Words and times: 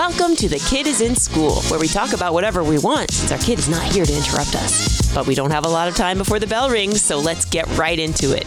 Welcome 0.00 0.34
to 0.36 0.48
The 0.48 0.58
Kid 0.60 0.86
is 0.86 1.02
in 1.02 1.14
School, 1.14 1.60
where 1.64 1.78
we 1.78 1.86
talk 1.86 2.14
about 2.14 2.32
whatever 2.32 2.64
we 2.64 2.78
want 2.78 3.10
since 3.10 3.30
our 3.30 3.36
kid 3.36 3.58
is 3.58 3.68
not 3.68 3.82
here 3.82 4.06
to 4.06 4.16
interrupt 4.16 4.54
us. 4.54 5.12
But 5.14 5.26
we 5.26 5.34
don't 5.34 5.50
have 5.50 5.66
a 5.66 5.68
lot 5.68 5.88
of 5.88 5.94
time 5.94 6.16
before 6.16 6.38
the 6.38 6.46
bell 6.46 6.70
rings, 6.70 7.02
so 7.02 7.18
let's 7.18 7.44
get 7.44 7.68
right 7.76 7.98
into 7.98 8.34
it. 8.34 8.46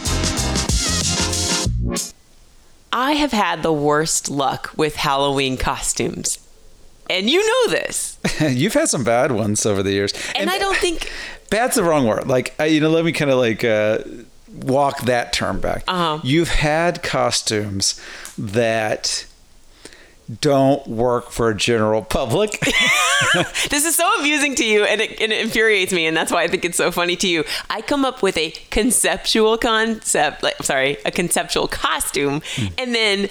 I 2.92 3.12
have 3.12 3.30
had 3.30 3.62
the 3.62 3.72
worst 3.72 4.28
luck 4.28 4.72
with 4.76 4.96
Halloween 4.96 5.56
costumes. 5.56 6.40
And 7.08 7.30
you 7.30 7.46
know 7.46 7.70
this. 7.70 8.18
You've 8.40 8.74
had 8.74 8.88
some 8.88 9.04
bad 9.04 9.30
ones 9.30 9.64
over 9.64 9.84
the 9.84 9.92
years. 9.92 10.12
And, 10.34 10.50
I 10.50 10.58
don't 10.58 10.76
think 10.76 11.08
bad's 11.50 11.76
the 11.76 11.84
wrong 11.84 12.08
word. 12.08 12.26
Like, 12.26 12.52
you 12.66 12.80
know, 12.80 12.90
let 12.90 13.04
me 13.04 13.12
kind 13.12 13.30
of 13.30 13.38
like 13.38 13.62
uh, 13.62 13.98
walk 14.52 15.02
that 15.02 15.32
term 15.32 15.60
back. 15.60 15.84
Uh-huh. 15.86 16.18
You've 16.24 16.48
had 16.48 17.04
costumes 17.04 18.00
that 18.36 19.24
don't 20.40 20.86
work 20.86 21.30
for 21.30 21.50
a 21.50 21.56
general 21.56 22.02
public. 22.02 22.58
this 23.70 23.84
is 23.84 23.96
so 23.96 24.08
amusing 24.18 24.54
to 24.54 24.64
you 24.64 24.84
and 24.84 25.00
it, 25.00 25.20
and 25.20 25.32
it 25.32 25.40
infuriates 25.40 25.92
me 25.92 26.06
and 26.06 26.16
that's 26.16 26.32
why 26.32 26.42
i 26.42 26.48
think 26.48 26.64
it's 26.64 26.76
so 26.76 26.90
funny 26.90 27.16
to 27.16 27.28
you 27.28 27.44
i 27.70 27.80
come 27.80 28.04
up 28.04 28.22
with 28.22 28.36
a 28.36 28.50
conceptual 28.70 29.56
concept 29.56 30.42
like 30.42 30.60
sorry 30.62 30.96
a 31.04 31.10
conceptual 31.10 31.68
costume 31.68 32.42
hmm. 32.54 32.66
and 32.78 32.94
then 32.94 33.28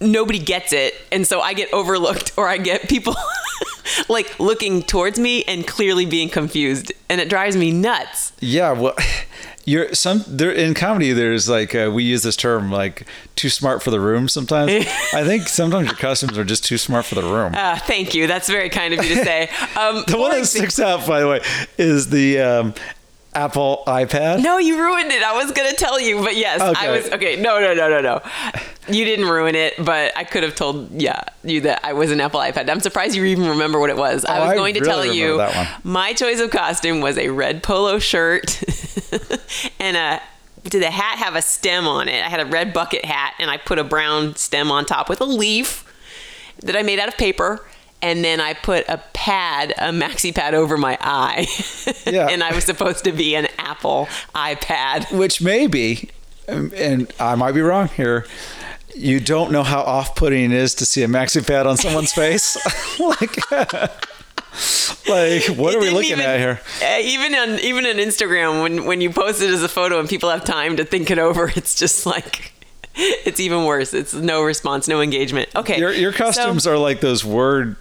nobody 0.00 0.38
gets 0.38 0.72
it 0.72 0.94
and 1.12 1.26
so 1.26 1.40
i 1.40 1.52
get 1.52 1.72
overlooked 1.72 2.32
or 2.36 2.48
i 2.48 2.56
get 2.56 2.88
people 2.88 3.14
like 4.08 4.38
looking 4.40 4.82
towards 4.82 5.18
me 5.18 5.44
and 5.44 5.66
clearly 5.66 6.06
being 6.06 6.28
confused 6.28 6.92
and 7.08 7.20
it 7.20 7.28
drives 7.28 7.56
me 7.56 7.70
nuts 7.70 8.32
yeah, 8.40 8.72
well, 8.72 8.94
you're 9.64 9.94
some 9.94 10.24
there 10.26 10.50
in 10.50 10.74
comedy. 10.74 11.12
There's 11.12 11.48
like 11.48 11.74
uh, 11.74 11.90
we 11.92 12.04
use 12.04 12.22
this 12.22 12.36
term 12.36 12.70
like 12.70 13.06
too 13.36 13.50
smart 13.50 13.82
for 13.82 13.90
the 13.90 14.00
room. 14.00 14.28
Sometimes 14.28 14.72
I 15.14 15.24
think 15.24 15.48
sometimes 15.48 15.88
your 15.88 15.96
costumes 15.96 16.38
are 16.38 16.44
just 16.44 16.64
too 16.64 16.78
smart 16.78 17.04
for 17.04 17.14
the 17.14 17.22
room. 17.22 17.54
uh, 17.54 17.78
thank 17.78 18.14
you 18.14 18.26
that's 18.26 18.48
very 18.48 18.70
kind 18.70 18.94
of 18.94 19.04
you 19.04 19.14
to 19.14 19.24
say 19.24 19.48
um, 19.76 20.04
the 20.06 20.16
one 20.18 20.32
that 20.32 20.46
sticks 20.46 20.80
out, 20.80 21.06
by 21.06 21.20
the 21.20 21.28
way, 21.28 21.40
is 21.78 22.08
the 22.08 22.40
um, 22.40 22.74
Apple 23.32 23.84
iPad. 23.86 24.42
No, 24.42 24.58
you 24.58 24.78
ruined 24.80 25.12
it. 25.12 25.22
I 25.22 25.34
was 25.36 25.52
gonna 25.52 25.72
tell 25.72 26.00
you, 26.00 26.20
but 26.22 26.36
yes, 26.36 26.60
I 26.60 26.90
was 26.90 27.08
okay. 27.12 27.36
No, 27.36 27.60
no, 27.60 27.74
no, 27.74 27.88
no, 27.88 28.00
no. 28.00 28.20
You 28.88 29.04
didn't 29.04 29.26
ruin 29.26 29.54
it, 29.54 29.74
but 29.84 30.16
I 30.16 30.24
could 30.24 30.42
have 30.42 30.56
told 30.56 30.90
yeah 31.00 31.22
you 31.44 31.60
that 31.62 31.84
I 31.84 31.92
was 31.92 32.10
an 32.10 32.20
Apple 32.20 32.40
iPad. 32.40 32.68
I'm 32.68 32.80
surprised 32.80 33.14
you 33.14 33.24
even 33.26 33.48
remember 33.48 33.78
what 33.78 33.88
it 33.90 33.96
was. 33.96 34.24
I 34.24 34.38
Oh, 34.38 34.40
was 34.40 34.50
I 34.50 34.54
going 34.56 34.74
to 34.74 34.80
really 34.80 34.92
tell 34.92 35.14
you 35.14 35.36
my 35.84 36.12
choice 36.12 36.40
of 36.40 36.50
costume 36.50 37.00
was 37.00 37.16
a 37.18 37.28
red 37.28 37.62
polo 37.62 37.98
shirt 38.00 38.60
and 39.80 39.96
a. 39.96 40.20
Did 40.64 40.82
the 40.82 40.90
hat 40.90 41.18
have 41.18 41.36
a 41.36 41.42
stem 41.42 41.86
on 41.86 42.06
it? 42.08 42.22
I 42.22 42.28
had 42.28 42.38
a 42.40 42.44
red 42.44 42.74
bucket 42.74 43.02
hat, 43.04 43.32
and 43.38 43.50
I 43.50 43.56
put 43.56 43.78
a 43.78 43.84
brown 43.84 44.36
stem 44.36 44.70
on 44.70 44.84
top 44.84 45.08
with 45.08 45.20
a 45.22 45.24
leaf 45.24 45.84
that 46.62 46.76
I 46.76 46.82
made 46.82 46.98
out 46.98 47.08
of 47.08 47.16
paper. 47.16 47.64
And 48.02 48.24
then 48.24 48.40
I 48.40 48.54
put 48.54 48.86
a 48.88 48.98
pad, 49.12 49.74
a 49.76 49.90
maxi 49.90 50.34
pad 50.34 50.54
over 50.54 50.76
my 50.78 50.96
eye. 51.00 51.46
Yeah. 52.06 52.28
and 52.28 52.42
I 52.42 52.52
was 52.54 52.64
supposed 52.64 53.04
to 53.04 53.12
be 53.12 53.34
an 53.36 53.46
Apple 53.58 54.08
iPad. 54.34 55.16
which 55.16 55.40
maybe, 55.42 56.10
um, 56.48 56.72
and 56.74 57.12
I 57.20 57.34
might 57.36 57.52
be 57.52 57.60
wrong 57.60 57.88
here. 57.88 58.26
You 58.96 59.20
don't 59.20 59.52
know 59.52 59.62
how 59.62 59.80
off-putting 59.82 60.44
it 60.46 60.52
is 60.52 60.74
to 60.76 60.86
see 60.86 61.02
a 61.04 61.06
maxi 61.08 61.46
pad 61.46 61.66
on 61.66 61.76
someone's 61.76 62.12
face. 62.12 62.56
like, 62.98 63.50
like 65.08 65.44
what 65.56 65.74
are 65.74 65.80
we 65.80 65.90
looking 65.90 66.12
even- 66.12 66.24
at 66.24 66.38
here? 66.38 66.60
uh, 66.82 66.98
even 67.00 67.34
on 67.34 67.58
even 67.60 67.86
on 67.86 67.96
Instagram, 67.96 68.62
when 68.62 68.84
when 68.86 69.00
you 69.00 69.10
post 69.10 69.42
it 69.42 69.50
as 69.50 69.62
a 69.62 69.68
photo 69.68 70.00
and 70.00 70.08
people 70.08 70.30
have 70.30 70.44
time 70.44 70.76
to 70.76 70.84
think 70.84 71.10
it 71.10 71.18
over, 71.18 71.52
it's 71.54 71.74
just 71.74 72.06
like 72.06 72.52
it's 72.96 73.38
even 73.40 73.64
worse. 73.64 73.94
It's 73.94 74.12
no 74.14 74.42
response, 74.42 74.88
no 74.88 75.00
engagement. 75.00 75.48
Okay, 75.54 75.78
Your 75.78 75.92
your 75.92 76.12
so- 76.32 76.58
are 76.70 76.78
like 76.78 77.00
those 77.00 77.24
word 77.24 77.76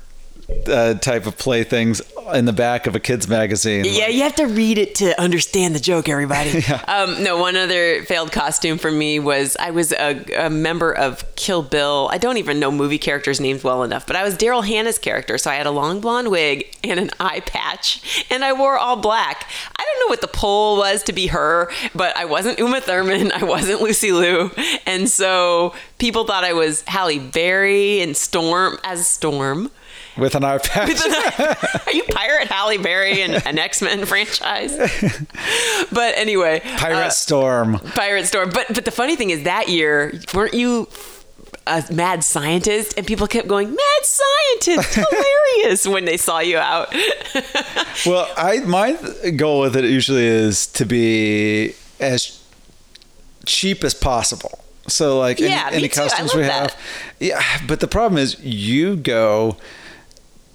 uh, 0.68 0.96
type 0.96 1.26
of 1.26 1.38
playthings 1.38 2.02
in 2.34 2.46
the 2.46 2.54
back 2.54 2.88
of 2.88 2.96
a 2.96 3.00
kid's 3.00 3.28
magazine. 3.28 3.86
Yeah, 3.86 4.08
you 4.08 4.24
have 4.24 4.36
to 4.36 4.46
read 4.46 4.78
it 4.78 4.96
to 4.96 5.20
understand 5.20 5.76
the 5.76 5.80
joke, 5.80 6.10
everybody. 6.10 6.64
um, 6.88 7.24
no, 7.24 7.38
one 7.38 7.56
other 7.56 8.04
failed 8.04 8.32
costume 8.32 8.78
for 8.78 8.92
me 8.92 9.20
was 9.20 9.58
I 9.60 9.72
was 9.72 9.92
a, 9.92 10.24
a 10.38 10.50
member 10.50 10.92
of 10.92 11.24
Kill 11.36 11.64
Bill. 11.64 12.10
I 12.12 12.18
don't 12.18 12.38
even 12.38 12.60
know 12.60 12.72
movie 12.72 12.98
characters' 12.98 13.40
names 13.40 13.64
well 13.64 13.84
enough, 13.84 14.06
but 14.06 14.16
I 14.16 14.24
was 14.24 14.36
Daryl 14.36 14.66
Hannah's 14.66 15.00
character. 15.00 15.38
So 15.38 15.50
I 15.50 15.56
had 15.56 15.66
a 15.66 15.72
long 15.72 16.00
blonde 16.00 16.30
wig 16.30 16.76
and 16.84 17.00
an 17.00 17.10
eye 17.20 17.42
patch, 17.42 18.26
and 18.30 18.44
I 18.44 18.54
wore 18.54 18.78
all 18.78 18.96
black. 18.96 19.50
I 19.78 19.84
don't 19.84 20.08
know 20.08 20.12
what 20.12 20.22
the 20.22 20.28
poll 20.28 20.78
was 20.78 21.04
to 21.04 21.14
be 21.14 21.28
her, 21.28 21.72
but 21.96 22.16
I 22.16 22.26
wasn't 22.26 22.60
Uma 22.60 22.82
Thurman. 22.82 23.32
I 23.36 23.44
wasn't 23.44 23.82
Lucy 23.82 24.12
Liu. 24.12 24.52
And 24.86 25.10
so 25.10 25.74
people 25.98 26.26
thought 26.26 26.44
I 26.44 26.54
was 26.54 26.84
Halle 26.84 27.20
Berry 27.20 28.02
and 28.02 28.16
Storm 28.16 28.78
as 28.84 29.08
Storm. 29.08 29.72
With 30.20 30.36
an 30.36 30.44
iPad. 30.44 31.88
Are 31.88 31.92
you 31.94 32.04
Pirate 32.04 32.48
Halle 32.48 32.78
Berry 32.78 33.22
in 33.22 33.36
an 33.36 33.58
X 33.58 33.82
Men 33.82 34.06
franchise? 34.06 34.76
but 35.92 36.18
anyway, 36.18 36.62
Pirate 36.78 37.08
uh, 37.08 37.10
Storm. 37.10 37.80
Pirate 37.96 38.26
Storm. 38.26 38.50
But 38.54 38.68
but 38.74 38.86
the 38.86 38.92
funny 38.92 39.16
thing 39.16 39.30
is 39.30 39.44
that 39.44 39.70
year 39.70 40.20
weren't 40.34 40.54
you 40.54 40.88
a 41.68 41.84
mad 41.92 42.24
scientist? 42.24 42.98
And 42.98 43.06
people 43.06 43.28
kept 43.28 43.48
going 43.48 43.70
mad 43.70 44.04
scientist, 44.04 44.96
hilarious 44.96 45.88
when 45.88 46.06
they 46.06 46.18
saw 46.18 46.40
you 46.40 46.58
out. 46.58 46.94
Well, 48.06 48.32
I 48.38 48.60
my 48.60 48.94
goal 49.36 49.62
with 49.62 49.76
it 49.76 49.86
usually 49.86 50.26
is 50.26 50.68
to 50.68 50.86
be 50.86 51.74
as 52.00 52.42
cheap 53.46 53.84
as 53.84 53.94
possible. 53.94 54.60
So 54.88 55.20
like 55.20 55.40
any, 55.40 55.50
Yeah, 55.52 55.70
any 55.72 55.88
customs 55.88 56.34
we 56.34 56.42
that. 56.42 56.72
have, 56.72 56.82
yeah. 57.20 57.42
But 57.68 57.80
the 57.80 57.88
problem 57.88 58.18
is 58.18 58.40
you 58.40 58.96
go 58.96 59.58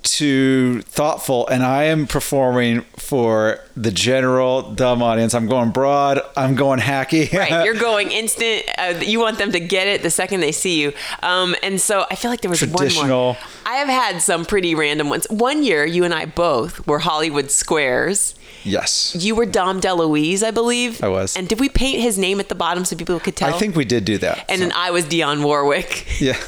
to 0.05 0.81
thoughtful, 0.83 1.47
and 1.49 1.63
I 1.65 1.85
am 1.85 2.07
performing 2.07 2.83
for 2.97 3.59
the 3.77 3.91
general 3.91 4.63
dumb 4.73 5.03
audience. 5.03 5.35
I'm 5.35 5.47
going 5.49 5.71
broad. 5.71 6.21
I'm 6.37 6.55
going 6.55 6.79
hacky. 6.81 7.33
right, 7.33 7.65
you're 7.65 7.75
going 7.75 8.11
instant. 8.13 8.65
Uh, 8.79 8.95
you 9.01 9.19
want 9.21 9.39
them 9.39 9.53
to 9.53 9.61
get 9.61 9.87
it 9.89 10.03
the 10.03 10.11
second 10.11 10.41
they 10.41 10.53
see 10.53 10.81
you. 10.81 10.93
Um, 11.23 11.57
and 11.63 11.81
so 11.81 12.05
I 12.11 12.15
feel 12.15 12.31
like 12.31 12.41
there 12.43 12.51
was 12.51 12.61
one 12.63 12.77
Traditional. 12.77 13.09
more. 13.09 13.37
I 13.67 13.77
have 13.77 13.89
had 13.89 14.21
some 14.23 14.45
pretty 14.45 14.75
random 14.75 15.09
ones. 15.09 15.27
One 15.31 15.63
year, 15.63 15.85
you 15.85 16.05
and 16.05 16.15
I 16.15 16.27
both 16.27 16.87
were 16.87 17.01
Hollywood 17.01 17.51
Squares. 17.51 18.35
yes. 18.63 19.17
You 19.19 19.35
were 19.35 19.47
Dom 19.47 19.81
DeLuise, 19.81 20.43
I 20.43 20.51
believe. 20.51 21.03
I 21.03 21.09
was. 21.09 21.37
And 21.37 21.49
did 21.49 21.59
we 21.61 21.69
paint 21.69 22.01
his 22.01 22.19
name 22.19 22.41
at 22.41 22.49
the 22.49 22.55
bottom 22.55 22.85
so 22.85 22.95
people 22.97 23.19
could 23.21 23.37
tell? 23.37 23.53
I 23.55 23.59
think 23.59 23.75
we 23.75 23.85
did 23.85 24.05
do 24.05 24.19
that. 24.19 24.45
And 24.49 24.59
So- 24.61 24.65
then 24.67 24.73
I 24.77 24.91
was 24.91 25.05
Dionne 25.07 25.43
Warwick. 25.43 26.21
yeah. 26.21 26.37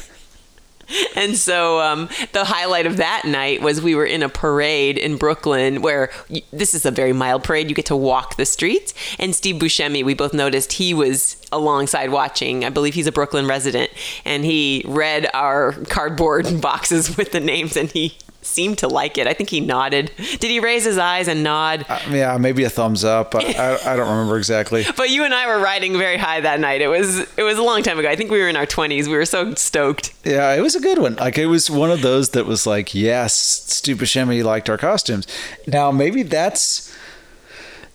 And 1.15 1.35
so 1.35 1.79
um, 1.79 2.09
the 2.33 2.43
highlight 2.43 2.85
of 2.85 2.97
that 2.97 3.23
night 3.25 3.61
was 3.61 3.81
we 3.81 3.95
were 3.95 4.05
in 4.05 4.21
a 4.21 4.29
parade 4.29 4.97
in 4.97 5.17
Brooklyn 5.17 5.81
where 5.81 6.11
y 6.29 6.43
this 6.51 6.73
is 6.73 6.85
a 6.85 6.91
very 6.91 7.13
mild 7.13 7.43
parade. 7.43 7.69
You 7.69 7.75
get 7.75 7.87
to 7.87 7.95
walk 7.95 8.37
the 8.37 8.45
streets. 8.45 8.93
And 9.17 9.35
Steve 9.35 9.55
Buscemi, 9.55 10.03
we 10.03 10.13
both 10.13 10.33
noticed 10.33 10.73
he 10.73 10.93
was 10.93 11.37
alongside 11.51 12.11
watching. 12.11 12.63
I 12.65 12.69
believe 12.69 12.93
he's 12.93 13.07
a 13.07 13.11
Brooklyn 13.11 13.47
resident. 13.47 13.89
And 14.25 14.45
he 14.45 14.83
read 14.87 15.27
our 15.33 15.73
cardboard 15.85 16.61
boxes 16.61 17.17
with 17.17 17.31
the 17.31 17.39
names 17.39 17.75
and 17.75 17.89
he 17.89 18.17
seemed 18.47 18.77
to 18.79 18.87
like 18.87 19.17
it. 19.17 19.27
I 19.27 19.33
think 19.33 19.49
he 19.49 19.59
nodded. 19.59 20.11
Did 20.17 20.49
he 20.49 20.59
raise 20.59 20.83
his 20.85 20.97
eyes 20.97 21.27
and 21.27 21.43
nod? 21.43 21.85
Uh, 21.87 21.99
yeah, 22.09 22.37
maybe 22.37 22.63
a 22.63 22.69
thumbs 22.69 23.03
up. 23.03 23.35
I, 23.35 23.39
I, 23.53 23.93
I 23.93 23.95
don't 23.95 24.09
remember 24.09 24.37
exactly. 24.37 24.85
But 24.97 25.09
you 25.11 25.23
and 25.23 25.33
I 25.33 25.45
were 25.47 25.59
riding 25.61 25.97
very 25.97 26.17
high 26.17 26.41
that 26.41 26.59
night. 26.59 26.81
It 26.81 26.87
was 26.87 27.19
it 27.37 27.43
was 27.43 27.57
a 27.57 27.63
long 27.63 27.83
time 27.83 27.99
ago. 27.99 28.09
I 28.09 28.15
think 28.15 28.31
we 28.31 28.39
were 28.39 28.47
in 28.49 28.55
our 28.55 28.65
twenties. 28.65 29.07
We 29.07 29.15
were 29.15 29.25
so 29.25 29.53
stoked. 29.55 30.13
Yeah, 30.23 30.53
it 30.55 30.61
was 30.61 30.75
a 30.75 30.79
good 30.79 30.97
one. 30.99 31.15
Like 31.15 31.37
it 31.37 31.47
was 31.47 31.69
one 31.69 31.91
of 31.91 32.01
those 32.01 32.29
that 32.31 32.45
was 32.45 32.65
like, 32.65 32.95
yes, 32.95 33.33
Steve 33.35 33.97
Buscemi 33.97 34.43
liked 34.43 34.69
our 34.69 34.77
costumes. 34.77 35.27
Now 35.67 35.91
maybe 35.91 36.23
that's 36.23 36.95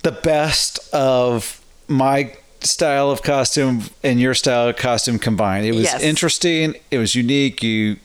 the 0.02 0.12
best 0.12 0.78
of 0.94 1.60
my 1.88 2.34
style 2.60 3.10
of 3.10 3.22
costume 3.22 3.82
and 4.04 4.20
your 4.20 4.34
style 4.34 4.68
of 4.68 4.76
costume 4.76 5.18
combined. 5.18 5.66
It 5.66 5.72
was 5.72 5.84
Yes. 5.84 6.02
interesting. 6.02 6.74
It 6.90 6.98
was 6.98 7.14
unique. 7.14 7.62
You, 7.62 7.96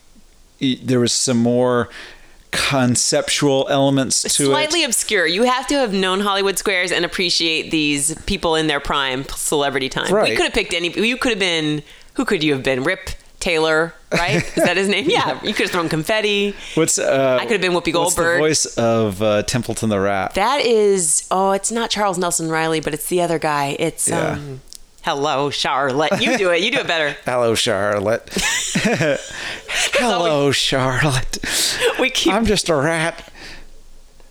you 0.59 0.77
there 0.77 0.99
was 0.99 1.11
some 1.13 1.37
more 1.37 1.89
conceptual 2.51 3.67
elements 3.69 4.21
to 4.23 4.29
Slightly 4.45 4.83
it. 4.83 4.85
obscure. 4.87 5.25
You 5.25 5.43
have 5.43 5.67
to 5.67 5.75
have 5.75 5.93
known 5.93 6.19
Hollywood 6.21 6.57
Squares 6.57 6.91
and 6.91 7.05
appreciate 7.05 7.71
these 7.71 8.15
people 8.25 8.55
in 8.55 8.67
their 8.67 8.79
prime, 8.79 9.23
celebrity 9.25 9.89
time. 9.89 10.13
We 10.13 10.35
could 10.35 10.45
have 10.45 10.53
picked 10.53 10.73
any. 10.73 10.89
You 10.89 11.17
could 11.17 11.31
have 11.31 11.39
been. 11.39 11.83
Who 12.15 12.25
could 12.25 12.43
you 12.43 12.53
have 12.53 12.63
been? 12.63 12.83
Rip 12.83 13.09
Taylor, 13.39 13.93
right? 14.11 14.37
Is 14.37 14.63
that 14.63 14.75
his 14.77 14.87
name? 14.87 15.07
Yeah. 15.09 15.39
You 15.43 15.53
could 15.53 15.65
have 15.67 15.71
thrown 15.71 15.89
confetti. 15.89 16.55
What's 16.75 16.97
uh, 16.97 17.37
I 17.39 17.43
could 17.45 17.53
have 17.53 17.61
been 17.61 17.71
Whoopi 17.73 17.93
What's 17.93 18.15
the 18.15 18.21
Goldberg. 18.21 18.39
voice 18.39 18.65
of 18.77 19.21
uh, 19.21 19.43
Templeton 19.43 19.89
the 19.89 19.99
Rat? 19.99 20.33
That 20.33 20.61
is. 20.61 21.27
Oh, 21.29 21.51
it's 21.51 21.71
not 21.71 21.89
Charles 21.91 22.17
Nelson 22.17 22.49
Reilly, 22.49 22.79
but 22.79 22.93
it's 22.93 23.07
the 23.07 23.21
other 23.21 23.37
guy. 23.39 23.75
It's. 23.79 24.07
Yeah. 24.07 24.31
um 24.31 24.61
Hello, 25.07 25.49
Charlotte. 25.49 26.19
You 26.21 26.37
do 26.37 26.51
it. 26.51 26.61
You 26.61 26.69
do 26.69 26.79
it 26.79 26.87
better. 26.87 27.15
Hello, 27.25 27.55
Charlotte. 27.55 28.27
Hello, 29.93 30.51
Charlotte. 30.51 31.37
We 31.97 32.09
keep. 32.09 32.33
I'm 32.33 32.45
just 32.45 32.67
a 32.67 32.75
rat. 32.75 33.23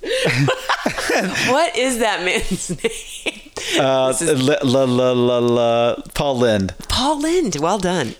what 0.02 1.74
is 1.78 2.00
that 2.00 2.22
man's 2.26 2.68
name? 2.68 3.80
Uh, 3.82 4.10
is- 4.10 4.42
la, 4.42 4.56
la, 4.62 4.84
la, 4.84 5.12
la, 5.12 5.38
la, 5.38 5.96
Paul 6.12 6.40
Lynde. 6.40 6.74
Paul 6.90 7.22
Lynde. 7.22 7.56
Well 7.58 7.78
done. 7.78 8.14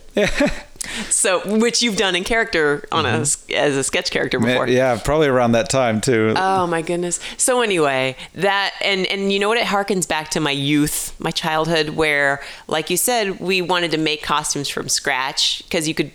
So, 1.11 1.59
which 1.59 1.83
you've 1.83 1.97
done 1.97 2.15
in 2.17 2.25
character 2.25 2.87
on 2.93 3.07
a 3.07 3.21
mm-hmm. 3.21 3.55
as 3.55 3.77
a 3.77 3.85
sketch 3.85 4.11
character 4.11 4.39
before. 4.39 4.69
Yeah, 4.69 4.99
probably 5.03 5.29
around 5.29 5.53
that 5.53 5.69
time 5.69 6.01
too. 6.01 6.35
Oh 6.37 6.67
my 6.67 6.83
goodness. 6.83 7.21
So 7.37 7.61
anyway, 7.63 8.17
that 8.35 8.75
and 8.83 9.07
and 9.07 9.33
you 9.33 9.39
know 9.39 9.49
what? 9.49 9.59
It 9.59 9.67
harkens 9.67 10.09
back 10.09 10.31
to 10.31 10.41
my 10.41 10.51
youth, 10.51 11.15
my 11.19 11.31
childhood, 11.31 11.91
where, 11.91 12.43
like 12.69 12.91
you 12.91 12.97
said, 12.97 13.41
we 13.41 13.63
wanted 13.63 13.91
to 13.93 13.99
make 13.99 14.23
costumes 14.23 14.69
from 14.69 14.89
scratch 14.89 15.63
because 15.65 15.89
you 15.89 15.95
could. 15.95 16.11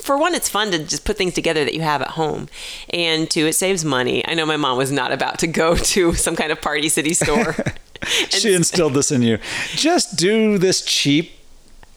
For 0.00 0.16
one, 0.16 0.34
it's 0.34 0.48
fun 0.48 0.70
to 0.72 0.78
just 0.78 1.04
put 1.04 1.16
things 1.16 1.34
together 1.34 1.64
that 1.64 1.74
you 1.74 1.82
have 1.82 2.00
at 2.02 2.08
home, 2.08 2.48
and 2.90 3.30
two, 3.30 3.46
it 3.46 3.52
saves 3.52 3.84
money. 3.84 4.26
I 4.26 4.34
know 4.34 4.46
my 4.46 4.56
mom 4.56 4.78
was 4.78 4.90
not 4.90 5.12
about 5.12 5.38
to 5.40 5.46
go 5.46 5.76
to 5.92 6.14
some 6.14 6.36
kind 6.36 6.50
of 6.50 6.60
Party 6.60 6.88
City 6.88 7.14
store. 7.14 7.54
she 8.30 8.54
instilled 8.54 8.94
this 8.94 9.12
in 9.12 9.22
you. 9.22 9.38
Just 9.74 10.16
do 10.16 10.58
this 10.58 10.82
cheap 10.82 11.32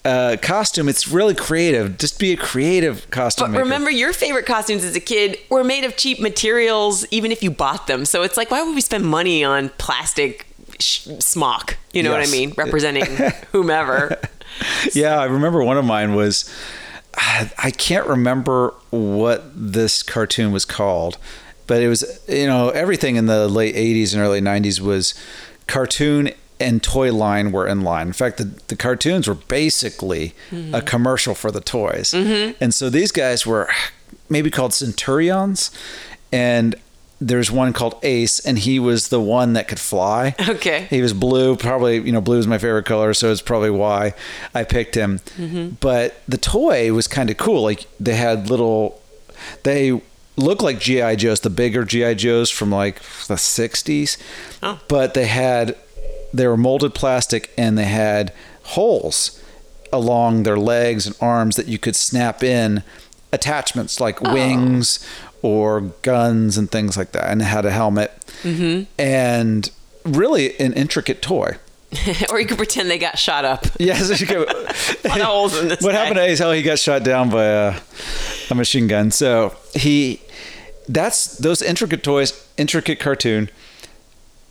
uh, 0.08 0.38
costume. 0.42 0.88
It's 0.90 1.08
really 1.08 1.36
creative. 1.36 1.98
Just 1.98 2.20
be 2.20 2.32
a 2.34 2.38
creative 2.38 3.10
costume. 3.12 3.48
But 3.48 3.52
maker. 3.52 3.64
remember, 3.64 3.90
your 3.92 4.14
favorite 4.14 4.46
costumes 4.46 4.84
as 4.84 4.96
a 4.96 5.00
kid 5.00 5.38
were 5.50 5.64
made 5.64 5.84
of 5.84 5.98
cheap 5.98 6.20
materials, 6.20 7.06
even 7.12 7.32
if 7.32 7.44
you 7.44 7.52
bought 7.52 7.88
them. 7.88 8.06
So 8.06 8.24
it's 8.24 8.38
like, 8.38 8.50
why 8.50 8.62
would 8.64 8.74
we 8.76 8.82
spend 8.82 9.06
money 9.06 9.44
on 9.44 9.70
plastic 9.78 10.48
sh- 10.80 11.08
smock? 11.20 11.78
You 11.94 12.04
know 12.04 12.12
Yes. 12.18 12.28
what 12.28 12.36
I 12.36 12.40
mean? 12.40 12.54
Representing 12.58 13.06
whomever. 13.52 14.18
yeah, 14.94 15.20
I 15.20 15.26
remember 15.26 15.64
one 15.64 15.78
of 15.78 15.86
mine 15.86 16.16
was 16.16 16.50
I 17.16 17.52
I 17.58 17.72
can't 17.72 18.08
remember 18.08 18.74
what 18.92 19.44
this 19.56 20.04
cartoon 20.04 20.52
was 20.52 20.66
called, 20.66 21.18
but 21.68 21.82
it 21.82 21.90
was 21.90 22.04
you 22.28 22.48
know 22.48 22.70
everything 22.70 23.16
in 23.18 23.26
the 23.26 23.48
late 23.48 23.76
80s 23.76 24.14
and 24.14 24.22
early 24.22 24.42
90s 24.42 24.80
was 24.80 25.14
cartoon 25.68 26.32
and 26.60 26.82
toy 26.82 27.14
line 27.14 27.52
were 27.52 27.68
in 27.68 27.82
line. 27.82 28.08
In 28.08 28.14
fact, 28.14 28.38
the, 28.38 28.46
the 28.68 28.76
cartoons 28.76 29.28
were 29.28 29.36
basically 29.36 30.34
a 30.52 30.56
mm-hmm. 30.56 30.86
commercial 30.86 31.36
for 31.36 31.52
the 31.52 31.62
toys. 31.62 32.12
Mm-hmm. 32.12 32.58
And 32.62 32.74
so 32.74 32.90
these 32.90 33.12
guys 33.12 33.46
were 33.46 33.70
maybe 34.30 34.50
called 34.50 34.74
Centurions 34.74 35.72
and 36.32 36.76
there's 37.20 37.50
one 37.50 37.74
called 37.74 37.96
Ace 38.04 38.40
and 38.40 38.60
he 38.60 38.80
was 38.80 39.10
the 39.10 39.20
one 39.20 39.54
that 39.54 39.68
could 39.68 39.80
fly. 39.80 40.36
Okay. 40.48 40.88
He 40.90 41.02
was 41.02 41.14
blue, 41.14 41.56
probably, 41.56 41.98
you 41.98 42.12
know, 42.12 42.22
blue 42.22 42.40
is 42.40 42.48
my 42.48 42.58
favorite 42.58 42.86
color, 42.86 43.14
so 43.14 43.32
it's 43.32 43.42
probably 43.42 43.70
why 43.70 44.14
I 44.54 44.64
picked 44.64 44.96
him. 44.96 45.20
Mm-hmm. 45.38 45.76
But 45.80 46.22
the 46.28 46.38
toy 46.38 46.94
was 46.94 47.08
kind 47.08 47.30
of 47.30 47.38
cool. 47.38 47.62
Like 47.62 47.86
they 48.00 48.16
had 48.16 48.50
little, 48.50 49.02
they 49.64 50.02
looked 50.38 50.62
like 50.62 50.80
GI 50.80 51.18
Joes, 51.18 51.42
the 51.42 51.50
bigger 51.50 51.84
GI 51.84 52.16
Joes 52.16 52.50
from 52.50 52.72
like 52.72 53.02
the 53.28 53.36
'60s, 53.36 54.18
Oh. 54.64 54.80
but 54.88 55.14
they 55.14 55.26
had, 55.26 55.76
they 56.38 56.48
were 56.48 56.58
molded 56.58 56.94
plastic 56.94 57.52
and 57.58 57.78
they 57.78 57.86
had 57.86 58.34
holes 58.64 59.42
along 59.92 60.44
their 60.44 60.58
legs 60.58 61.08
and 61.08 61.16
arms 61.22 61.56
that 61.56 61.68
you 61.68 61.78
could 61.78 61.96
snap 61.96 62.44
in 62.44 62.84
attachments 63.32 64.00
like 64.00 64.26
oh. 64.26 64.34
wings 64.34 65.06
or 65.42 65.82
guns 66.02 66.58
and 66.58 66.72
things 66.72 66.98
like 66.98 67.12
that, 67.12 67.30
and 67.30 67.42
it 67.42 67.46
had 67.46 67.66
a 67.66 67.72
helmet 67.72 68.12
mm-hmm. 68.42 68.84
and 69.00 69.72
really 70.04 70.60
an 70.60 70.74
intricate 70.74 71.22
toy. 71.22 71.58
or 72.30 72.40
you 72.40 72.46
could 72.46 72.58
pretend 72.58 72.90
they 72.90 72.98
got 72.98 73.18
shot 73.18 73.46
up. 73.46 73.66
Yes, 73.80 74.20
you 74.20 74.28
go. 74.28 74.44
lot 74.44 75.22
holes 75.22 75.58
in 75.58 75.70
this 75.70 75.82
What 75.82 75.94
guy. 75.94 75.98
happened 76.00 76.18
to 76.18 76.24
Ace? 76.24 76.40
How 76.40 76.52
he 76.52 76.64
got 76.64 76.80
shot 76.80 77.04
down 77.04 77.30
by 77.30 77.46
a, 77.46 77.80
a 78.50 78.56
machine 78.56 78.88
gun. 78.88 79.12
So 79.12 79.56
he, 79.74 80.22
that's 80.90 81.38
those 81.38 81.62
intricate 81.62 82.04
toys, 82.04 82.46
intricate 82.58 83.00
cartoon, 83.00 83.50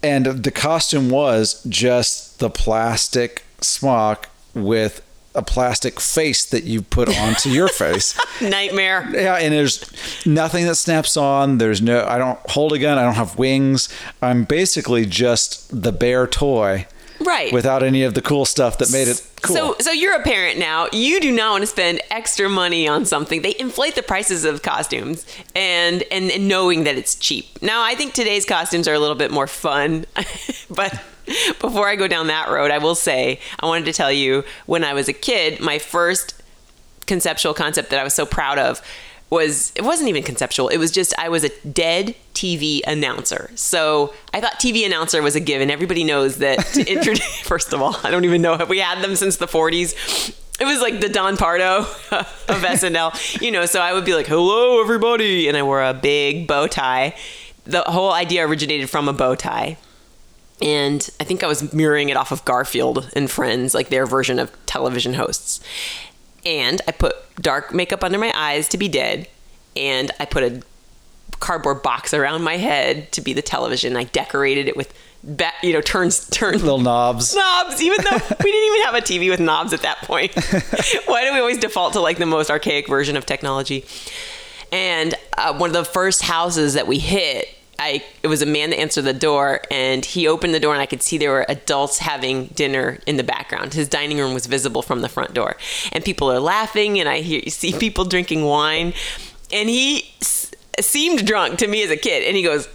and 0.03 0.27
the 0.27 0.51
costume 0.51 1.11
was 1.11 1.63
just 1.65 2.39
the 2.39 2.51
plastic 2.51 3.45
smock 3.61 4.29
with 4.55 5.03
a 5.35 5.43
plastic 5.43 6.01
face 6.01 6.47
that 6.47 6.65
you 6.65 6.81
put 6.81 7.09
onto 7.19 7.51
your 7.51 7.69
face. 7.69 8.19
Nightmare. 8.41 9.07
Yeah, 9.13 9.35
and 9.35 9.53
there's 9.53 9.85
nothing 10.25 10.65
that 10.65 10.77
snaps 10.77 11.17
on. 11.17 11.59
There's 11.59 11.83
no. 11.83 12.05
I 12.07 12.17
don't 12.19 12.39
hold 12.51 12.73
a 12.73 12.79
gun. 12.79 12.99
I 12.99 13.03
don't 13.03 13.15
have 13.15 13.39
wings. 13.39 13.89
I'm 14.23 14.45
basically 14.45 15.05
just 15.05 15.83
the 15.83 15.93
bear 15.93 16.27
toy 16.27 16.87
Right. 17.21 17.53
without 17.53 17.83
any 17.83 18.03
of 18.03 18.15
the 18.15 18.23
cool 18.23 18.45
stuff 18.45 18.79
that 18.79 18.91
made 18.93 19.09
it 19.09 19.27
cool. 19.43 19.57
So, 19.57 19.77
so 19.81 19.91
you're 19.91 20.15
a 20.15 20.23
parent 20.23 20.59
now. 20.59 20.89
You 20.93 21.21
do 21.21 21.33
not 21.33 21.53
want 21.53 21.63
to 21.63 21.67
spend 21.67 22.01
extra 22.11 22.49
money 22.49 22.87
on 22.87 23.05
something. 23.05 23.43
They 23.43 23.55
inflate 23.59 23.95
the 23.95 24.03
prices 24.03 24.45
of 24.45 24.63
costumes, 24.63 25.27
and, 25.55 26.03
and 26.11 26.31
and 26.31 26.49
knowing 26.49 26.85
that 26.85 26.97
it's 26.97 27.15
cheap. 27.15 27.63
Now, 27.63 27.83
I 27.83 27.95
think 27.95 28.13
today's 28.13 28.45
costumes 28.45 28.87
are 28.87 28.95
a 28.95 28.99
little 28.99 29.17
bit 29.17 29.31
more 29.31 29.47
fun, 29.47 30.05
but 30.71 31.01
before 31.61 31.89
I 31.89 31.97
go 31.97 32.07
down 32.07 32.29
that 32.29 32.49
road, 32.49 32.71
I 32.71 32.79
will 32.79 32.95
say 32.95 33.41
I 33.59 33.67
wanted 33.67 33.87
to 33.87 33.93
tell 33.93 34.13
you 34.13 34.45
when 34.67 34.85
I 34.85 34.93
was 34.95 35.09
a 35.09 35.13
kid, 35.13 35.61
my 35.61 35.79
first 35.79 36.35
conceptual 37.07 37.55
concept 37.55 37.91
that 37.91 38.01
I 38.01 38.05
was 38.05 38.15
so 38.15 38.27
proud 38.27 38.59
of 38.59 38.83
was 39.29 39.73
it 39.75 39.83
wasn't 39.83 40.09
even 40.09 40.23
conceptual. 40.23 40.69
It 40.69 40.79
was 40.79 40.91
just 40.91 41.15
I 41.19 41.29
was 41.29 41.45
a 41.45 41.49
dead 41.67 42.15
TV 42.35 42.81
announcer. 42.87 43.51
So 43.55 44.15
I 44.33 44.41
thought 44.41 44.55
TV 44.55 44.87
announcer 44.87 45.23
was 45.23 45.35
a 45.35 45.41
given. 45.41 45.71
Everybody 45.71 46.05
knows 46.05 46.37
that 46.37 46.59
to 46.75 46.87
introduce 46.93 47.41
first 47.41 47.73
of 47.73 47.83
all, 47.83 47.97
I 48.05 48.11
don't 48.11 48.25
even 48.25 48.43
know 48.43 48.55
if 48.55 48.69
we 48.69 48.79
had 48.79 49.03
them 49.03 49.17
since 49.17 49.37
the 49.37 49.47
40s. 49.47 50.35
It 50.59 50.65
was 50.65 50.81
like 50.81 51.01
the 51.01 51.09
Don 51.11 51.37
Pardo 51.37 51.81
of 52.11 52.27
SNL, 52.49 53.43
you 53.43 53.51
know, 53.51 53.67
so 53.67 53.81
I 53.81 53.93
would 53.93 54.07
be 54.07 54.15
like, 54.15 54.27
"Hello 54.27 54.81
everybody," 54.81 55.49
and 55.49 55.57
I 55.57 55.63
wore 55.63 55.83
a 55.83 55.93
big 55.93 56.47
bow 56.47 56.67
tie. 56.67 57.15
The 57.65 57.83
whole 57.83 58.13
idea 58.13 58.47
originated 58.47 58.89
from 58.89 59.07
a 59.07 59.13
bow 59.13 59.35
tie 59.35 59.77
and 60.61 61.09
I 61.21 61.25
think 61.25 61.45
I 61.45 61.47
was 61.47 61.73
mirroring 61.73 62.09
it 62.09 62.17
off 62.17 62.33
of 62.33 62.45
Garfield 62.45 63.11
and 63.15 63.31
Friends, 63.31 63.75
like 63.75 63.89
their 63.89 64.07
version 64.07 64.39
of 64.39 64.51
television 64.67 65.15
hosts. 65.15 65.61
And 66.45 66.81
I 66.89 66.93
put 66.93 67.17
dark 67.41 67.73
makeup 67.75 68.03
under 68.03 68.19
my 68.19 68.33
eyes 68.35 68.69
to 68.69 68.79
be 68.79 68.89
dead, 68.89 69.29
and 69.77 70.11
I 70.19 70.25
put 70.25 70.43
a 70.43 70.63
cardboard 71.39 71.83
box 71.83 72.15
around 72.15 72.43
my 72.43 72.57
head 72.57 73.13
to 73.13 73.21
be 73.21 73.33
the 73.33 73.43
television. 73.43 73.97
I 73.97 74.05
decorated 74.05 74.69
it 74.69 74.77
with, 74.77 74.93
ba- 75.23 75.53
you 75.63 75.73
know, 75.73 75.81
turns 75.81 76.29
turns 76.31 76.63
little 76.63 76.81
knobs. 76.81 77.35
knobs, 77.35 77.83
even 77.83 77.99
though 78.05 78.11
we 78.45 78.53
didn't 78.53 78.75
even 78.75 78.83
have 78.83 78.95
a 78.95 79.01
TV 79.01 79.31
with 79.31 79.41
knobs 79.41 79.73
at 79.73 79.83
that 79.83 79.99
point. 79.99 80.35
Why 81.07 81.25
do 81.25 81.33
we 81.33 81.39
always 81.39 81.59
default 81.59 81.93
to 81.95 82.01
like 82.01 82.19
the 82.19 82.27
most 82.27 82.51
archaic 82.51 82.89
version 82.89 83.17
of 83.17 83.27
technology? 83.27 83.85
And 84.73 85.15
uh, 85.37 85.57
one 85.57 85.71
of 85.71 85.75
the 85.75 85.85
first 85.85 86.23
houses 86.23 86.75
that 86.75 86.87
we 86.87 86.99
hit, 86.99 87.49
I 87.79 88.03
it 88.23 88.29
was 88.29 88.43
a 88.43 88.47
man 88.47 88.71
that 88.71 88.79
answered 88.79 89.03
the 89.03 89.13
door, 89.13 89.61
and 89.71 90.05
he 90.05 90.27
opened 90.27 90.55
the 90.55 90.61
door, 90.61 90.73
and 90.73 90.83
I 90.83 90.87
could 90.87 91.03
see 91.03 91.19
there 91.19 91.31
were 91.33 91.47
adults 91.49 91.99
having 91.99 92.47
dinner 92.49 92.99
in 93.07 93.17
the 93.17 93.25
background. 93.25 93.75
His 93.75 93.89
dining 93.89 94.19
room 94.19 94.35
was 94.35 94.47
visible 94.47 94.83
from 94.83 95.03
the 95.03 95.09
front 95.09 95.35
door, 95.35 95.57
and 95.93 96.05
people 96.05 96.31
are 96.31 96.41
laughing, 96.41 96.99
and 97.01 97.09
I 97.09 97.21
hear 97.21 97.43
see 97.49 97.73
people 97.79 98.05
drinking 98.05 98.45
wine, 98.45 98.95
and 99.53 99.69
he 99.69 100.11
s- 100.21 100.51
seemed 100.81 101.27
drunk 101.27 101.59
to 101.59 101.67
me 101.67 101.83
as 101.83 101.91
a 101.91 101.97
kid, 101.97 102.23
and 102.27 102.37
he 102.37 102.43
goes, 102.43 102.69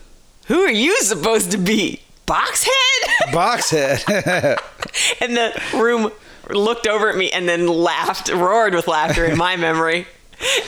"Who 0.47 0.59
are 0.61 0.71
you 0.71 0.97
supposed 1.01 1.51
to 1.51 1.57
be?" 1.57 2.01
Boxhead? 2.27 3.01
Boxhead. 3.31 4.57
and 5.21 5.35
the 5.35 5.61
room 5.75 6.11
looked 6.49 6.87
over 6.87 7.09
at 7.09 7.17
me 7.17 7.29
and 7.31 7.47
then 7.49 7.67
laughed, 7.67 8.29
roared 8.29 8.73
with 8.73 8.87
laughter 8.87 9.25
in 9.25 9.37
my 9.37 9.55
memory. 9.57 10.07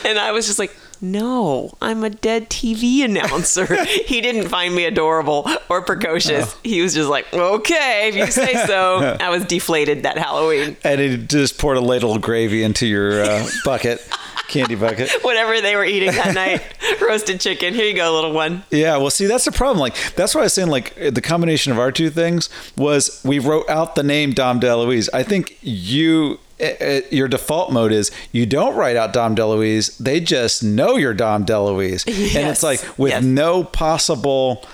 And 0.06 0.20
I 0.20 0.32
was 0.32 0.46
just 0.46 0.60
like, 0.60 0.76
no, 1.04 1.74
I'm 1.82 2.04
a 2.06 2.10
dead 2.10 2.50
TV 2.50 3.04
announcer. 3.04 3.84
he 3.86 4.22
didn't 4.22 4.48
find 4.48 4.74
me 4.74 4.86
adorable 4.86 5.46
or 5.70 5.82
precocious. 5.82 6.56
He 6.64 6.82
was 6.82 6.94
just 6.94 7.10
like, 7.10 7.32
okay, 7.34 8.08
if 8.08 8.16
you 8.16 8.28
say 8.28 8.54
so. 8.66 9.18
I 9.20 9.30
was 9.30 9.44
deflated 9.44 10.04
that 10.04 10.18
Halloween. 10.18 10.78
and 10.84 11.02
he 11.02 11.18
just 11.18 11.58
poured 11.60 11.76
a 11.76 11.82
ladle 11.82 12.16
of 12.16 12.22
gravy 12.22 12.64
into 12.64 12.88
your 12.88 13.22
uh, 13.22 13.46
bucket, 13.66 14.00
candy 14.48 14.76
bucket. 14.76 15.12
Whatever 15.24 15.60
they 15.60 15.76
were 15.76 15.84
eating 15.84 16.12
that 16.12 16.34
night, 16.34 16.64
roasted 17.02 17.42
chicken. 17.42 17.74
Here 17.74 17.86
you 17.86 17.96
go, 17.96 18.14
little 18.14 18.32
one. 18.32 18.64
Yeah, 18.72 18.96
well, 18.96 19.10
see, 19.10 19.26
that's 19.26 19.44
the 19.44 19.52
problem. 19.52 19.80
Like, 19.80 19.96
that's 20.16 20.34
why 20.34 20.42
I 20.42 20.44
was 20.46 20.54
saying, 20.54 20.70
like, 20.70 20.96
the 20.96 21.22
combination 21.22 21.74
of 21.74 21.80
our 21.80 21.92
two 21.92 22.10
things 22.12 22.50
was 22.78 23.22
we 23.26 23.40
wrote 23.40 23.70
out 23.70 23.96
the 23.96 24.04
name 24.04 24.32
Dom 24.32 24.62
DeLuise. 24.62 25.10
I 25.14 25.24
think 25.24 25.58
you, 25.62 26.40
uh, 26.62 26.66
uh, 26.84 27.02
your 27.12 27.28
default 27.28 27.72
mode 27.72 27.92
is 27.92 28.12
you 28.32 28.46
don't 28.46 28.76
write 28.76 28.96
out 28.96 29.14
Dom 29.14 29.36
DeLuise. 29.36 29.98
They 29.98 30.20
just 30.20 30.64
know 30.64 30.96
you're 30.98 31.14
Dom 31.14 31.46
DeLuise. 31.46 32.06
and 32.36 32.48
it's 32.50 32.64
like 32.64 32.80
with 32.98 33.12
yes. 33.12 33.24
no 33.24 33.64
possible 33.64 34.66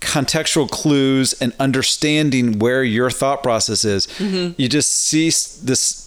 contextual 0.00 0.70
clues 0.70 1.32
and 1.40 1.52
understanding 1.58 2.58
where 2.58 2.84
your 2.84 3.10
thought 3.10 3.42
process 3.42 3.84
is. 3.84 4.06
Mm-hmm. 4.06 4.60
You 4.60 4.68
just 4.68 4.90
see 4.92 5.26
this 5.28 6.04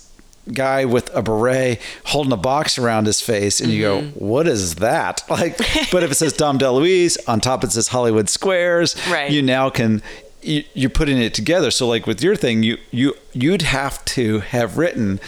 guy 0.54 0.84
with 0.86 1.14
a 1.16 1.22
beret 1.22 1.80
holding 2.06 2.32
a 2.34 2.38
box 2.38 2.80
around 2.80 3.06
his 3.06 3.22
face 3.22 3.60
and 3.62 3.72
you 3.72 3.82
go 3.82 4.02
Mm-hmm. 4.02 4.26
what 4.26 4.48
is 4.48 4.76
that 4.76 5.22
like 5.30 5.58
but 5.92 6.02
if 6.02 6.10
it 6.10 6.16
says 6.16 6.34
dom 6.34 6.58
deluise 6.58 7.18
on 7.28 7.40
top 7.40 7.64
it 7.64 7.72
says 7.72 7.90
hollywood 7.90 8.30
squares 8.30 8.96
Right. 9.12 9.30
you 9.30 9.44
now 9.44 9.70
can 9.70 10.02
you, 10.42 10.64
you're 10.74 10.90
putting 10.90 11.18
it 11.18 11.34
together 11.34 11.72
so 11.72 11.88
like 11.88 12.08
with 12.08 12.22
your 12.24 12.36
thing 12.36 12.64
you 12.64 12.78
you 12.92 13.14
you'd 13.34 13.62
have 13.64 14.04
to 14.06 14.40
have 14.40 14.78
written 14.78 15.20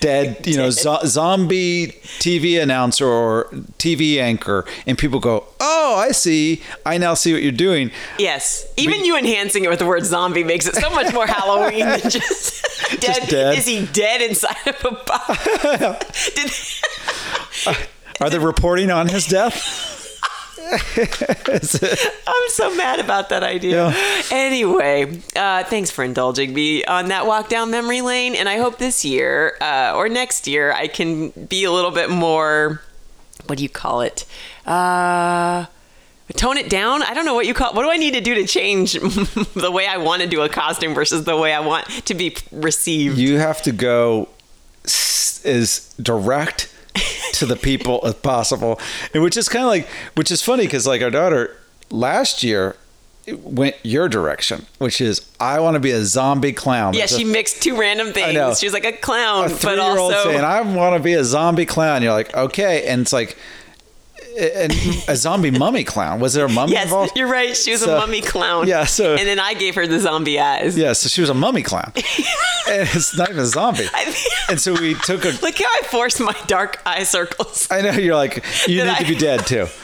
dead, 0.00 0.46
you 0.46 0.56
know, 0.56 0.70
zo- 0.70 1.00
zombie 1.04 1.88
TV 2.20 2.62
announcer 2.62 3.04
or 3.04 3.46
TV 3.78 4.18
anchor, 4.18 4.64
and 4.86 4.96
people 4.96 5.18
go, 5.18 5.44
"Oh, 5.58 5.96
I 5.98 6.12
see. 6.12 6.62
I 6.86 6.98
now 6.98 7.14
see 7.14 7.32
what 7.32 7.42
you're 7.42 7.50
doing." 7.50 7.90
Yes. 8.16 8.64
Even 8.76 9.04
you 9.04 9.16
enhancing 9.16 9.64
it 9.64 9.70
with 9.70 9.80
the 9.80 9.86
word 9.86 10.04
zombie 10.04 10.44
makes 10.44 10.66
it 10.68 10.76
so 10.76 10.88
much 10.90 11.12
more 11.12 11.26
Halloween 11.26 11.80
than 11.80 12.00
just 12.10 12.64
dead. 13.00 13.28
dead. 13.28 13.58
Is 13.58 13.66
he 13.66 13.86
dead 13.86 14.22
inside 14.22 14.56
of 14.66 14.84
a 14.84 14.90
box? 15.04 16.30
Did, 17.66 17.76
Are 18.20 18.30
they 18.30 18.38
reporting 18.38 18.90
on 18.92 19.08
his 19.08 19.26
death? 19.26 19.96
I'm 22.26 22.48
so 22.48 22.74
mad 22.74 23.00
about 23.00 23.28
that 23.30 23.42
idea. 23.42 23.88
Yeah. 23.88 24.22
Anyway, 24.30 25.20
uh, 25.36 25.64
thanks 25.64 25.90
for 25.90 26.04
indulging 26.04 26.52
me 26.54 26.84
on 26.84 27.08
that 27.08 27.26
walk 27.26 27.48
down 27.48 27.70
memory 27.70 28.00
lane. 28.02 28.34
And 28.34 28.48
I 28.48 28.58
hope 28.58 28.78
this 28.78 29.04
year 29.04 29.56
uh, 29.60 29.92
or 29.96 30.08
next 30.08 30.46
year 30.46 30.72
I 30.72 30.88
can 30.88 31.30
be 31.30 31.64
a 31.64 31.72
little 31.72 31.90
bit 31.90 32.10
more, 32.10 32.80
what 33.46 33.58
do 33.58 33.62
you 33.64 33.70
call 33.70 34.00
it? 34.02 34.26
Uh, 34.66 35.66
tone 36.34 36.58
it 36.58 36.68
down. 36.68 37.02
I 37.02 37.14
don't 37.14 37.24
know 37.24 37.34
what 37.34 37.46
you 37.46 37.54
call 37.54 37.72
What 37.74 37.82
do 37.84 37.90
I 37.90 37.96
need 37.96 38.14
to 38.14 38.20
do 38.20 38.34
to 38.34 38.46
change 38.46 38.92
the 39.54 39.70
way 39.72 39.86
I 39.86 39.96
want 39.96 40.22
to 40.22 40.28
do 40.28 40.42
a 40.42 40.48
costume 40.48 40.94
versus 40.94 41.24
the 41.24 41.36
way 41.36 41.52
I 41.54 41.60
want 41.60 41.86
to 42.06 42.14
be 42.14 42.36
received? 42.52 43.16
You 43.18 43.38
have 43.38 43.62
to 43.62 43.72
go 43.72 44.28
s- 44.84 45.40
as 45.44 45.94
direct 46.02 46.74
to 47.32 47.46
the 47.46 47.56
people 47.56 48.00
as 48.04 48.14
possible, 48.14 48.80
and 49.14 49.22
which 49.22 49.36
is 49.36 49.48
kind 49.48 49.64
of 49.64 49.70
like, 49.70 49.88
which 50.14 50.30
is 50.30 50.42
funny 50.42 50.64
because 50.64 50.86
like 50.86 51.02
our 51.02 51.10
daughter 51.10 51.56
last 51.90 52.42
year 52.42 52.76
went 53.42 53.76
your 53.82 54.08
direction, 54.08 54.64
which 54.78 55.00
is 55.00 55.30
I 55.38 55.60
want 55.60 55.74
to 55.74 55.80
be 55.80 55.90
a 55.90 56.04
zombie 56.04 56.52
clown. 56.52 56.94
yeah, 56.94 57.06
she 57.06 57.24
mixed 57.24 57.62
two 57.62 57.78
random 57.78 58.12
things. 58.12 58.58
She 58.58 58.66
was 58.66 58.72
like 58.72 58.86
a 58.86 58.92
clown, 58.92 59.50
a 59.50 59.54
but 59.62 59.78
also 59.78 60.24
saying 60.24 60.40
I 60.44 60.62
want 60.62 60.96
to 60.96 61.02
be 61.02 61.12
a 61.12 61.24
zombie 61.24 61.66
clown. 61.66 62.02
You're 62.02 62.12
like, 62.12 62.34
okay, 62.34 62.86
and 62.86 63.02
it's 63.02 63.12
like. 63.12 63.36
And 64.38 64.72
a 65.08 65.16
zombie 65.16 65.50
mummy 65.50 65.82
clown. 65.82 66.20
Was 66.20 66.34
there 66.34 66.44
a 66.46 66.48
mummy 66.48 66.72
Yes, 66.72 66.84
involved? 66.84 67.12
you're 67.16 67.26
right. 67.28 67.56
She 67.56 67.72
was 67.72 67.80
So- 67.80 67.96
a 67.96 67.98
mummy 67.98 68.20
clown. 68.20 68.68
Yeah, 68.68 68.84
so- 68.84 69.16
and 69.16 69.26
then 69.26 69.40
I 69.40 69.54
gave 69.54 69.74
her 69.74 69.86
the 69.86 69.98
zombie 69.98 70.38
eyes. 70.38 70.76
Yeah, 70.78 70.92
so 70.92 71.08
she 71.08 71.20
was 71.20 71.28
a 71.30 71.34
mummy 71.34 71.62
clown. 71.62 71.92
and 71.96 72.88
it's 72.94 73.16
not 73.16 73.30
even 73.30 73.42
a 73.42 73.46
zombie. 73.46 73.88
I- 73.92 74.14
And 74.50 74.60
so 74.60 74.72
we 74.74 74.94
took 74.94 75.24
a. 75.24 75.30
Look 75.42 75.58
how 75.58 75.64
I 75.66 75.82
forced 75.90 76.20
my 76.20 76.34
dark 76.46 76.80
eye 76.86 77.02
circles. 77.02 77.66
I 77.70 77.80
know 77.82 77.90
you're 77.92 78.14
like, 78.16 78.44
you 78.68 78.82
need 78.84 78.90
I- 78.90 78.98
to 79.00 79.06
be 79.08 79.16
dead 79.16 79.46
too. 79.46 79.66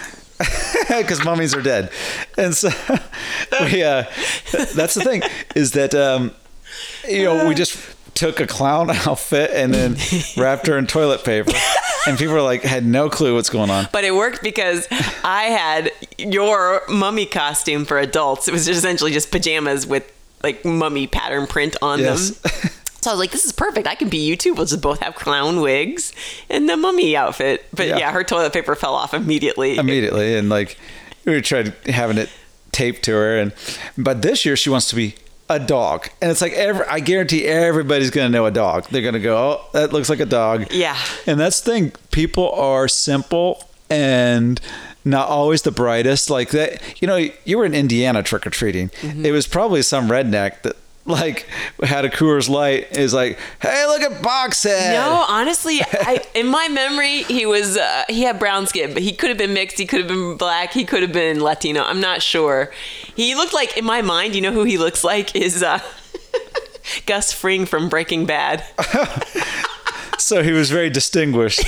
Because 0.89 1.25
mummies 1.25 1.55
are 1.55 1.63
dead. 1.63 1.91
And 2.37 2.55
so 2.55 2.69
we, 3.63 3.83
uh, 3.83 4.05
that's 4.75 4.95
the 4.95 5.03
thing 5.03 5.23
is 5.55 5.73
that, 5.73 5.95
um, 5.95 6.33
you 7.09 7.25
know, 7.25 7.49
we 7.49 7.55
just 7.55 7.77
took 8.15 8.39
a 8.41 8.47
clown 8.47 8.91
outfit 8.91 9.51
and 9.53 9.73
then 9.75 9.97
wrapped 10.37 10.67
her 10.67 10.77
in 10.79 10.87
toilet 10.87 11.25
paper. 11.25 11.53
And 12.07 12.19
people 12.19 12.35
were 12.35 12.43
like, 12.43 12.63
had 12.63 12.85
no 12.85 13.09
clue 13.09 13.35
what's 13.35 13.49
going 13.51 13.71
on. 13.71 13.89
But 13.93 14.05
it 14.05 14.15
worked 14.15 14.43
because 14.43 14.87
I 15.25 15.45
had 15.45 15.91
your 16.19 16.83
mummy 16.89 17.27
costume 17.27 17.85
for 17.85 17.99
adults. 17.99 18.47
It 18.49 18.53
was 18.53 18.67
just 18.67 18.79
essentially 18.79 19.11
just 19.13 19.31
pajamas 19.31 19.87
with 19.87 20.11
like 20.43 20.65
mummy 20.65 21.07
pattern 21.07 21.47
print 21.47 21.77
on 21.83 22.01
Yes. 22.01 22.31
them. 22.31 22.71
So 23.05 23.11
I 23.11 23.13
was 23.13 23.21
like, 23.21 23.33
this 23.33 23.45
is 23.45 23.53
perfect. 23.53 23.87
I 23.87 23.97
can 23.97 24.09
be 24.09 24.17
you 24.17 24.35
too. 24.35 24.55
We'll 24.55 24.65
just 24.65 24.81
both 24.81 25.01
have 25.01 25.15
clown 25.15 25.61
wigs 25.61 26.15
and 26.49 26.67
the 26.71 26.75
mummy 26.79 27.15
outfit. 27.15 27.67
But 27.75 27.87
Yeah. 27.89 27.99
yeah, 27.99 28.13
her 28.13 28.25
toilet 28.25 28.55
paper 28.55 28.75
fell 28.75 28.95
off 28.95 29.13
immediately. 29.13 29.77
immediately 29.77 30.35
and 30.39 30.49
like 30.49 30.79
we 31.27 31.39
tried 31.43 31.75
having 31.87 32.17
it 32.17 32.31
taped 32.73 33.03
to 33.05 33.13
her 33.13 33.39
and 33.39 33.53
but 33.99 34.23
this 34.23 34.47
year 34.47 34.57
she 34.57 34.71
wants 34.71 34.89
to 34.89 34.97
be 34.97 35.17
a 35.49 35.59
dog. 35.59 36.09
And 36.23 36.31
it's 36.31 36.41
like 36.41 36.53
every 36.53 36.87
i 36.87 37.01
guarantee 37.01 37.45
everybody's 37.47 38.11
gonna 38.11 38.29
know 38.31 38.47
a 38.47 38.51
dog. 38.51 38.87
They're 38.91 39.03
gonna 39.03 39.21
go 39.21 39.37
oh 39.37 39.69
that 39.73 39.93
looks 39.93 40.09
like 40.09 40.21
a 40.21 40.27
dog. 40.27 40.67
Yeah. 40.71 40.97
and 41.27 41.39
that's 41.39 41.61
the 41.61 41.71
thing. 41.73 41.93
People 42.11 42.51
are 42.53 42.89
simple 42.89 43.63
and 43.91 44.61
not 45.05 45.29
always 45.29 45.63
the 45.63 45.71
brightest. 45.71 46.31
Like 46.31 46.51
that 46.51 46.81
you 47.03 47.07
know 47.07 47.17
you 47.45 47.59
were 47.59 47.65
in 47.65 47.75
indiana 47.75 48.23
trick-or-treating. 48.23 48.89
Mm-hmm. 48.89 49.27
it 49.27 49.33
was 49.33 49.47
probably 49.47 49.83
some 49.83 50.09
redneck 50.09 50.63
that 50.63 50.77
like 51.07 51.47
had 51.83 52.05
a 52.05 52.11
Coors 52.11 52.49
Light 52.49 52.97
is 52.97 53.13
like, 53.13 53.39
hey, 53.61 53.87
look 53.87 54.01
at 54.03 54.23
Boxhead. 54.23 54.93
No, 54.95 55.25
honestly, 55.29 55.81
I 55.83 56.25
in 56.35 56.47
my 56.47 56.69
memory 56.69 57.23
he 57.25 57.47
was 57.47 57.77
uh, 57.77 58.05
he 58.09 58.23
had 58.23 58.39
brown 58.39 58.67
skin, 58.67 58.95
but 58.95 59.03
he 59.03 59.13
could 59.13 59.29
have 59.29 59.39
been 59.39 59.53
mixed. 59.53 59.79
He 59.79 59.87
could 59.87 60.01
have 60.01 60.09
been 60.09 60.37
black. 60.37 60.73
He 60.73 60.85
could 60.85 61.03
have 61.03 61.13
been 61.13 61.43
Latino. 61.43 61.83
I'm 61.83 62.01
not 62.01 62.23
sure. 62.23 62.73
He 63.15 63.35
looked 63.35 63.53
like 63.53 63.77
in 63.77 63.85
my 63.85 64.03
mind. 64.03 64.35
You 64.35 64.41
know 64.41 64.53
who 64.53 64.65
he 64.65 64.79
looks 64.79 65.05
like 65.05 65.35
is 65.37 65.63
uh, 65.63 65.81
Gus 67.07 67.33
Fring 67.33 67.67
from 67.67 67.89
Breaking 67.89 68.27
Bad. 68.27 68.65
So 70.17 70.43
he 70.43 70.53
was 70.53 70.71
very 70.71 70.91
distinguished. 70.91 71.61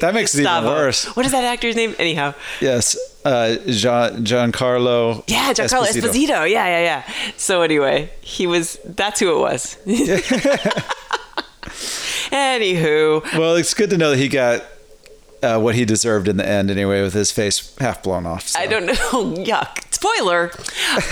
That 0.00 0.14
makes 0.14 0.34
it 0.34 0.40
even 0.40 0.64
worse. 0.64 1.04
What 1.16 1.24
is 1.24 1.32
that 1.32 1.44
actor's 1.44 1.76
name? 1.76 1.94
Anyhow, 1.98 2.34
Yes, 2.60 2.96
uh, 3.24 3.56
Gian 3.66 4.24
Giancarlo. 4.24 5.24
yeah, 5.26 5.52
Giancarlo 5.52 5.86
Esposito. 5.86 6.48
Yeah, 6.50 6.66
yeah, 6.66 6.80
yeah. 6.80 7.02
So 7.36 7.62
anyway, 7.62 8.10
he 8.20 8.46
was. 8.46 8.78
That's 8.84 9.20
who 9.20 9.34
it 9.36 9.40
was. 9.40 9.76
Anywho, 12.32 13.22
Well, 13.38 13.56
it's 13.56 13.74
good 13.74 13.90
to 13.90 13.98
know 13.98 14.10
that 14.10 14.18
he 14.18 14.28
got 14.28 14.64
uh, 15.42 15.58
what 15.60 15.74
he 15.74 15.84
deserved 15.84 16.28
in 16.28 16.36
the 16.36 16.46
end, 16.46 16.70
anyway, 16.70 17.02
with 17.02 17.14
his 17.14 17.30
face 17.32 17.74
half 17.78 18.02
blown 18.02 18.26
off. 18.26 18.48
so. 18.48 18.60
I 18.60 18.66
don't 18.66 18.86
know. 18.86 18.92
Yuck. 19.44 19.92
Spoiler. 19.92 20.50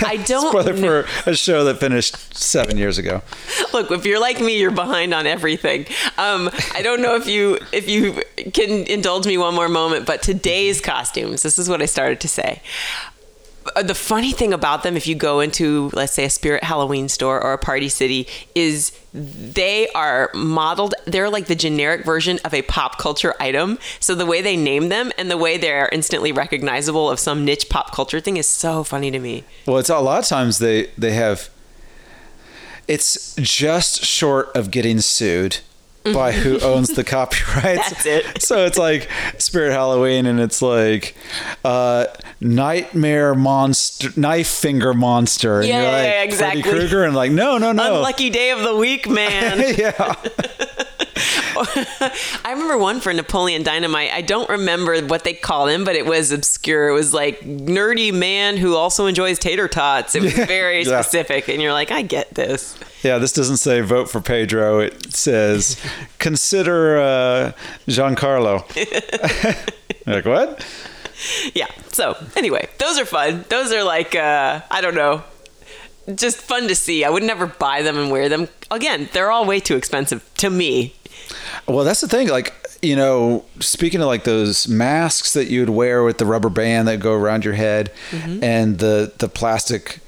I 0.05 0.17
don't. 0.25 0.49
Spoiler 0.49 0.73
know. 0.73 1.03
for 1.03 1.29
a 1.29 1.35
show 1.35 1.63
that 1.63 1.79
finished 1.79 2.35
seven 2.35 2.77
years 2.77 2.97
ago. 2.97 3.21
Look, 3.73 3.89
if 3.91 4.05
you're 4.05 4.19
like 4.19 4.41
me, 4.41 4.59
you're 4.59 4.69
behind 4.71 5.13
on 5.13 5.25
everything. 5.27 5.85
Um, 6.17 6.49
I 6.73 6.81
don't 6.81 7.01
know 7.01 7.15
if 7.15 7.25
you 7.25 7.57
if 7.71 7.87
you 7.89 8.21
can 8.51 8.85
indulge 8.87 9.25
me 9.25 9.37
one 9.37 9.55
more 9.55 9.69
moment, 9.69 10.05
but 10.05 10.21
today's 10.21 10.81
costumes. 10.81 11.41
This 11.41 11.57
is 11.57 11.69
what 11.69 11.81
I 11.81 11.85
started 11.85 12.19
to 12.21 12.27
say. 12.27 12.61
Uh, 13.75 13.83
The 13.83 13.95
funny 13.95 14.31
thing 14.31 14.53
about 14.53 14.83
them, 14.83 14.97
if 14.97 15.05
you 15.07 15.15
go 15.15 15.39
into, 15.39 15.89
let's 15.93 16.13
say, 16.13 16.25
a 16.25 16.29
Spirit 16.29 16.63
Halloween 16.63 17.09
store 17.09 17.41
or 17.41 17.53
a 17.53 17.57
Party 17.57 17.89
City, 17.89 18.27
is 18.55 18.91
they 19.13 19.87
are 19.89 20.29
modeled. 20.33 20.95
They're 21.05 21.29
like 21.29 21.47
the 21.47 21.55
generic 21.55 22.05
version 22.05 22.39
of 22.45 22.53
a 22.53 22.61
pop 22.63 22.97
culture 22.97 23.35
item. 23.39 23.77
So 23.99 24.15
the 24.15 24.25
way 24.25 24.41
they 24.41 24.55
name 24.55 24.89
them 24.89 25.11
and 25.17 25.29
the 25.29 25.37
way 25.37 25.57
they're 25.57 25.89
instantly 25.91 26.31
recognizable 26.31 27.09
of 27.09 27.19
some 27.19 27.43
niche 27.45 27.69
pop 27.69 27.93
culture 27.93 28.19
thing 28.19 28.37
is 28.37 28.47
so 28.47 28.83
funny 28.83 29.11
to 29.11 29.19
me. 29.19 29.43
Well, 29.67 29.77
it's 29.77 29.89
a 29.89 29.99
lot 29.99 30.19
of 30.19 30.25
times 30.25 30.57
they 30.59 30.87
they 30.97 31.11
have. 31.11 31.49
It's 32.87 33.35
just 33.35 34.03
short 34.03 34.49
of 34.55 34.71
getting 34.71 34.99
sued 35.01 35.59
by 36.03 36.31
who 36.31 36.59
owns 36.61 36.89
the 36.89 37.03
copyrights. 37.03 37.89
That's 37.89 38.05
it. 38.05 38.41
So 38.41 38.65
it's 38.65 38.77
like 38.77 39.09
Spirit 39.37 39.71
Halloween, 39.71 40.25
and 40.25 40.39
it's 40.39 40.61
like 40.61 41.15
uh, 41.63 42.07
Nightmare 42.39 43.35
Monster, 43.35 44.09
Knife 44.15 44.47
Finger 44.47 44.93
Monster, 44.93 45.59
and 45.59 45.67
Yeah, 45.67 45.81
you're 45.81 45.91
like 45.91 46.03
yeah, 46.03 46.23
exactly. 46.23 46.61
Freddy 46.63 46.79
Krueger, 46.79 47.03
and 47.03 47.15
like 47.15 47.31
no, 47.31 47.57
no, 47.57 47.71
no, 47.71 47.95
Unlucky 47.97 48.29
day 48.29 48.51
of 48.51 48.61
the 48.61 48.75
week, 48.75 49.07
man. 49.09 49.59
yeah. 49.77 50.15
I 52.45 52.51
remember 52.51 52.77
one 52.77 52.99
for 52.99 53.13
Napoleon 53.13 53.63
Dynamite. 53.63 54.11
I 54.11 54.21
don't 54.21 54.49
remember 54.49 54.99
what 55.01 55.23
they 55.23 55.33
called 55.33 55.69
him, 55.69 55.83
but 55.83 55.95
it 55.95 56.05
was 56.05 56.31
obscure. 56.31 56.89
It 56.89 56.93
was 56.93 57.13
like 57.13 57.41
nerdy 57.41 58.13
man 58.13 58.57
who 58.57 58.75
also 58.75 59.05
enjoys 59.05 59.39
tater 59.39 59.67
tots. 59.67 60.15
It 60.15 60.21
was 60.23 60.33
very 60.47 60.83
Yeah. 60.83 61.01
specific, 61.01 61.47
and 61.49 61.61
you're 61.61 61.73
like, 61.73 61.91
I 61.91 62.01
get 62.01 62.33
this. 62.35 62.77
Yeah, 63.03 63.17
this 63.17 63.33
doesn't 63.33 63.57
say 63.57 63.81
vote 63.81 64.09
for 64.09 64.21
Pedro. 64.21 64.79
It 64.79 65.13
says 65.13 65.77
consider 66.19 66.97
uh, 66.97 67.51
Giancarlo. 67.87 68.61
like 70.07 70.25
what? 70.25 70.65
Yeah. 71.53 71.67
So 71.91 72.15
anyway, 72.35 72.67
those 72.79 72.97
are 72.99 73.05
fun. 73.05 73.45
Those 73.49 73.71
are 73.71 73.83
like 73.83 74.15
uh, 74.15 74.61
I 74.71 74.81
don't 74.81 74.95
know, 74.95 75.23
just 76.15 76.37
fun 76.37 76.67
to 76.67 76.75
see. 76.75 77.03
I 77.03 77.09
would 77.09 77.23
never 77.23 77.45
buy 77.47 77.81
them 77.81 77.97
and 77.97 78.09
wear 78.11 78.29
them. 78.29 78.47
Again, 78.71 79.09
they're 79.13 79.29
all 79.31 79.45
way 79.45 79.59
too 79.59 79.75
expensive 79.75 80.27
to 80.35 80.49
me. 80.49 80.95
Well, 81.67 81.85
that's 81.85 82.01
the 82.01 82.07
thing. 82.07 82.27
Like 82.29 82.53
you 82.81 82.95
know, 82.95 83.45
speaking 83.59 84.01
of 84.01 84.07
like 84.07 84.23
those 84.23 84.67
masks 84.67 85.33
that 85.33 85.45
you'd 85.49 85.69
wear 85.69 86.03
with 86.03 86.17
the 86.17 86.25
rubber 86.25 86.49
band 86.49 86.87
that 86.87 86.99
go 86.99 87.13
around 87.13 87.45
your 87.45 87.53
head, 87.53 87.91
and 88.11 88.79
the 88.79 89.13
the 89.17 89.29
plastic 89.29 89.99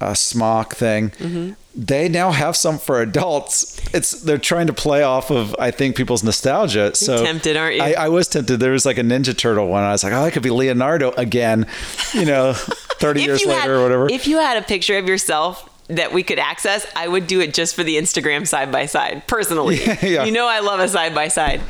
uh, 0.00 0.14
smock 0.14 0.74
thing. 0.74 1.56
They 1.74 2.06
now 2.10 2.32
have 2.32 2.54
some 2.54 2.78
for 2.78 3.00
adults. 3.00 3.80
It's 3.94 4.10
they're 4.22 4.36
trying 4.36 4.66
to 4.66 4.74
play 4.74 5.02
off 5.02 5.30
of 5.30 5.56
I 5.58 5.70
think 5.70 5.96
people's 5.96 6.22
nostalgia. 6.22 6.94
So 6.94 7.24
tempted, 7.24 7.56
aren't 7.56 7.76
you? 7.76 7.82
I, 7.82 7.92
I 7.92 8.08
was 8.08 8.28
tempted. 8.28 8.60
There 8.60 8.72
was 8.72 8.84
like 8.84 8.98
a 8.98 9.02
Ninja 9.02 9.36
Turtle 9.36 9.68
one. 9.68 9.82
I 9.82 9.92
was 9.92 10.04
like, 10.04 10.12
oh, 10.12 10.22
I 10.22 10.30
could 10.30 10.42
be 10.42 10.50
Leonardo 10.50 11.12
again. 11.12 11.66
You 12.12 12.26
know, 12.26 12.52
thirty 12.98 13.22
years 13.22 13.46
later 13.46 13.60
had, 13.60 13.70
or 13.70 13.82
whatever. 13.82 14.08
if 14.10 14.26
you 14.26 14.38
had 14.38 14.58
a 14.58 14.62
picture 14.62 14.98
of 14.98 15.06
yourself 15.08 15.66
that 15.96 16.12
we 16.12 16.22
could 16.22 16.38
access, 16.38 16.86
I 16.96 17.08
would 17.08 17.26
do 17.26 17.40
it 17.40 17.54
just 17.54 17.74
for 17.74 17.82
the 17.82 17.96
Instagram 17.96 18.46
side 18.46 18.70
by 18.72 18.86
side. 18.86 19.26
Personally, 19.26 19.80
Yeah. 20.02 20.24
you 20.24 20.32
know, 20.32 20.46
I 20.46 20.60
love 20.60 20.80
a 20.80 20.88
side 20.88 21.14
by 21.14 21.28
side, 21.28 21.60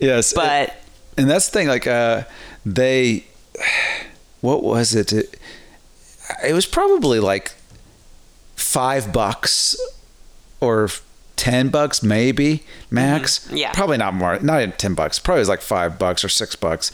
yes, 0.00 0.32
but. 0.32 0.74
and 1.16 1.28
that's 1.28 1.46
the 1.48 1.52
thing 1.58 1.68
like 1.68 1.86
uh 1.86 2.24
they 2.64 3.24
what 4.40 4.62
was 4.62 4.94
it 4.94 5.12
it, 5.12 5.38
it 6.44 6.52
was 6.52 6.66
probably 6.66 7.20
like 7.20 7.52
five 8.54 9.12
bucks 9.12 9.76
or 10.60 10.88
ten 11.36 11.68
bucks 11.68 12.02
maybe 12.02 12.62
max. 12.90 13.38
Mm-hmm. 13.46 13.56
Yeah. 13.56 13.72
probably 13.72 13.96
not 13.98 14.14
more. 14.14 14.38
Not 14.40 14.60
even 14.62 14.72
ten 14.72 14.94
bucks. 14.94 15.18
Probably 15.18 15.40
was 15.40 15.48
like 15.48 15.60
five 15.62 15.98
bucks 15.98 16.24
or 16.24 16.28
six 16.28 16.56
bucks 16.56 16.90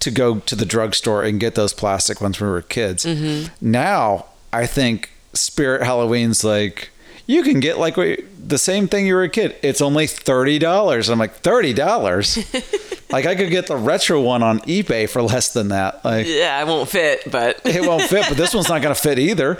to 0.00 0.10
go 0.10 0.38
to 0.38 0.54
the 0.54 0.64
drugstore 0.64 1.24
and 1.24 1.40
get 1.40 1.54
those 1.56 1.72
plastic 1.74 2.20
ones 2.20 2.40
when 2.40 2.48
we 2.48 2.52
were 2.52 2.62
kids. 2.62 3.04
Mm-hmm. 3.04 3.52
Now 3.70 4.26
I 4.52 4.66
think 4.66 5.10
Spirit 5.34 5.82
Halloween's 5.82 6.44
like 6.44 6.90
you 7.26 7.42
can 7.42 7.60
get 7.60 7.78
like 7.78 7.94
the 7.96 8.56
same 8.58 8.88
thing 8.88 9.06
you 9.06 9.14
were 9.14 9.24
a 9.24 9.28
kid. 9.28 9.54
It's 9.62 9.82
only 9.82 10.06
thirty 10.06 10.58
dollars. 10.58 11.08
I'm 11.10 11.18
like 11.18 11.34
thirty 11.34 11.74
dollars. 11.74 12.38
like 13.10 13.26
I 13.26 13.34
could 13.34 13.50
get 13.50 13.66
the 13.66 13.76
retro 13.76 14.22
one 14.22 14.42
on 14.42 14.60
eBay 14.60 15.06
for 15.08 15.20
less 15.20 15.52
than 15.52 15.68
that. 15.68 16.02
Like 16.06 16.26
Yeah, 16.26 16.62
it 16.62 16.66
won't 16.66 16.88
fit, 16.88 17.30
but 17.30 17.60
it 17.66 17.86
won't 17.86 18.04
fit, 18.04 18.24
but 18.28 18.38
this 18.38 18.54
one's 18.54 18.70
not 18.70 18.80
going 18.80 18.94
to 18.94 19.00
fit 19.00 19.18
either. 19.18 19.58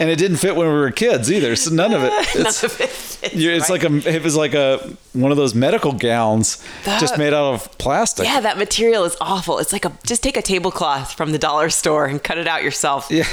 And 0.00 0.08
it 0.08 0.16
didn't 0.16 0.38
fit 0.38 0.56
when 0.56 0.66
we 0.66 0.72
were 0.72 0.90
kids 0.90 1.30
either. 1.30 1.54
So 1.54 1.70
none 1.74 1.92
of 1.92 2.02
it. 2.02 2.10
none 2.34 2.46
It's, 2.46 2.64
of 2.64 2.80
it 2.80 2.88
fits, 2.88 3.34
it's 3.34 3.68
right? 3.68 3.82
like 3.82 3.84
a 3.84 4.16
it 4.16 4.22
was 4.22 4.34
like 4.34 4.54
a 4.54 4.78
one 5.12 5.30
of 5.30 5.36
those 5.36 5.54
medical 5.54 5.92
gowns 5.92 6.64
just 6.98 7.18
made 7.18 7.34
out 7.34 7.52
of 7.52 7.76
plastic. 7.76 8.24
Yeah, 8.24 8.40
that 8.40 8.56
material 8.56 9.04
is 9.04 9.18
awful. 9.20 9.58
It's 9.58 9.74
like 9.74 9.84
a 9.84 9.92
just 10.06 10.22
take 10.22 10.38
a 10.38 10.42
tablecloth 10.42 11.12
from 11.12 11.32
the 11.32 11.38
dollar 11.38 11.68
store 11.68 12.06
and 12.06 12.22
cut 12.24 12.38
it 12.38 12.48
out 12.48 12.62
yourself. 12.62 13.08
Yeah. 13.10 13.24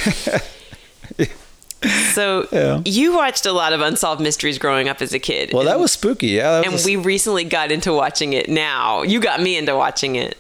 So 2.13 2.48
Yeah. 2.51 2.81
you 2.86 3.15
watched 3.15 3.45
a 3.45 3.51
lot 3.51 3.74
of 3.74 3.81
unsolved 3.81 4.21
mysteries 4.21 4.57
growing 4.57 4.89
up 4.89 5.01
as 5.01 5.13
a 5.13 5.19
kid. 5.19 5.51
Well, 5.53 5.63
that 5.63 5.79
was 5.79 5.91
spooky. 5.91 6.27
Yeah, 6.27 6.51
that 6.51 6.63
and 6.65 6.74
was, 6.74 6.86
we 6.86 6.95
recently 6.95 7.43
got 7.45 7.71
into 7.71 7.93
watching 7.93 8.33
it 8.33 8.50
now. 8.50 9.01
You 9.03 9.19
got 9.19 9.41
me 9.41 9.57
into 9.57 9.75
watching 9.75 10.15
it. 10.15 10.38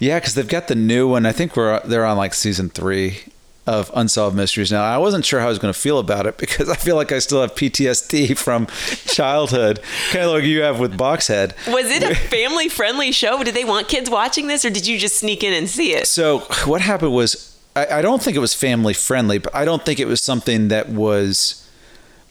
Yeah, 0.00 0.18
because 0.18 0.34
they've 0.34 0.48
got 0.48 0.66
the 0.68 0.74
new 0.74 1.06
one. 1.08 1.26
I 1.26 1.32
think 1.32 1.56
we're 1.56 1.80
they're 1.80 2.04
on 2.04 2.16
like 2.16 2.34
season 2.34 2.70
three 2.70 3.20
of 3.66 3.88
Unsolved 3.94 4.34
Mysteries 4.34 4.72
now. 4.72 4.82
I 4.82 4.98
wasn't 4.98 5.24
sure 5.24 5.38
how 5.38 5.46
I 5.46 5.48
was 5.50 5.60
going 5.60 5.72
to 5.72 5.78
feel 5.78 6.00
about 6.00 6.26
it 6.26 6.38
because 6.44 6.68
I 6.68 6.74
feel 6.74 6.96
like 6.96 7.12
I 7.12 7.20
still 7.20 7.40
have 7.40 7.54
PTSD 7.54 8.36
from 8.36 8.66
childhood, 9.06 9.80
kind 10.10 10.24
of 10.24 10.32
like 10.32 10.44
you 10.44 10.62
have 10.62 10.80
with 10.80 10.96
Boxhead. 10.98 11.52
Was 11.72 11.88
it 11.88 12.02
a 12.02 12.14
family 12.30 12.68
friendly 12.68 13.12
show? 13.12 13.44
Did 13.44 13.54
they 13.54 13.64
want 13.64 13.86
kids 13.86 14.10
watching 14.10 14.48
this 14.48 14.64
or 14.64 14.70
did 14.70 14.88
you 14.88 14.98
just 14.98 15.18
sneak 15.18 15.44
in 15.44 15.52
and 15.52 15.68
see 15.68 15.92
it? 15.92 16.08
So 16.08 16.40
what 16.64 16.80
happened 16.80 17.12
was 17.12 17.49
I, 17.76 17.86
I 17.98 18.02
don't 18.02 18.22
think 18.22 18.36
it 18.36 18.40
was 18.40 18.54
family 18.54 18.94
friendly, 18.94 19.38
but 19.38 19.54
I 19.54 19.64
don't 19.64 19.84
think 19.84 20.00
it 20.00 20.06
was 20.08 20.20
something 20.20 20.68
that 20.68 20.88
was 20.88 21.66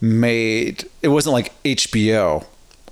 made. 0.00 0.84
It 1.02 1.08
wasn't 1.08 1.32
like 1.34 1.52
HBO 1.62 2.44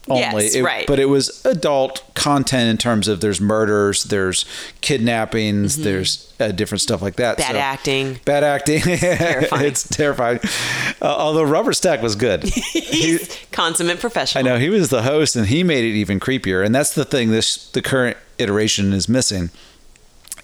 only. 0.08 0.44
Yes, 0.44 0.54
It- 0.54 0.62
right. 0.62 0.86
But 0.86 0.98
it 0.98 1.06
was 1.06 1.44
adult 1.44 2.02
content 2.14 2.70
in 2.70 2.78
terms 2.78 3.08
of 3.08 3.20
there's 3.20 3.40
murders, 3.40 4.04
there's 4.04 4.44
kidnappings, 4.80 5.76
there's 5.76 6.32
uh, 6.40 6.48
different 6.52 6.80
stuff 6.80 7.02
like 7.02 7.16
that. 7.16 7.36
Mm-hmm. 7.38 7.52
Bad 7.52 7.56
acting. 7.60 8.20
Bad 8.24 8.44
acting. 8.44 8.80
terrifying. 8.82 9.66
it's 9.66 9.86
terrifying. 9.88 10.40
Uh, 11.02 11.06
although 11.06 11.42
Robert 11.44 11.74
Stack 11.74 12.00
was 12.02 12.16
good. 12.16 12.44
He's 12.72 13.38
consummate 13.52 14.00
professional. 14.00 14.44
I 14.46 14.48
know 14.50 14.58
he 14.58 14.70
was 14.70 14.88
the 14.88 15.02
host, 15.02 15.36
and 15.36 15.46
he 15.46 15.62
made 15.62 15.84
it 15.84 15.94
even 15.96 16.18
creepier. 16.20 16.64
And 16.64 16.74
that's 16.74 16.94
the 16.94 17.04
thing. 17.04 17.30
This 17.30 17.70
the 17.70 17.82
current 17.82 18.16
iteration 18.38 18.92
is 18.92 19.08
missing 19.08 19.50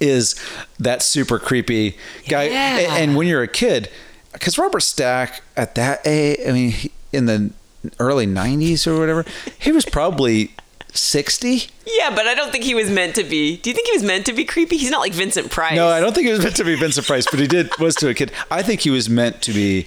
is 0.00 0.34
that 0.78 1.02
super 1.02 1.38
creepy 1.38 1.96
guy. 2.28 2.44
Yeah. 2.44 2.96
And, 2.96 3.16
when 3.16 3.26
you're 3.26 3.42
a 3.42 3.48
kid, 3.48 3.88
because 4.32 4.58
Robert 4.58 4.80
Stack 4.80 5.42
at 5.56 5.74
that 5.76 6.06
age, 6.06 6.38
I 6.46 6.52
mean, 6.52 6.74
in 7.12 7.26
the 7.26 7.52
early 7.98 8.26
'90s 8.26 8.86
or 8.86 8.98
whatever, 8.98 9.24
he 9.58 9.72
was 9.72 9.84
probably 9.84 10.54
sixty. 10.92 11.68
Yeah, 11.86 12.14
but 12.14 12.26
I 12.26 12.34
don't 12.34 12.50
think 12.50 12.64
he 12.64 12.74
was 12.74 12.90
meant 12.90 13.14
to 13.16 13.24
be. 13.24 13.56
Do 13.56 13.70
you 13.70 13.74
think 13.74 13.86
he 13.86 13.92
was 13.92 14.02
meant 14.02 14.26
to 14.26 14.32
be 14.32 14.44
creepy? 14.44 14.76
He's 14.76 14.90
not 14.90 15.00
like 15.00 15.12
Vincent 15.12 15.50
Price. 15.50 15.76
No, 15.76 15.88
I 15.88 16.00
don't 16.00 16.14
think 16.14 16.26
he 16.26 16.32
was 16.32 16.42
meant 16.42 16.56
to 16.56 16.64
be 16.64 16.74
Vincent 16.76 17.06
Price, 17.06 17.26
but 17.30 17.40
he 17.40 17.46
did 17.46 17.70
was 17.78 17.94
to 17.96 18.08
a 18.08 18.14
kid. 18.14 18.32
I 18.50 18.62
think 18.62 18.80
he 18.80 18.90
was 18.90 19.08
meant 19.08 19.42
to 19.42 19.52
be 19.52 19.86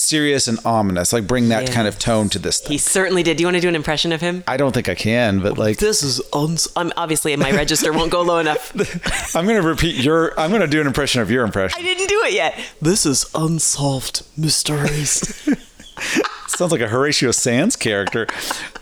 serious 0.00 0.48
and 0.48 0.58
ominous, 0.64 1.12
like 1.12 1.26
bring 1.26 1.48
that 1.50 1.68
Yeah. 1.68 1.74
kind 1.74 1.86
of 1.88 1.98
tone 1.98 2.28
to 2.30 2.38
this 2.38 2.60
thing. 2.60 2.72
He 2.72 2.78
certainly 2.78 3.22
did. 3.22 3.36
Do 3.36 3.42
you 3.42 3.46
want 3.46 3.56
to 3.56 3.60
do 3.60 3.68
an 3.68 3.76
impression 3.76 4.12
of 4.12 4.20
him? 4.20 4.42
I 4.48 4.56
don't 4.56 4.72
think 4.72 4.88
I 4.88 4.94
can, 4.94 5.40
but 5.40 5.58
like 5.58 5.78
This 5.78 6.02
is 6.02 6.20
uns. 6.32 6.68
I'm 6.76 6.92
obviously 6.96 7.34
my 7.36 7.50
register 7.52 7.92
won't 7.92 8.10
go 8.10 8.22
low 8.22 8.38
enough. 8.38 8.72
I'm 9.36 9.44
going 9.46 9.60
to 9.60 9.66
repeat 9.66 9.96
your. 10.04 10.38
I'm 10.38 10.50
going 10.50 10.62
to 10.62 10.66
do 10.66 10.80
an 10.80 10.86
impression 10.86 11.20
of 11.22 11.30
your 11.30 11.44
impression. 11.44 11.78
I 11.78 11.82
didn't 11.82 12.08
do 12.08 12.20
it 12.24 12.32
yet. 12.32 12.58
This 12.80 13.04
is 13.06 13.26
unsolved 13.34 14.22
mysteries. 14.36 15.48
Sounds 16.56 16.72
like 16.72 16.80
a 16.80 16.88
Horatio 16.88 17.30
Sanz 17.30 17.76
character. 17.76 18.26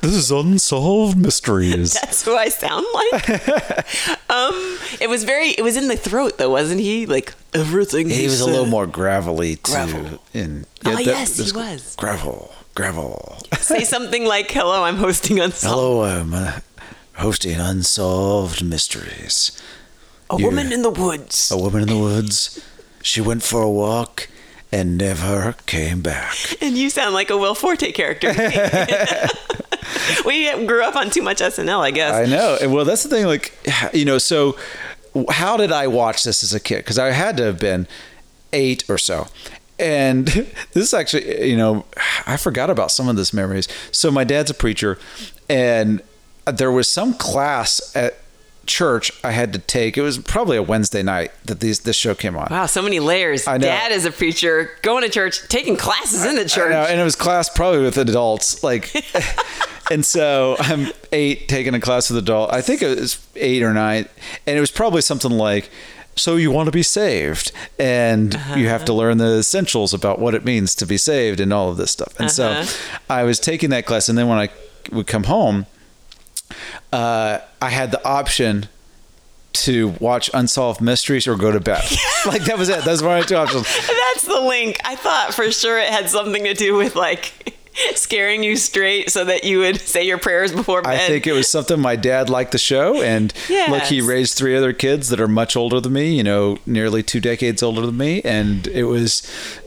This 0.01 0.15
is 0.15 0.31
unsolved 0.31 1.17
mysteries. 1.19 1.93
That's 1.95 2.25
who 2.25 2.35
I 2.37 2.49
sound 2.49 2.87
like. 2.95 3.29
um, 4.31 4.79
it 5.01 5.09
was 5.09 5.25
very. 5.25 5.51
It 5.51 5.63
was 5.63 5.77
in 5.77 5.89
the 5.89 5.97
throat 5.97 6.39
though, 6.39 6.51
wasn't 6.51 6.81
he? 6.81 7.07
Like 7.07 7.35
Everything 7.55 8.09
He 8.09 8.15
he, 8.23 8.25
was 8.27 8.41
a 8.41 8.47
little 8.47 8.67
more 8.67 8.87
gravelly 8.87 9.57
too. 9.57 9.73
Gravel. 9.73 10.23
In 10.35 10.67
Oh, 10.85 10.99
yes, 10.99 11.37
he 11.39 11.53
was. 11.57 11.95
gravel, 11.97 12.53
gravel. 12.75 13.39
say 13.59 13.85
something 13.95 14.25
like, 14.25 14.51
"Hello, 14.51 14.83
I'm 14.85 14.97
hosting 14.97 15.39
unsolved." 15.39 15.75
Hello, 15.75 16.05
I'm 16.05 16.35
uh, 16.35 16.61
hosting 17.15 17.61
unsolved 17.61 18.65
mysteries. 18.65 19.53
a 20.31 20.37
you- 20.39 20.45
woman 20.47 20.73
in 20.73 20.83
the 20.83 20.91
woods. 20.91 21.51
A 21.51 21.57
woman 21.57 21.83
in 21.83 21.89
the 21.89 21.99
woods. 21.99 22.61
She 23.03 23.21
went 23.21 23.43
for 23.43 23.63
a 23.63 23.71
walk 23.71 24.29
and 24.71 24.99
never 24.99 25.55
came 25.67 26.03
back. 26.03 26.37
And 26.61 26.77
you 26.77 26.91
sound 26.91 27.15
like 27.15 27.31
a 27.31 27.37
Will 27.37 27.55
Forte 27.55 27.93
character. 27.93 28.29
we 30.27 30.67
grew 30.67 30.83
up 30.83 30.97
on 30.97 31.11
too 31.11 31.23
much 31.23 31.39
SNL, 31.39 31.81
I 31.81 31.91
guess. 31.91 32.15
I 32.15 32.27
know. 32.27 32.59
And 32.61 32.73
Well, 32.73 32.85
that's 32.85 33.03
the 33.03 33.09
thing. 33.09 33.27
Like, 33.27 33.53
you 33.93 34.05
know, 34.05 34.19
so 34.19 34.57
how 35.31 35.57
did 35.57 35.73
I 35.73 35.87
watch 35.87 36.25
this 36.25 36.43
as 36.43 36.53
a 36.53 36.61
kid? 36.61 36.79
Because 36.79 36.99
I 36.99 37.11
had 37.11 37.37
to 37.39 37.45
have 37.45 37.59
been 37.59 37.87
eight 38.53 38.85
or 38.89 38.99
so. 38.99 39.29
And 39.79 40.27
this 40.73 40.85
is 40.85 40.95
actually, 40.95 41.49
you 41.49 41.57
know, 41.57 41.87
I 42.27 42.37
forgot 42.37 42.71
about 42.71 42.91
some 42.91 43.09
of 43.09 43.17
this 43.17 43.33
memories. 43.33 43.69
So 43.91 44.11
my 44.11 44.25
dad's 44.25 44.51
a 44.51 44.55
preacher, 44.55 44.99
and 45.49 46.03
uh, 46.47 46.53
there 46.53 46.73
was 46.73 46.89
some 46.89 47.15
class 47.15 47.95
at 47.97 48.19
church 48.69 49.11
I 49.25 49.33
had 49.33 49.53
to 49.55 49.59
take. 49.59 49.99
It 49.99 50.03
was 50.03 50.19
probably 50.19 50.57
a 50.57 50.63
Wednesday 50.63 51.03
night 51.03 51.33
that 51.45 51.59
these 51.61 51.81
this 51.81 51.97
show 51.97 52.15
came 52.15 52.37
on. 52.37 52.47
Wow, 52.51 52.67
so 52.67 52.83
many 52.83 53.01
layers. 53.01 53.47
I 53.49 53.57
know. 53.59 53.67
Dad 53.67 53.91
is 53.91 54.05
a 54.05 54.13
preacher, 54.13 54.71
going 54.83 55.03
to 55.03 55.09
church, 55.09 55.49
taking 55.49 55.77
classes 55.77 56.25
in 56.25 56.37
the 56.37 56.43
I 56.43 56.45
church. 56.45 56.71
know, 56.71 56.83
and 56.85 57.01
it 57.01 57.05
was 57.05 57.17
class 57.17 57.49
probably 57.49 57.81
with 57.81 57.97
adults, 57.99 58.63
like. 58.63 58.93
and 59.91 60.05
so 60.05 60.57
I'm 60.61 60.89
eight 61.13 61.49
taking 61.49 61.75
a 61.75 61.81
class 61.81 62.11
with 62.11 62.19
adult. 62.19 62.53
I 62.53 62.61
think 62.61 62.83
it 62.83 62.99
was 63.01 63.27
eight 63.35 63.63
or 63.63 63.73
nine, 63.75 64.07
and 64.47 64.57
it 64.57 64.61
was 64.61 64.71
probably 64.71 65.01
something 65.01 65.31
like, 65.33 65.71
"So 66.15 66.37
you 66.37 66.51
want 66.51 66.67
to 66.67 66.73
be 66.73 66.83
saved, 66.83 67.53
and 67.79 68.35
you 68.57 68.69
have 68.69 68.85
to 68.85 68.93
learn 68.93 69.19
the 69.19 69.39
essentials 69.39 69.95
about 69.95 70.19
what 70.19 70.35
it 70.35 70.45
means 70.45 70.75
to 70.77 70.87
be 70.87 70.99
saved, 70.99 71.41
and 71.41 71.53
all 71.53 71.71
of 71.71 71.77
this 71.79 71.91
stuff." 71.91 72.13
And 72.21 72.29
Uh-huh. 72.29 72.65
so 72.65 72.79
I 73.09 73.23
was 73.25 73.39
taking 73.41 73.71
that 73.71 73.87
class, 73.87 74.09
and 74.09 74.19
then 74.19 74.29
when 74.29 74.39
I 74.39 74.49
would 74.93 75.07
come 75.07 75.25
home, 75.25 75.67
uh, 76.93 77.39
I 77.61 77.71
had 77.71 77.91
the 77.91 78.05
option 78.07 78.69
to 79.53 79.89
watch 80.01 80.31
Unsolved 80.33 80.81
Mysteries 80.81 81.27
or 81.27 81.37
go 81.37 81.51
to 81.51 81.61
bed. 81.61 81.83
like 82.27 82.45
that 82.45 82.59
was 82.59 82.69
it. 82.69 82.85
Those 82.85 83.03
were 83.03 83.09
my 83.09 83.23
two 83.23 83.37
options. 83.37 83.65
That's 83.65 84.25
the 84.25 84.41
link. 84.41 84.79
I 84.85 84.95
thought 84.95 85.35
for 85.35 85.51
sure 85.51 85.79
it 85.79 85.89
had 85.89 86.09
something 86.09 86.45
to 86.45 86.55
do 86.55 86.75
with 86.77 86.95
like 86.95 87.58
scaring 87.95 88.43
you 88.43 88.57
straight 88.57 89.11
so 89.11 89.25
that 89.25 89.45
you 89.45 89.59
would 89.61 89.81
say 89.81 90.05
your 90.05 90.19
prayers 90.19 90.53
before 90.53 90.83
bed. 90.83 90.95
I 90.95 90.99
think 91.07 91.27
it 91.27 91.33
was 91.33 91.49
something 91.49 91.81
my 91.81 91.97
dad 91.97 92.29
liked 92.31 92.53
the 92.53 92.59
show, 92.59 93.01
and 93.03 93.33
look, 93.69 93.85
he 93.85 94.01
raised 94.01 94.37
three 94.37 94.57
other 94.57 94.73
kids 94.73 95.09
that 95.11 95.21
are 95.21 95.29
much 95.29 95.57
older 95.57 95.81
than 95.81 95.93
me. 95.93 96.15
You 96.15 96.23
know, 96.25 96.59
nearly 96.67 97.03
two 97.03 97.21
decades 97.21 97.63
older 97.63 97.83
than 97.87 97.97
me, 97.97 98.21
and 98.23 98.67
it 98.69 98.85
was, 98.85 99.23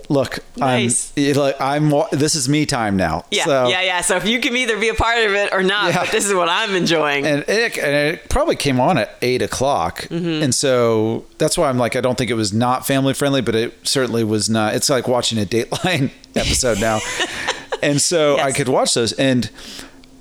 look, 0.10 0.39
Nice. 0.58 1.12
I'm, 1.17 1.34
like, 1.36 1.62
I'm, 1.62 1.89
this 2.12 2.36
is 2.36 2.47
me 2.50 2.65
time 2.65 2.97
now. 2.97 3.26
yeah, 3.32 3.45
so, 3.45 3.67
yeah, 3.69 3.82
yeah. 3.82 4.02
So 4.02 4.15
if 4.17 4.26
you 4.28 4.39
can 4.39 4.56
either 4.58 4.78
be 4.80 4.89
a 4.89 4.93
part 4.93 5.17
of 5.19 5.32
it 5.34 5.54
or 5.54 5.63
not, 5.63 5.93
Yeah. 5.93 6.02
but 6.04 6.12
this 6.12 6.26
is 6.26 6.34
what 6.34 6.50
I'm 6.50 6.76
enjoying. 6.76 7.26
And 7.26 7.43
it, 7.47 7.78
and 7.78 7.95
it 8.15 8.30
probably 8.30 8.56
came 8.56 8.80
on 8.80 8.97
at 8.97 9.15
eight 9.21 9.41
o'clock, 9.41 10.02
Mm-hmm. 10.10 10.43
and 10.43 10.54
so 10.56 11.26
that's 11.38 11.58
why 11.58 11.69
I'm 11.69 11.78
like, 11.78 11.95
I 11.95 12.02
don't 12.02 12.17
think 12.17 12.30
it 12.30 12.36
was 12.36 12.52
not 12.54 12.86
family 12.86 13.13
friendly, 13.13 13.41
but 13.41 13.56
it 13.56 13.74
certainly 13.88 14.24
was 14.24 14.50
not. 14.50 14.76
It's 14.76 14.89
like 14.89 15.08
watching 15.08 15.38
a 15.39 15.45
Dateline 15.45 16.12
episode 16.36 16.80
now, 16.80 17.00
and 17.82 18.02
so 18.02 18.38
I 18.39 18.52
could 18.52 18.67
watch 18.70 18.94
those. 18.94 19.13
And 19.13 19.50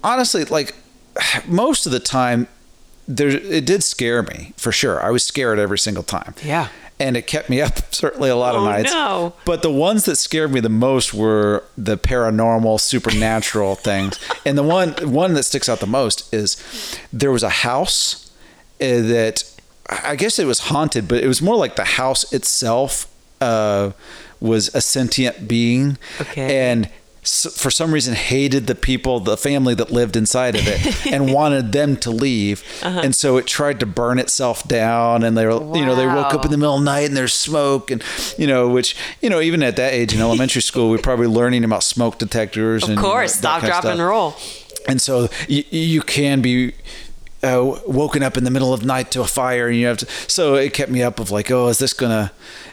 honestly, 0.05 0.45
like 0.45 0.75
most 1.47 1.87
of 1.87 1.93
the 1.93 2.01
time, 2.01 2.49
there 3.09 3.29
it 3.29 3.65
did 3.67 3.83
scare 3.83 4.23
me 4.23 4.53
for 4.57 4.73
sure. 4.73 5.03
I 5.03 5.11
was 5.11 5.23
scared 5.25 5.59
every 5.59 5.79
single 5.79 6.03
time. 6.05 6.35
Yeah. 6.43 6.69
and 7.01 7.17
it 7.17 7.27
kept 7.27 7.49
me 7.49 7.61
up 7.63 7.79
certainly 7.95 8.29
a 8.31 8.37
lot 8.37 8.55
of 8.55 8.63
Oh, 8.63 8.65
nights. 8.67 8.93
no. 8.93 9.33
But 9.47 9.63
the 9.63 9.71
ones 9.73 10.05
that 10.05 10.17
scared 10.17 10.53
me 10.53 10.61
the 10.61 10.69
most 10.69 11.15
were 11.15 11.65
the 11.79 11.97
paranormal, 11.97 12.79
supernatural 12.81 13.75
things. 13.91 14.19
And 14.45 14.57
the 14.59 14.63
one 14.63 14.91
one 15.11 15.35
that 15.35 15.45
sticks 15.45 15.69
out 15.69 15.81
the 15.81 15.87
most 15.87 16.33
is 16.33 16.57
there 17.13 17.33
was 17.33 17.43
a 17.43 17.49
house 17.67 18.31
uh, 18.81 19.01
that 19.03 19.45
I 19.89 20.15
guess 20.15 20.39
it 20.39 20.47
was 20.47 20.61
haunted, 20.61 21.09
but 21.09 21.19
it 21.25 21.27
was 21.27 21.43
more 21.43 21.57
like 21.57 21.75
the 21.77 21.85
house 21.85 22.33
itself 22.33 23.07
uh, 23.41 23.91
was 24.39 24.73
a 24.75 24.81
sentient 24.81 25.49
being, 25.49 25.99
Okay. 26.21 26.71
and 26.71 26.89
for 27.23 27.71
some 27.71 27.93
reason 27.93 28.15
hated 28.15 28.67
the 28.67 28.75
people, 28.75 29.21
the 29.21 29.37
family 29.37 29.75
that 29.75 29.91
lived 29.91 30.17
inside 30.17 30.55
of 30.55 30.63
it, 30.67 31.07
and 31.13 31.33
wanted 31.33 31.73
them 31.73 31.97
to 31.99 32.11
leave. 32.11 32.65
Uh-huh. 32.83 33.01
And 33.05 33.15
so 33.15 33.37
it 33.37 33.47
tried 33.47 33.79
to 33.81 33.87
burn 33.87 34.19
itself 34.19 34.67
down, 34.67 35.23
and 35.23 35.37
they 35.37 35.47
were, 35.47 35.77
you 35.77 35.85
know, 35.85 35.95
they 35.95 36.07
woke 36.07 36.33
up 36.33 36.45
in 36.45 36.51
the 36.51 36.57
middle 36.57 36.75
of 36.75 36.81
the 36.81 36.85
night 36.87 37.09
and 37.09 37.17
there's 37.17 37.35
smoke, 37.35 37.91
and 37.91 38.03
you 38.39 38.47
know, 38.47 38.69
which 38.69 38.97
you 39.21 39.29
know, 39.29 39.41
even 39.41 39.63
at 39.63 39.77
that 39.77 39.93
age 39.93 40.15
in 40.15 40.21
elementary 40.21 40.63
school, 40.63 40.89
we're 40.89 40.99
probably 40.99 41.27
learning 41.27 41.63
about 41.63 41.83
smoke 41.83 42.19
detectors. 42.19 42.85
of 42.85 42.91
and 42.91 42.99
you 42.99 43.03
know, 43.03 43.11
course, 43.11 43.35
stop, 43.35 43.63
drop, 43.63 43.85
and 43.85 44.01
roll. 44.01 44.35
and 44.89 45.01
so 45.03 45.29
you, 45.47 45.63
you 45.71 46.01
can 46.01 46.41
be 46.41 46.73
uh, 47.43 47.79
woken 47.87 48.23
up 48.23 48.37
in 48.37 48.45
the 48.45 48.51
middle 48.51 48.73
of 48.73 48.81
the 48.81 48.87
night 48.87 49.11
to 49.11 49.21
a 49.21 49.27
fire 49.27 49.69
and 49.69 49.77
you 49.79 49.87
have 49.87 49.97
to 49.99 50.07
so 50.29 50.55
it 50.57 50.75
kept 50.75 50.91
me 50.91 51.03
up 51.03 51.19
of 51.19 51.31
like 51.31 51.51
oh 51.51 51.69
is 51.69 51.79
this 51.79 51.95
gonna 51.95 52.31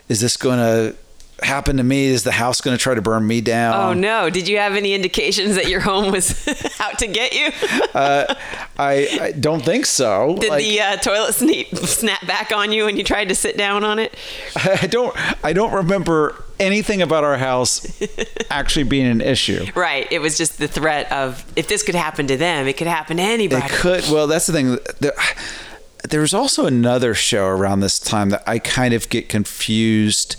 is 0.09 0.19
this 0.19 0.35
gonna 0.35 0.93
happen 1.43 1.77
to 1.77 1.83
me 1.83 2.05
is 2.05 2.23
the 2.23 2.31
house 2.31 2.61
gonna 2.61 2.77
try 2.77 2.95
to 2.95 3.01
burn 3.01 3.25
me 3.27 3.41
down 3.41 3.75
Oh 3.75 3.93
no! 3.93 4.29
Did 4.29 4.47
you 4.47 4.57
have 4.57 4.75
any 4.75 4.93
indications 4.93 5.55
that 5.55 5.67
your 5.67 5.81
home 5.81 6.11
was 6.11 6.47
out 6.79 6.99
to 6.99 7.07
get 7.07 7.33
you? 7.33 7.51
uh, 7.93 8.33
I, 8.77 9.19
I 9.21 9.31
don't 9.33 9.63
think 9.63 9.85
so 9.85 10.35
Did 10.39 10.49
Like, 10.49 10.63
the 10.63 10.81
uh, 10.81 10.95
toilet 10.97 11.33
snap, 11.33 11.67
snap 11.75 12.25
back 12.27 12.51
on 12.51 12.71
you 12.71 12.85
when 12.85 12.97
you 12.97 13.03
tried 13.03 13.29
to 13.29 13.35
sit 13.35 13.57
down 13.57 13.83
on 13.83 13.99
it? 13.99 14.15
I 14.55 14.87
don't 14.87 15.15
I 15.43 15.53
don't 15.53 15.73
remember 15.73 16.43
anything 16.59 17.01
about 17.03 17.23
our 17.23 17.37
house 17.37 18.01
actually 18.49 18.83
being 18.83 19.05
an 19.05 19.21
issue 19.21 19.65
Right. 19.75 20.11
It 20.11 20.19
was 20.19 20.37
just 20.37 20.57
the 20.57 20.67
threat 20.67 21.11
of 21.11 21.45
if 21.55 21.67
this 21.67 21.83
could 21.83 21.95
happen 21.95 22.27
to 22.27 22.37
them, 22.37 22.67
it 22.67 22.77
could 22.77 22.87
happen 22.87 23.17
to 23.17 23.23
anybody. 23.23 23.65
It 23.65 23.71
could. 23.71 24.03
Well, 24.09 24.27
that's 24.27 24.47
the 24.47 24.53
thing. 24.53 24.77
There, 24.99 25.13
there 26.09 26.21
was 26.21 26.33
also 26.33 26.65
another 26.65 27.13
show 27.13 27.45
around 27.47 27.81
this 27.81 27.99
time 27.99 28.29
that 28.29 28.43
I 28.47 28.59
kind 28.59 28.93
of 28.93 29.09
get 29.09 29.29
confused 29.29 30.35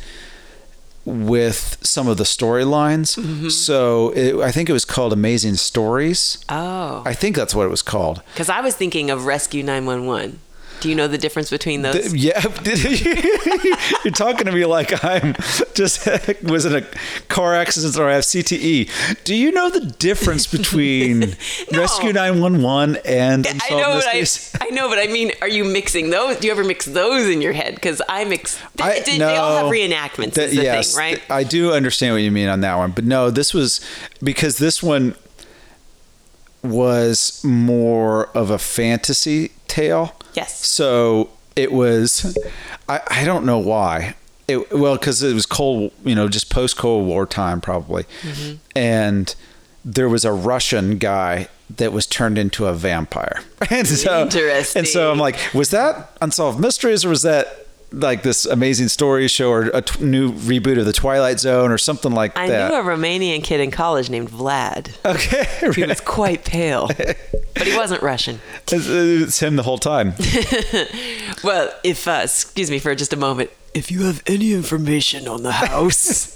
with 1.09 1.79
some 1.83 2.09
of 2.09 2.17
the 2.17 2.25
storylines. 2.25 3.19
Mm-hmm. 3.19 3.49
So 3.49 4.11
it, 4.11 4.37
I 4.37 4.51
think 4.51 4.69
it 4.69 4.73
was 4.73 4.85
called 4.85 5.13
Amazing 5.13 5.57
Stories. 5.57 6.39
Oh. 6.49 7.03
I 7.05 7.15
think 7.15 7.37
that's 7.37 7.55
what 7.55 7.65
it 7.65 7.71
was 7.71 7.83
called. 7.83 8.23
Because 8.33 8.49
I 8.49 8.61
was 8.61 8.77
thinking 8.77 9.11
of 9.11 9.27
Rescue 9.27 9.63
911. 9.63 10.41
Do 10.81 10.89
you 10.89 10.95
know 10.95 11.09
the 11.09 11.19
difference 11.19 11.51
between 11.51 11.83
those? 11.83 11.95
Th- 12.13 12.13
Yeah, 12.13 12.41
you're 14.05 14.13
talking 14.13 14.47
to 14.47 14.53
me 14.53 14.65
like 14.65 15.05
I'm 15.05 15.35
just 15.75 16.07
was 16.43 16.65
in 16.65 16.77
a 16.77 16.83
car 17.29 17.55
accident 17.55 17.97
or 17.97 18.09
I 18.09 18.15
have 18.15 18.25
CTE. 18.25 19.25
Do 19.25 19.35
you 19.35 19.51
know 19.53 19.71
the 19.71 19.81
difference 19.81 20.47
between 20.59 21.21
No. 21.73 21.81
Rescue 21.81 22.13
911 22.13 22.99
and 23.05 23.47
I 23.47 23.71
know, 23.71 24.01
but 24.01 24.07
I, 24.07 24.25
I 24.61 24.71
know, 24.71 24.89
but 24.89 24.99
I 24.99 25.07
mean, 25.09 25.33
are 25.43 25.49
you 25.49 25.65
mixing 25.65 26.11
those? 26.11 26.37
Do 26.39 26.47
you 26.47 26.53
ever 26.53 26.65
mix 26.65 26.85
those 26.87 27.27
in 27.29 27.43
your 27.43 27.53
head? 27.53 27.75
Because 27.75 28.01
I 28.09 28.25
mix. 28.25 28.61
They, 28.77 28.85
I- 28.85 29.01
they- 29.01 29.19
they 29.19 29.37
all 29.37 29.57
have 29.57 29.67
no. 29.67 29.73
reenactments. 29.73 30.35
That- 30.35 30.49
is 30.51 30.57
the 30.57 30.63
yes, 30.63 30.95
thing, 30.95 30.99
right? 30.99 31.23
I 31.31 31.43
do 31.45 31.73
understand 31.73 32.15
what 32.15 32.23
you 32.23 32.31
mean 32.31 32.49
on 32.49 32.61
that 32.61 32.77
one, 32.77 32.93
but 32.93 33.05
no, 33.05 33.31
this 33.31 33.53
was 33.53 33.81
because 34.23 34.59
this 34.59 34.83
one 34.83 35.15
was 36.63 37.43
more 37.45 38.27
of 38.37 38.51
a 38.51 38.59
fantasy 38.59 39.53
tale. 39.69 40.15
Yes. 40.39 40.67
So 40.67 41.31
it 41.57 41.71
was. 41.73 42.37
I 42.89 43.01
I 43.21 43.25
don't 43.25 43.45
know 43.45 43.59
why. 43.59 44.15
It, 44.47 44.73
well, 44.73 44.97
because 44.97 45.23
it 45.23 45.35
was 45.35 45.45
cold, 45.47 45.93
you 46.05 46.15
know, 46.15 46.27
just 46.29 46.49
post 46.51 46.77
Cold 46.79 47.07
War 47.07 47.27
time 47.27 47.61
probably, 47.61 48.05
Mm-hmm. 48.23 48.57
and 48.75 49.35
there 49.85 50.09
was 50.09 50.25
a 50.25 50.33
Russian 50.33 50.97
guy 50.99 51.49
that 51.77 51.93
was 51.93 52.07
turned 52.07 52.39
into 52.39 52.65
a 52.67 52.73
vampire. 52.73 53.43
And 53.71 53.87
so, 53.87 54.23
Interesting. 54.23 54.81
And 54.81 54.89
so 54.89 55.11
I'm 55.13 55.19
like, 55.19 55.37
was 55.53 55.69
that 55.71 56.17
Unsolved 56.23 56.59
Mysteries 56.61 57.05
or 57.05 57.11
was 57.11 57.23
that 57.23 57.67
like 57.91 58.23
this 58.23 58.45
amazing 58.45 58.89
story 58.89 59.29
show 59.29 59.51
or 59.51 59.63
a 59.73 59.81
t- 59.83 60.05
new 60.05 60.33
reboot 60.33 60.79
of 60.79 60.85
the 60.85 60.93
Twilight 60.93 61.41
Zone 61.41 61.71
or 61.71 61.79
something 61.79 62.13
like 62.13 62.37
I 62.37 62.49
that? 62.49 62.71
I 62.71 62.75
knew 62.75 62.81
a 62.81 62.97
Romanian 62.97 63.43
kid 63.43 63.61
in 63.61 63.71
college 63.71 64.11
named 64.11 64.31
Vlad. 64.31 64.95
okay, 65.05 65.73
He 65.75 65.85
was 65.85 66.01
quite 66.01 66.45
pale, 66.45 66.89
but 66.89 67.67
he 67.67 67.75
wasn't 67.77 68.03
Russian. 68.03 68.41
it's, 68.71 68.87
it's 68.89 69.41
him 69.41 69.57
the 69.57 69.63
whole 69.63 69.79
time. 69.79 70.15
Well, 71.45 71.73
if 71.85 72.09
uh, 72.09 72.23
excuse 72.25 72.71
me 72.71 72.79
for 72.81 72.95
just 72.95 73.13
a 73.13 73.17
moment, 73.17 73.51
If 73.73 73.91
you 73.93 74.03
have 74.03 74.23
any 74.27 74.53
information 74.55 75.29
on 75.29 75.43
the 75.45 75.53
house, 75.53 76.33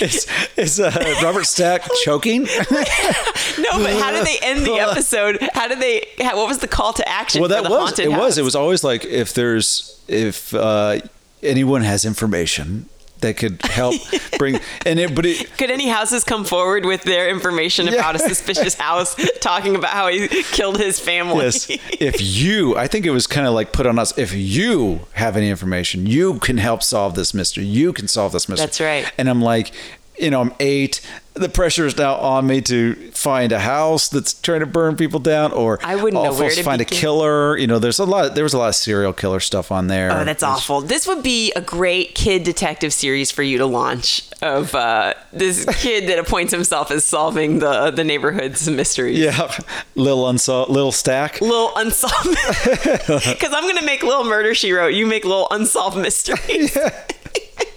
is 0.00 0.26
is 0.56 0.80
uh, 0.80 0.90
Robert 1.22 1.44
Stack 1.46 1.82
choking? 2.04 2.42
no, 2.70 2.70
but 2.70 3.92
how 4.00 4.10
did 4.10 4.26
they 4.26 4.38
end 4.42 4.64
the 4.64 4.74
episode? 4.74 5.38
How 5.52 5.68
did 5.68 5.80
they? 5.80 6.06
How, 6.20 6.36
what 6.36 6.48
was 6.48 6.58
the 6.58 6.68
call 6.68 6.92
to 6.94 7.08
action? 7.08 7.40
well, 7.40 7.48
that 7.50 7.64
the 7.64 7.70
was 7.70 7.78
haunted 7.78 8.06
it. 8.06 8.08
Was 8.10 8.38
it 8.38 8.42
was 8.42 8.56
always 8.56 8.82
like 8.84 9.04
if 9.04 9.34
there's 9.34 10.00
if 10.08 10.54
uh, 10.54 11.00
anyone 11.42 11.82
has 11.82 12.04
information 12.04 12.88
that 13.20 13.36
could 13.36 13.60
help 13.62 13.94
bring 14.38 14.58
and 14.86 14.98
it, 14.98 15.14
but 15.14 15.26
it. 15.26 15.56
Could 15.56 15.70
any 15.70 15.88
houses 15.88 16.24
come 16.24 16.44
forward 16.44 16.84
with 16.84 17.02
their 17.02 17.28
information 17.28 17.88
about 17.88 18.14
a 18.14 18.18
suspicious 18.18 18.74
house, 18.78 19.16
talking 19.40 19.76
about 19.76 19.90
how 19.90 20.08
he 20.08 20.28
killed 20.28 20.78
his 20.78 20.98
family? 20.98 21.44
Yes. 21.44 21.66
if 21.68 22.20
you, 22.20 22.76
I 22.76 22.86
think 22.86 23.06
it 23.06 23.10
was 23.10 23.26
kind 23.26 23.46
of 23.46 23.54
like 23.54 23.72
put 23.72 23.86
on 23.86 23.98
us. 23.98 24.16
If 24.18 24.34
you 24.34 25.00
have 25.12 25.36
any 25.36 25.50
information, 25.50 26.06
you 26.06 26.38
can 26.38 26.58
help 26.58 26.82
solve 26.82 27.14
this 27.14 27.34
mystery. 27.34 27.64
You 27.64 27.92
can 27.92 28.08
solve 28.08 28.32
this 28.32 28.48
mystery. 28.48 28.66
That's 28.66 28.80
right. 28.80 29.12
And 29.18 29.28
I'm 29.28 29.42
like, 29.42 29.72
you 30.20 30.30
know, 30.30 30.40
I'm 30.40 30.54
eight. 30.60 31.00
The 31.34 31.48
pressure 31.48 31.86
is 31.86 31.96
now 31.96 32.16
on 32.16 32.46
me 32.46 32.60
to 32.62 33.10
find 33.12 33.52
a 33.52 33.60
house 33.60 34.08
that's 34.08 34.34
trying 34.34 34.60
to 34.60 34.66
burn 34.66 34.96
people 34.96 35.20
down, 35.20 35.52
or 35.52 35.78
I 35.82 35.94
wouldn't 35.94 36.22
know 36.22 36.34
where 36.34 36.50
to 36.50 36.62
find 36.62 36.80
a 36.80 36.84
killer. 36.84 37.56
You 37.56 37.66
know, 37.66 37.78
there's 37.78 37.98
a 37.98 38.04
lot. 38.04 38.34
There 38.34 38.44
was 38.44 38.52
a 38.52 38.58
lot 38.58 38.68
of 38.68 38.74
serial 38.74 39.12
killer 39.12 39.40
stuff 39.40 39.70
on 39.70 39.86
there. 39.86 40.10
Oh, 40.10 40.24
that's 40.24 40.42
awful. 40.42 40.80
This 40.80 41.06
would 41.06 41.22
be 41.22 41.52
a 41.52 41.60
great 41.60 42.14
kid 42.14 42.42
detective 42.42 42.92
series 42.92 43.30
for 43.30 43.42
you 43.42 43.58
to 43.58 43.66
launch 43.66 44.22
of 44.42 44.74
uh, 44.74 45.14
this 45.32 45.64
kid 45.80 46.08
that 46.08 46.18
appoints 46.18 46.52
himself 46.52 46.90
as 46.90 47.04
solving 47.04 47.60
the 47.60 47.90
the 47.90 48.04
neighborhood's 48.04 48.68
mysteries. 48.68 49.18
Yeah, 49.18 49.50
little 49.94 50.28
unsolved, 50.28 50.70
little 50.72 50.92
stack. 50.92 51.40
Little 51.40 51.72
unsolved, 51.76 52.36
because 52.56 53.52
I'm 53.52 53.66
gonna 53.66 53.86
make 53.86 54.02
Little 54.02 54.24
Murder 54.24 54.54
She 54.54 54.72
Wrote. 54.72 54.94
You 54.94 55.06
make 55.06 55.24
Little 55.24 55.48
Unsolved 55.50 55.96
Mysteries. 55.96 56.76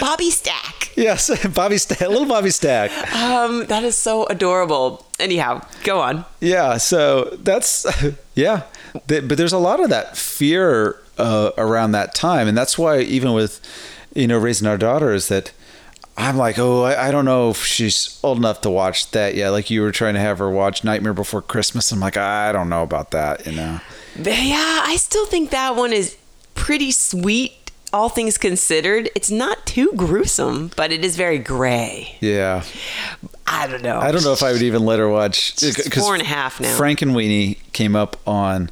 Bobby 0.00 0.30
Stack. 0.30 0.92
Yes, 0.96 1.30
Bobby 1.54 1.78
Stack, 1.78 2.00
little 2.00 2.26
Bobby 2.26 2.50
Stack. 2.50 2.90
Um, 3.14 3.66
that 3.66 3.84
is 3.84 3.96
so 3.96 4.26
adorable. 4.26 5.06
Anyhow, 5.18 5.64
go 5.84 6.00
on. 6.00 6.24
Yeah, 6.40 6.76
so 6.78 7.36
that's 7.40 7.86
yeah, 8.34 8.64
but 9.06 9.28
there's 9.36 9.52
a 9.52 9.58
lot 9.58 9.80
of 9.80 9.90
that 9.90 10.16
fear 10.16 10.98
uh, 11.18 11.50
around 11.56 11.92
that 11.92 12.14
time, 12.14 12.48
and 12.48 12.56
that's 12.56 12.78
why 12.78 13.00
even 13.00 13.32
with 13.32 13.60
you 14.14 14.26
know 14.26 14.38
raising 14.38 14.66
our 14.66 14.78
daughter 14.78 15.12
is 15.12 15.28
that 15.28 15.52
I'm 16.16 16.36
like, 16.36 16.58
oh, 16.58 16.82
I, 16.82 17.08
I 17.08 17.10
don't 17.10 17.24
know 17.24 17.50
if 17.50 17.64
she's 17.64 18.20
old 18.22 18.38
enough 18.38 18.60
to 18.62 18.70
watch 18.70 19.10
that 19.12 19.34
yet. 19.34 19.50
Like 19.50 19.70
you 19.70 19.82
were 19.82 19.92
trying 19.92 20.14
to 20.14 20.20
have 20.20 20.38
her 20.38 20.50
watch 20.50 20.84
Nightmare 20.84 21.14
Before 21.14 21.40
Christmas. 21.40 21.90
I'm 21.92 22.00
like, 22.00 22.16
I 22.16 22.52
don't 22.52 22.68
know 22.68 22.82
about 22.82 23.12
that, 23.12 23.46
you 23.46 23.52
know. 23.52 23.80
Yeah, 24.16 24.82
I 24.84 24.96
still 24.96 25.24
think 25.26 25.50
that 25.50 25.76
one 25.76 25.92
is 25.92 26.16
pretty 26.54 26.90
sweet. 26.90 27.52
All 27.92 28.08
things 28.08 28.38
considered, 28.38 29.10
it's 29.16 29.30
not 29.30 29.66
too 29.66 29.92
gruesome, 29.96 30.70
but 30.76 30.92
it 30.92 31.04
is 31.04 31.16
very 31.16 31.38
gray. 31.38 32.16
Yeah, 32.20 32.62
I 33.46 33.66
don't 33.66 33.82
know. 33.82 33.98
I 33.98 34.12
don't 34.12 34.22
know 34.22 34.32
if 34.32 34.42
I 34.42 34.52
would 34.52 34.62
even 34.62 34.84
let 34.84 34.98
her 35.00 35.08
watch 35.08 35.58
She's 35.58 35.92
four 35.98 36.14
and 36.14 36.22
a 36.22 36.26
half 36.26 36.60
now. 36.60 36.76
Frankenweenie 36.78 37.56
came 37.72 37.96
up 37.96 38.16
on 38.28 38.70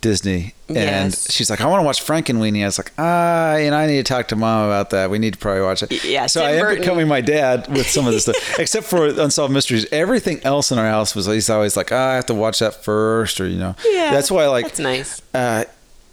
Disney, 0.00 0.54
and 0.68 0.76
Yes. 1.12 1.30
she's 1.32 1.50
like, 1.50 1.60
"I 1.60 1.66
want 1.66 1.80
to 1.80 1.84
watch 1.84 2.02
Frankenweenie." 2.06 2.62
I 2.62 2.66
was 2.66 2.78
like, 2.78 2.92
"Ah, 2.96 3.54
and 3.56 3.74
I 3.74 3.86
need 3.86 3.96
to 3.96 4.02
talk 4.04 4.28
to 4.28 4.36
mom 4.36 4.66
about 4.66 4.90
that. 4.90 5.10
We 5.10 5.18
need 5.18 5.32
to 5.34 5.38
probably 5.38 5.62
watch 5.62 5.82
it." 5.82 6.04
Yeah, 6.04 6.26
So 6.26 6.40
Tim 6.40 6.48
I 6.48 6.52
am 6.54 6.60
Burton- 6.60 6.78
becoming 6.80 7.08
my 7.08 7.20
dad 7.20 7.66
with 7.76 7.90
some 7.90 8.06
of 8.06 8.12
this 8.12 8.22
stuff, 8.22 8.36
except 8.58 8.86
for 8.86 9.06
Unsolved 9.08 9.52
Mysteries. 9.52 9.84
Everything 9.92 10.40
else 10.44 10.70
in 10.70 10.78
our 10.78 10.88
house 10.88 11.14
was 11.16 11.26
he's 11.26 11.50
always 11.50 11.76
like, 11.76 11.90
ah, 11.92 12.10
"I 12.12 12.14
have 12.14 12.26
to 12.26 12.34
watch 12.34 12.60
that 12.60 12.82
first, 12.84 13.40
or 13.40 13.46
you 13.48 13.58
know." 13.58 13.74
Yeah, 13.84 14.12
that's 14.12 14.30
why 14.30 14.44
I 14.44 14.46
like. 14.46 14.66
that's 14.66 14.78
nice. 14.78 15.20
Uh, 15.34 15.64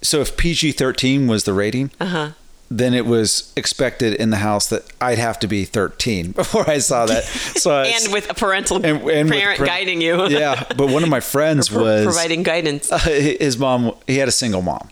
so 0.02 0.20
if 0.22 0.36
PG 0.36 0.74
thirteen 0.74 1.28
was 1.28 1.44
the 1.46 1.54
rating, 1.54 1.92
Uh 2.02 2.06
huh. 2.08 2.30
Then 2.70 2.94
it 2.94 3.06
was 3.06 3.54
expected 3.56 4.14
in 4.16 4.30
the 4.30 4.38
house 4.38 4.68
that 4.68 4.84
I'd 5.00 5.18
have 5.20 5.40
to 5.40 5.48
be 5.48 5.64
13 5.66 6.32
before 6.42 6.70
I 6.70 6.80
saw 6.80 7.06
that. 7.06 7.24
So 7.24 7.72
I- 7.82 7.88
And 7.88 8.12
with 8.12 8.30
a 8.30 8.34
parental 8.34 8.78
and- 8.86 9.02
and 9.10 9.30
parent 9.30 9.60
guiding 9.66 10.02
you. 10.02 10.28
yeah, 10.28 10.64
but 10.76 10.90
one 10.90 11.04
of 11.04 11.10
my 11.10 11.20
friends 11.22 11.70
Pro- 11.70 11.84
was 11.84 12.06
providing 12.06 12.44
guidance. 12.44 12.92
uh, 12.92 12.98
his 13.00 13.58
mom. 13.58 13.94
He 14.06 14.18
had 14.18 14.28
a 14.28 14.32
single 14.34 14.62
mom. 14.62 14.90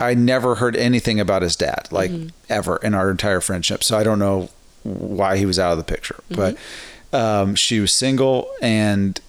I 0.00 0.14
never 0.14 0.54
heard 0.56 0.76
anything 0.76 1.18
about 1.18 1.42
his 1.42 1.56
dad, 1.56 1.88
like 1.90 2.10
Mm-hmm. 2.12 2.28
ever 2.48 2.76
in 2.76 2.94
our 2.94 3.10
entire 3.10 3.40
friendship. 3.40 3.82
So 3.82 3.98
I 3.98 4.04
don't 4.04 4.20
know 4.20 4.48
why 4.84 5.36
he 5.38 5.44
was 5.44 5.58
out 5.58 5.72
of 5.72 5.78
the 5.78 5.84
picture. 5.84 6.20
But 6.30 6.56
um, 7.12 7.56
she 7.56 7.80
was 7.80 7.92
single, 7.92 8.48
and 8.62 9.20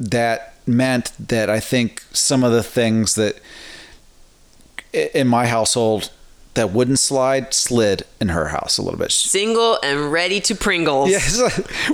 that 0.00 0.54
meant 0.66 1.12
that 1.28 1.48
I 1.48 1.60
think 1.60 2.02
some 2.12 2.42
of 2.42 2.50
the 2.50 2.62
things 2.64 3.14
that 3.14 3.36
in 4.92 5.28
my 5.28 5.46
household 5.46 6.10
that 6.58 6.70
wouldn't 6.70 6.98
slide 6.98 7.54
slid 7.54 8.02
in 8.20 8.28
her 8.28 8.48
house 8.48 8.76
a 8.78 8.82
little 8.82 8.98
bit. 8.98 9.10
Single 9.12 9.78
and 9.82 10.12
ready 10.12 10.40
to 10.42 10.54
Pringles. 10.54 11.10
Yes. 11.10 11.40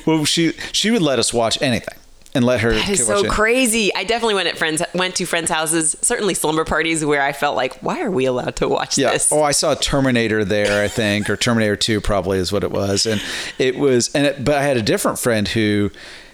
well, 0.06 0.24
she 0.24 0.52
she 0.72 0.90
would 0.90 1.02
let 1.02 1.18
us 1.18 1.32
watch 1.32 1.60
anything 1.62 1.94
and 2.34 2.44
let 2.44 2.60
her. 2.60 2.72
That 2.72 2.88
is 2.88 3.06
so 3.06 3.24
it. 3.24 3.30
crazy. 3.30 3.94
I 3.94 4.02
definitely 4.02 4.34
went 4.34 4.48
at 4.48 4.58
friends 4.58 4.82
went 4.94 5.14
to 5.16 5.26
friends' 5.26 5.50
houses, 5.50 5.96
certainly 6.00 6.34
slumber 6.34 6.64
parties 6.64 7.04
where 7.04 7.22
I 7.22 7.32
felt 7.32 7.54
like, 7.54 7.74
why 7.80 8.00
are 8.02 8.10
we 8.10 8.24
allowed 8.24 8.56
to 8.56 8.68
watch 8.68 8.98
Yeah. 8.98 9.12
this? 9.12 9.30
Oh, 9.30 9.42
I 9.42 9.52
saw 9.52 9.74
Terminator 9.76 10.44
there, 10.44 10.82
I 10.82 10.88
think, 10.88 11.30
or 11.30 11.36
Terminator 11.36 11.76
Two 11.76 12.00
probably 12.00 12.38
is 12.38 12.50
what 12.52 12.64
it 12.64 12.72
was, 12.72 13.06
and 13.06 13.22
it 13.58 13.78
was. 13.78 14.12
And 14.14 14.26
it, 14.26 14.44
but 14.44 14.56
I 14.56 14.62
had 14.64 14.76
a 14.76 14.82
different 14.82 15.18
friend 15.20 15.46
who, 15.48 15.90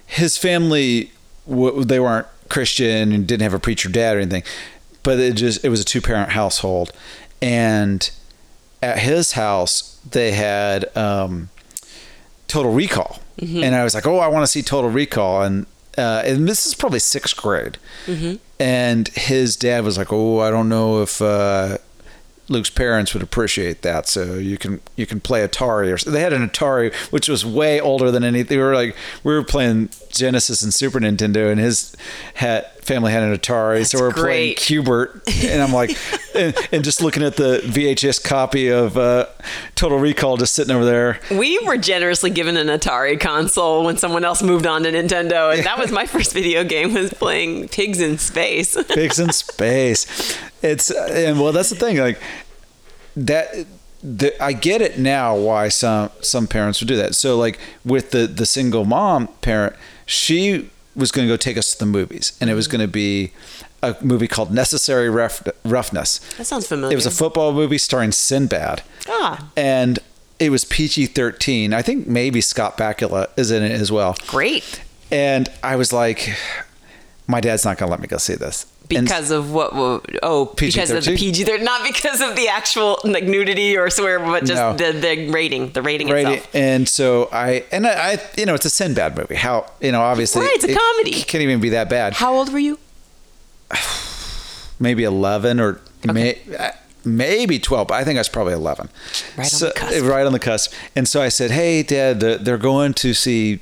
his 0.06 0.38
family, 0.38 1.10
they 1.46 2.00
weren't 2.00 2.26
Christian 2.48 3.12
and 3.12 3.26
didn't 3.26 3.42
have 3.42 3.54
a 3.54 3.60
preacher 3.60 3.88
dad 3.90 4.16
or 4.16 4.20
anything, 4.20 4.42
but 5.02 5.18
it 5.18 5.34
just 5.34 5.64
it 5.64 5.68
was 5.68 5.80
a 5.80 5.84
two 5.84 6.00
parent 6.00 6.30
household, 6.32 6.92
and 7.42 8.10
at 8.82 8.98
his 8.98 9.32
house 9.32 9.98
they 10.10 10.32
had 10.32 10.94
um, 10.96 11.48
Total 12.48 12.72
Recall, 12.72 13.20
Mm-hmm. 13.40 13.62
and 13.64 13.74
I 13.74 13.84
was 13.84 13.94
like, 13.94 14.06
oh, 14.06 14.18
I 14.18 14.28
want 14.28 14.42
to 14.42 14.46
see 14.46 14.60
Total 14.62 14.90
Recall, 14.90 15.42
and 15.42 15.64
uh, 15.96 16.22
and 16.26 16.46
this 16.46 16.66
is 16.66 16.74
probably 16.74 16.98
sixth 16.98 17.36
grade, 17.36 17.78
Mm-hmm. 18.06 18.34
and 18.58 19.08
his 19.08 19.56
dad 19.56 19.82
was 19.84 19.96
like, 19.96 20.12
"Oh, 20.12 20.40
I 20.40 20.50
don't 20.50 20.68
know 20.68 21.00
if." 21.02 21.20
Uh, 21.22 21.78
Luke's 22.48 22.68
parents 22.70 23.14
would 23.14 23.22
appreciate 23.22 23.82
that, 23.82 24.08
so 24.08 24.34
you 24.34 24.58
can 24.58 24.80
you 24.96 25.06
can 25.06 25.20
play 25.20 25.46
Atari. 25.46 25.92
Or 25.92 25.98
so 25.98 26.10
they 26.10 26.20
had 26.20 26.32
an 26.32 26.48
Atari, 26.48 26.92
which 27.12 27.28
was 27.28 27.46
way 27.46 27.80
older 27.80 28.10
than 28.10 28.24
anything. 28.24 28.58
We 28.58 28.64
were 28.64 28.74
like 28.74 28.96
we 29.22 29.32
were 29.34 29.44
playing 29.44 29.90
Genesis 30.10 30.60
and 30.60 30.74
Super 30.74 30.98
Nintendo, 30.98 31.48
and 31.52 31.60
his 31.60 31.94
had, 32.34 32.66
family 32.82 33.12
had 33.12 33.22
an 33.22 33.36
Atari, 33.36 33.86
so 33.86 33.98
we 33.98 34.04
were 34.04 34.12
playing. 34.12 34.56
Q*bert, 34.56 35.22
and 35.44 35.62
I'm 35.62 35.72
like, 35.72 35.96
and, 36.34 36.54
and 36.72 36.84
just 36.84 37.02
looking 37.02 37.22
at 37.22 37.36
the 37.36 37.60
VHS 37.64 38.22
copy 38.22 38.68
of 38.68 38.96
uh, 38.96 39.26
Total 39.74 39.98
Recall, 39.98 40.36
just 40.36 40.54
sitting 40.54 40.74
over 40.74 40.84
there. 40.84 41.20
We 41.30 41.58
were 41.60 41.76
generously 41.76 42.30
given 42.30 42.56
an 42.56 42.68
Atari 42.68 43.20
console 43.20 43.84
when 43.84 43.96
someone 43.96 44.24
else 44.24 44.42
moved 44.42 44.66
on 44.66 44.82
to 44.84 44.92
Nintendo, 44.92 45.54
and 45.54 45.64
that 45.64 45.78
was 45.78 45.92
my 45.92 46.06
first 46.10 46.32
video 46.32 46.64
game 46.64 46.94
was 46.94 47.12
playing 47.12 47.68
Pigs 47.68 48.00
in 48.00 48.18
Space. 48.18 48.76
pigs 48.88 49.18
in 49.18 49.32
space. 49.32 50.38
It's 50.62 50.90
and 50.90 51.40
well, 51.40 51.52
that's 51.52 51.70
the 51.70 51.76
thing. 51.76 51.98
Like 51.98 52.20
that, 53.16 53.66
the, 54.02 54.42
I 54.42 54.52
get 54.52 54.82
it 54.82 54.98
now 54.98 55.36
why 55.36 55.68
some 55.68 56.10
some 56.20 56.46
parents 56.46 56.80
would 56.80 56.88
do 56.88 56.96
that. 56.96 57.14
So 57.14 57.36
like 57.36 57.58
with 57.84 58.10
the 58.10 58.26
the 58.26 58.46
single 58.46 58.84
mom 58.84 59.28
parent, 59.40 59.76
she 60.06 60.70
was 60.96 61.12
going 61.12 61.26
to 61.26 61.32
go 61.32 61.36
take 61.36 61.56
us 61.56 61.72
to 61.72 61.78
the 61.78 61.86
movies, 61.86 62.36
and 62.40 62.50
it 62.50 62.54
was 62.54 62.68
going 62.68 62.80
to 62.80 62.88
be 62.88 63.32
a 63.82 63.96
movie 64.02 64.28
called 64.28 64.52
Necessary 64.52 65.08
Rough, 65.08 65.42
Roughness. 65.64 66.18
That 66.36 66.44
sounds 66.44 66.66
familiar. 66.66 66.92
It 66.92 66.96
was 66.96 67.06
a 67.06 67.10
football 67.10 67.52
movie 67.52 67.78
starring 67.78 68.12
Sinbad. 68.12 68.82
Ah. 69.08 69.50
And 69.56 69.98
it 70.38 70.50
was 70.50 70.64
PG 70.64 71.06
13. 71.06 71.72
I 71.72 71.82
think 71.82 72.06
maybe 72.06 72.40
Scott 72.40 72.76
Bakula 72.76 73.28
is 73.36 73.50
in 73.50 73.62
it 73.62 73.72
as 73.72 73.92
well. 73.92 74.16
Great. 74.26 74.82
And 75.10 75.48
I 75.62 75.76
was 75.76 75.92
like, 75.92 76.36
my 77.26 77.40
dad's 77.40 77.64
not 77.64 77.78
going 77.78 77.88
to 77.88 77.90
let 77.90 78.00
me 78.00 78.06
go 78.06 78.16
see 78.16 78.34
this. 78.34 78.69
And- 78.96 79.06
Because 79.06 79.30
of 79.30 79.52
what? 79.52 79.70
Oh, 80.22 80.52
because 80.56 80.90
of 80.90 81.04
the 81.04 81.16
PG-13? 81.16 81.46
They're 81.46 81.58
not 81.58 81.84
because 81.86 82.20
of 82.20 82.34
the 82.36 82.48
actual 82.48 82.98
like 83.04 83.24
nudity 83.24 83.76
or 83.76 83.88
swear, 83.90 84.18
but 84.18 84.44
just 84.44 84.54
No. 84.60 84.74
the, 84.74 84.92
the 84.98 85.30
rating, 85.30 85.70
the 85.72 85.82
rating 85.82 86.08
right 86.08 86.26
itself. 86.26 86.54
and 86.54 86.88
so 86.88 87.28
i 87.32 87.64
and 87.72 87.86
I, 87.86 88.12
I 88.12 88.18
you 88.36 88.46
know 88.46 88.54
it's 88.54 88.64
a 88.66 88.70
Sinbad 88.70 89.16
movie 89.16 89.36
how 89.36 89.66
you 89.80 89.92
know 89.92 90.00
obviously 90.02 90.42
Right, 90.42 90.52
it's 90.54 90.64
a 90.64 90.70
it 90.70 90.78
comedy. 90.78 91.22
can't 91.22 91.42
even 91.42 91.60
be 91.60 91.68
that 91.70 91.88
bad 91.88 92.14
How 92.14 92.34
old 92.34 92.52
were 92.52 92.58
you? 92.58 92.78
maybe 94.80 95.04
11 95.04 95.60
or 95.60 95.80
may, 96.04 96.38
uh, 96.58 96.70
maybe 97.04 97.58
12 97.58 97.88
but 97.88 97.94
i 97.94 98.04
think 98.04 98.16
i 98.16 98.20
was 98.20 98.28
probably 98.28 98.54
11 98.54 98.88
Right 99.36 99.38
on 99.38 99.44
So- 99.44 99.66
the 99.66 99.72
cusp. 99.72 100.04
right 100.04 100.26
on 100.26 100.32
the 100.32 100.38
cusp 100.38 100.72
and 100.96 101.06
so 101.08 101.20
i 101.22 101.28
said 101.28 101.50
hey 101.50 101.82
dad 101.82 102.20
they're 102.20 102.58
going 102.58 102.94
to 102.94 103.14
see 103.14 103.60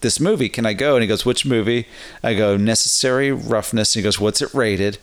this 0.00 0.20
movie 0.20 0.48
can 0.48 0.64
i 0.66 0.72
go 0.72 0.94
and 0.94 1.02
he 1.02 1.08
goes 1.08 1.24
which 1.26 1.44
movie 1.46 1.86
i 2.22 2.34
go 2.34 2.56
necessary 2.56 3.30
roughness 3.32 3.94
and 3.94 4.00
he 4.00 4.04
goes 4.04 4.18
what's 4.20 4.40
it 4.40 4.52
rated 4.54 4.98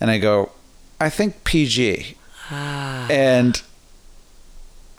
and 0.00 0.10
i 0.10 0.18
go 0.18 0.50
i 1.00 1.08
think 1.10 1.44
pg 1.44 2.16
Ah. 2.50 3.06
and 3.10 3.62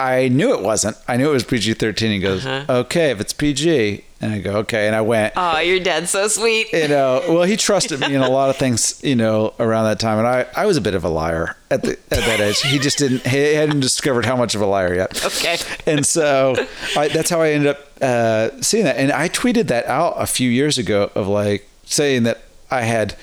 I 0.02 0.30
knew 0.30 0.54
it 0.54 0.62
wasn't. 0.62 0.96
I 1.10 1.18
knew 1.18 1.30
it 1.32 1.34
was 1.34 1.44
PG 1.44 1.74
13. 1.74 2.12
He 2.12 2.20
goes, 2.20 2.46
Uh-huh. 2.46 2.74
okay, 2.82 3.10
if 3.12 3.20
it's 3.20 3.34
PG. 3.34 4.06
And 4.22 4.34
I 4.34 4.40
go, 4.40 4.58
okay. 4.58 4.86
And 4.88 4.96
I 4.96 5.00
went, 5.02 5.34
Oh, 5.38 5.60
your 5.60 5.80
dad's 5.80 6.10
so 6.10 6.28
sweet. 6.28 6.74
you 6.74 6.90
know, 6.90 7.24
well, 7.30 7.44
he 7.44 7.56
trusted 7.56 8.02
me 8.02 8.14
in 8.14 8.22
a 8.22 8.30
lot 8.30 8.50
of 8.50 8.58
things, 8.58 9.00
you 9.02 9.16
know, 9.16 9.54
around 9.60 9.86
that 9.86 9.98
time. 9.98 10.18
And 10.18 10.28
I, 10.28 10.46
I 10.58 10.66
was 10.66 10.76
a 10.76 10.82
bit 10.82 10.94
of 10.94 11.06
a 11.06 11.10
liar 11.10 11.56
at 11.72 11.84
the 11.84 11.92
at 12.12 12.20
that 12.20 12.42
age. 12.42 12.60
He 12.62 12.80
just 12.80 12.98
didn't, 12.98 13.26
he 13.26 13.54
hadn't 13.54 13.80
discovered 13.80 14.26
how 14.26 14.36
much 14.36 14.56
of 14.56 14.62
a 14.62 14.66
liar 14.66 14.94
yet. 14.94 15.26
Okay. 15.26 15.58
And 15.86 16.06
so 16.06 16.56
I, 16.98 17.08
that's 17.08 17.30
how 17.30 17.40
I 17.42 17.52
ended 17.52 17.70
up 17.70 17.80
uh, 18.02 18.62
seeing 18.62 18.84
that. 18.84 18.98
And 18.98 19.12
I 19.14 19.30
tweeted 19.30 19.68
that 19.68 19.86
out 19.86 20.16
a 20.18 20.26
few 20.28 20.50
years 20.50 20.78
ago 20.78 21.12
of 21.16 21.28
like 21.30 21.66
saying 21.86 22.24
that 22.24 22.42
I 22.70 22.82
had 22.82 23.16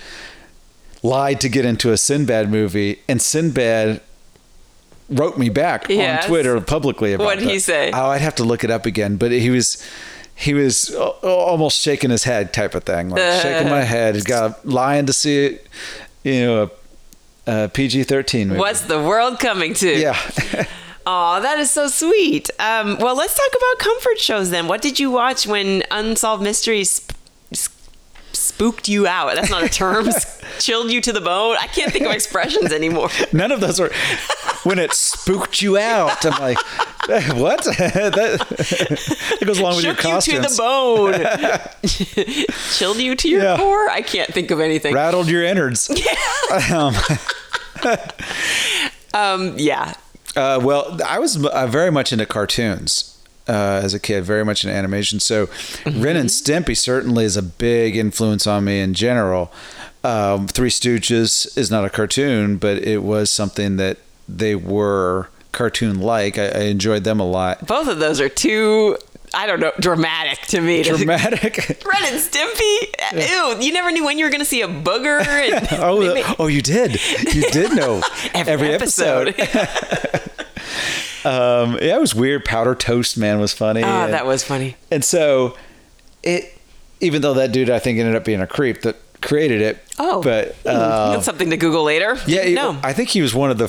lied 1.02 1.40
to 1.42 1.48
get 1.50 1.64
into 1.66 1.92
a 1.92 1.96
Sinbad 1.98 2.50
movie 2.50 3.00
and 3.06 3.20
Sinbad 3.20 4.00
wrote 5.08 5.38
me 5.38 5.48
back 5.50 5.88
Yes. 5.88 6.24
on 6.24 6.28
Twitter 6.30 6.60
publicly 6.60 7.12
about 7.12 7.24
What'd 7.26 7.44
he 7.48 7.58
say? 7.58 7.90
Oh, 7.92 8.06
I'd 8.06 8.22
have 8.22 8.34
to 8.36 8.44
look 8.44 8.64
it 8.64 8.70
up 8.70 8.86
again, 8.86 9.16
but 9.18 9.30
he 9.30 9.50
was 9.50 9.80
he 10.38 10.52
was 10.54 10.94
uh, 10.94 11.08
almost 11.22 11.80
shaking 11.80 12.10
his 12.10 12.24
head 12.24 12.52
type 12.52 12.74
of 12.74 12.84
thing, 12.84 13.08
like 13.08 13.20
shaking 13.42 13.70
my 13.70 13.82
head. 13.82 14.14
He 14.14 14.22
got 14.22 14.64
a 14.64 14.68
lying 14.68 15.06
to 15.06 15.12
see 15.12 15.46
it, 15.46 15.66
you 16.22 16.40
know, 16.40 16.70
a, 17.46 17.64
a 17.64 17.68
PG 17.68 18.04
thirteen 18.04 18.48
movie. 18.48 18.60
What's 18.60 18.82
the 18.82 19.02
world 19.02 19.40
coming 19.40 19.74
to? 19.74 19.98
Yeah. 19.98 20.16
Oh, 21.08 21.40
that 21.40 21.60
is 21.60 21.70
so 21.70 21.86
sweet. 21.86 22.50
Um, 22.58 22.98
well, 22.98 23.14
let's 23.14 23.36
talk 23.36 23.50
about 23.56 23.78
comfort 23.78 24.18
shows 24.18 24.50
then. 24.50 24.66
What 24.66 24.82
did 24.82 24.98
you 24.98 25.08
watch 25.12 25.46
when 25.46 25.84
Unsolved 25.92 26.42
Mysteries 26.42 27.06
sp- 27.54 27.78
spooked 28.32 28.88
you 28.88 29.06
out? 29.06 29.36
That's 29.36 29.48
not 29.48 29.62
a 29.62 29.68
term. 29.68 30.08
Chilled 30.58 30.90
you 30.90 31.00
to 31.02 31.12
the 31.12 31.20
bone? 31.20 31.56
I 31.60 31.68
can't 31.68 31.92
think 31.92 32.06
of 32.06 32.10
expressions 32.12 32.72
anymore. 32.72 33.10
None 33.32 33.52
of 33.52 33.60
those 33.60 33.78
were 33.78 33.92
when 34.64 34.80
it 34.80 34.92
spooked 34.94 35.62
you 35.62 35.78
out. 35.78 36.26
I'm 36.26 36.40
like, 36.40 36.58
what? 37.34 37.62
that, 37.64 39.36
it 39.40 39.44
goes 39.46 39.58
along 39.60 39.76
with 39.76 39.84
your 39.84 39.94
Shook 39.94 40.26
you 40.26 40.40
to 40.42 40.48
the 40.48 40.54
bone. 40.56 42.44
Chilled 42.76 42.98
you 42.98 43.14
to 43.14 43.28
your 43.28 43.42
Yeah. 43.42 43.56
core? 43.56 43.88
I 43.90 44.02
can't 44.02 44.32
think 44.32 44.50
of 44.50 44.58
anything. 44.60 44.92
Rattled 44.94 45.28
your 45.28 45.44
innards. 45.44 45.88
um, 46.72 46.94
Um, 49.14 49.54
yeah. 49.58 49.94
Uh, 50.34 50.60
well, 50.62 50.98
I 51.06 51.18
was 51.18 51.42
uh, 51.44 51.66
very 51.66 51.90
much 51.90 52.12
into 52.12 52.26
cartoons 52.26 53.16
uh, 53.48 53.80
as 53.82 53.94
a 53.94 54.00
kid, 54.00 54.24
very 54.24 54.44
much 54.44 54.64
into 54.64 54.76
animation. 54.76 55.20
So, 55.20 55.48
Ren 55.86 56.16
and 56.16 56.28
Stimpy 56.28 56.76
certainly 56.76 57.24
is 57.24 57.36
a 57.36 57.42
big 57.42 57.96
influence 57.96 58.46
on 58.46 58.64
me 58.64 58.80
in 58.80 58.92
general. 58.92 59.50
Um, 60.04 60.46
Three 60.48 60.68
Stooges 60.70 61.56
is 61.56 61.70
not 61.70 61.84
a 61.84 61.90
cartoon, 61.90 62.58
but 62.58 62.76
it 62.78 63.02
was 63.02 63.30
something 63.30 63.76
that 63.76 63.98
they 64.28 64.54
were 64.54 65.28
cartoon 65.52 66.00
like. 66.00 66.38
I, 66.38 66.46
I 66.48 66.60
enjoyed 66.64 67.04
them 67.04 67.20
a 67.20 67.26
lot. 67.26 67.66
Both 67.66 67.88
of 67.88 67.98
those 67.98 68.20
are 68.20 68.28
too, 68.28 68.96
I 69.34 69.46
don't 69.46 69.60
know, 69.60 69.72
dramatic 69.80 70.40
to 70.48 70.60
me. 70.60 70.82
Dramatic. 70.84 71.58
Ren 71.84 72.02
and 72.14 72.20
Stimpy? 72.20 73.28
Ew, 73.60 73.64
you 73.64 73.72
never 73.72 73.90
knew 73.90 74.04
when 74.04 74.18
you 74.18 74.24
were 74.24 74.30
going 74.30 74.40
to 74.40 74.46
see 74.46 74.62
a 74.62 74.68
booger. 74.68 75.24
And 75.26 75.68
Oh, 75.82 76.14
made- 76.14 76.24
oh, 76.38 76.46
you 76.46 76.62
did. 76.62 76.92
You 77.34 77.42
did 77.50 77.74
know 77.74 78.02
every, 78.34 78.72
episode. 78.72 79.28
um, 81.24 81.74
yeah, 81.80 81.96
it 81.96 82.00
was 82.00 82.14
weird. 82.14 82.44
Powder 82.44 82.74
Toast 82.74 83.18
Man 83.18 83.40
was 83.40 83.52
funny. 83.52 83.82
Ah, 83.82 84.04
and- 84.04 84.12
that 84.14 84.26
was 84.26 84.44
funny. 84.44 84.76
And 84.90 85.04
so 85.04 85.56
it 86.22 86.52
even 87.00 87.20
though 87.22 87.34
that 87.34 87.52
dude 87.52 87.68
I 87.70 87.78
think 87.78 87.98
ended 87.98 88.14
up 88.14 88.24
being 88.24 88.40
a 88.40 88.46
creep 88.46 88.82
that 88.82 88.96
created 89.20 89.60
it. 89.60 89.78
Oh, 89.98 90.22
But 90.22 90.54
Hmm, 90.62 90.68
uh, 90.68 91.12
that's 91.12 91.24
something 91.24 91.50
to 91.50 91.56
Google 91.56 91.82
later. 91.84 92.16
yeah, 92.26 92.48
no. 92.54 92.78
I 92.82 92.92
think 92.92 93.10
he 93.10 93.20
was 93.22 93.34
one 93.34 93.50
of 93.50 93.58
the 93.58 93.68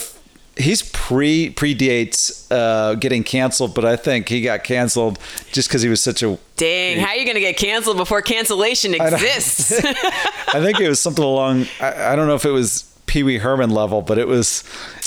he's 0.58 0.82
pre 0.82 1.52
predates 1.54 2.48
uh, 2.52 2.96
getting 2.96 3.24
canceled, 3.24 3.74
but 3.74 3.86
I 3.86 3.96
think 3.96 4.30
he 4.30 4.41
got 4.41 4.63
canceled 4.63 5.20
just 5.52 5.70
because 5.70 5.82
he 5.82 5.89
was 5.89 6.02
such 6.02 6.24
a 6.24 6.38
Dang, 6.56 7.00
how 7.00 7.10
are 7.10 7.15
you 7.15 7.24
going 7.26 7.36
to 7.36 7.41
get 7.41 7.58
canceled 7.58 7.98
before 7.98 8.22
cancellation 8.22 8.93
exists? 8.96 9.72
I 9.84 10.60
think 10.62 10.80
it 10.80 10.89
was 10.89 11.00
something 11.00 11.24
along 11.24 11.67
I, 11.80 12.13
I 12.13 12.15
don't 12.15 12.28
know 12.28 12.36
if 12.36 12.46
it 12.46 12.52
was 12.52 12.84
Pee 13.06 13.24
Wee 13.24 13.38
Herman 13.38 13.70
level, 13.70 14.02
but 14.02 14.17
it 14.17 14.28
was 14.28 14.63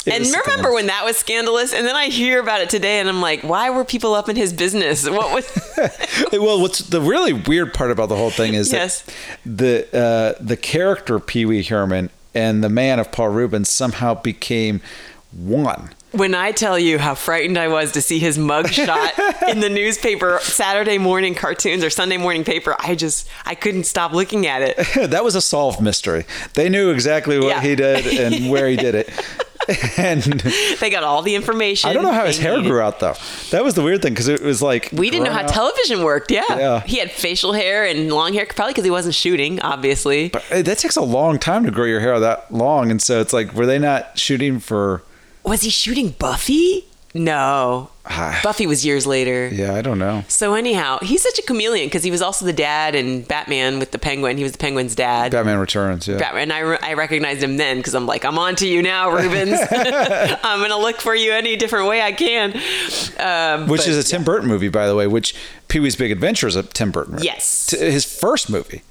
it 0.06 0.14
and 0.14 0.20
was 0.20 0.36
remember 0.36 0.68
else. 0.68 0.74
when 0.74 0.86
that 0.86 1.04
was 1.04 1.16
scandalous? 1.18 1.74
And 1.74 1.86
then 1.86 1.94
I 1.94 2.06
hear 2.06 2.40
about 2.40 2.60
it 2.62 2.70
today 2.70 3.00
and 3.00 3.08
I'm 3.08 3.20
like, 3.20 3.42
why 3.42 3.68
were 3.70 3.84
people 3.84 4.14
up 4.14 4.28
in 4.28 4.36
his 4.36 4.52
business? 4.52 5.08
What 5.08 5.34
was. 5.34 5.46
well, 6.32 6.60
what's 6.60 6.78
the 6.78 7.00
really 7.00 7.32
weird 7.34 7.74
part 7.74 7.90
about 7.90 8.08
the 8.08 8.16
whole 8.16 8.30
thing 8.30 8.54
is 8.54 8.72
Yes. 8.72 9.02
that 9.02 9.14
the 9.92 9.98
uh, 9.98 10.42
the 10.42 10.56
character 10.56 11.18
Pee 11.18 11.44
Wee 11.44 11.62
Herman 11.62 12.08
and 12.34 12.62
the 12.64 12.68
man 12.68 12.98
of 13.00 13.10
Paul 13.12 13.28
Reubens 13.30 13.68
somehow 13.68 14.14
became 14.14 14.80
one. 15.32 15.90
When 16.12 16.34
I 16.34 16.50
tell 16.50 16.76
you 16.76 16.98
how 16.98 17.14
frightened 17.14 17.56
I 17.56 17.68
was 17.68 17.92
to 17.92 18.02
see 18.02 18.18
his 18.18 18.36
mugshot 18.36 19.48
in 19.48 19.60
the 19.60 19.68
newspaper, 19.68 20.40
Saturday 20.42 20.98
morning 20.98 21.36
cartoons 21.36 21.84
or 21.84 21.90
Sunday 21.90 22.16
morning 22.16 22.42
paper, 22.42 22.74
I 22.80 22.96
just 22.96 23.28
I 23.46 23.54
couldn't 23.54 23.84
stop 23.84 24.12
looking 24.12 24.46
at 24.48 24.60
it. 24.62 24.76
that 25.10 25.22
was 25.22 25.36
a 25.36 25.40
solved 25.40 25.80
mystery. 25.80 26.24
They 26.54 26.68
knew 26.68 26.90
exactly 26.90 27.38
what 27.38 27.46
Yeah. 27.48 27.60
he 27.60 27.76
did 27.76 28.06
and 28.06 28.50
where 28.50 28.68
he 28.68 28.74
did 28.76 28.96
it. 28.96 29.08
and 29.98 30.20
They 30.80 30.90
got 30.90 31.04
all 31.04 31.22
the 31.22 31.36
information. 31.36 31.88
I 31.90 31.92
don't 31.92 32.02
know 32.02 32.10
how 32.12 32.26
his 32.26 32.38
hair 32.38 32.56
needed. 32.56 32.68
grew 32.68 32.80
out 32.80 32.98
though. 32.98 33.14
That 33.50 33.62
was 33.62 33.74
the 33.74 33.82
weird 33.82 34.02
thing 34.02 34.12
because 34.14 34.26
it 34.26 34.40
was 34.42 34.60
like 34.60 34.88
We 34.92 35.10
didn't 35.10 35.26
know 35.26 35.32
how 35.32 35.42
out. 35.44 35.48
television 35.48 36.02
worked. 36.02 36.32
Yeah. 36.32 36.42
Yeah. 36.50 36.80
He 36.80 36.98
had 36.98 37.12
facial 37.12 37.52
hair 37.52 37.84
and 37.84 38.10
long 38.12 38.32
hair, 38.32 38.46
probably 38.46 38.72
because 38.72 38.84
he 38.84 38.90
wasn't 38.90 39.14
shooting, 39.14 39.60
obviously. 39.60 40.30
But 40.30 40.44
that 40.50 40.78
takes 40.78 40.96
a 40.96 41.02
long 41.02 41.38
time 41.38 41.64
to 41.66 41.70
grow 41.70 41.84
your 41.84 42.00
hair 42.00 42.18
that 42.18 42.52
long, 42.52 42.90
and 42.90 43.00
so 43.00 43.20
it's 43.20 43.32
like, 43.32 43.52
were 43.54 43.66
they 43.66 43.78
not 43.78 44.18
shooting 44.18 44.58
for? 44.58 45.04
Was 45.50 45.62
he 45.62 45.70
shooting 45.70 46.10
Buffy? 46.10 46.84
No. 47.12 47.90
Ah. 48.06 48.38
Buffy 48.44 48.68
was 48.68 48.86
years 48.86 49.04
later. 49.04 49.48
Yeah, 49.48 49.74
I 49.74 49.82
don't 49.82 49.98
know. 49.98 50.22
So 50.28 50.54
anyhow, 50.54 51.00
he's 51.02 51.22
such 51.22 51.40
a 51.40 51.42
chameleon 51.42 51.88
because 51.88 52.04
he 52.04 52.12
was 52.12 52.22
also 52.22 52.44
the 52.44 52.52
dad 52.52 52.94
in 52.94 53.22
Batman 53.22 53.80
with 53.80 53.90
the 53.90 53.98
Penguin. 53.98 54.36
He 54.36 54.44
was 54.44 54.52
the 54.52 54.58
Penguin's 54.58 54.94
dad. 54.94 55.32
Batman 55.32 55.58
Returns. 55.58 56.06
Yeah. 56.06 56.18
Batman. 56.18 56.42
And 56.44 56.52
I, 56.52 56.58
re- 56.60 56.78
I 56.80 56.94
recognized 56.94 57.42
him 57.42 57.56
then 57.56 57.78
because 57.78 57.94
I'm 57.94 58.06
like, 58.06 58.24
I'm 58.24 58.38
on 58.38 58.54
to 58.56 58.68
you 58.68 58.80
now, 58.80 59.10
Reubens. 59.16 59.58
I'm 59.72 60.60
gonna 60.60 60.78
look 60.78 61.00
for 61.00 61.16
you 61.16 61.32
any 61.32 61.56
different 61.56 61.88
way 61.88 62.00
I 62.00 62.12
can. 62.12 62.52
Um, 63.18 63.66
which 63.68 63.80
but- 63.80 63.88
is 63.88 63.98
a 63.98 64.08
Tim 64.08 64.22
Burton 64.22 64.48
movie, 64.48 64.68
by 64.68 64.86
the 64.86 64.94
way. 64.94 65.08
Which 65.08 65.34
Pee 65.66 65.80
Wee's 65.80 65.96
Big 65.96 66.12
Adventure 66.12 66.46
is 66.46 66.54
a 66.54 66.62
Tim 66.62 66.92
Burton 66.92 67.14
movie. 67.14 67.24
Yes. 67.26 67.66
T- 67.66 67.76
his 67.78 68.04
first 68.04 68.50
movie, 68.50 68.82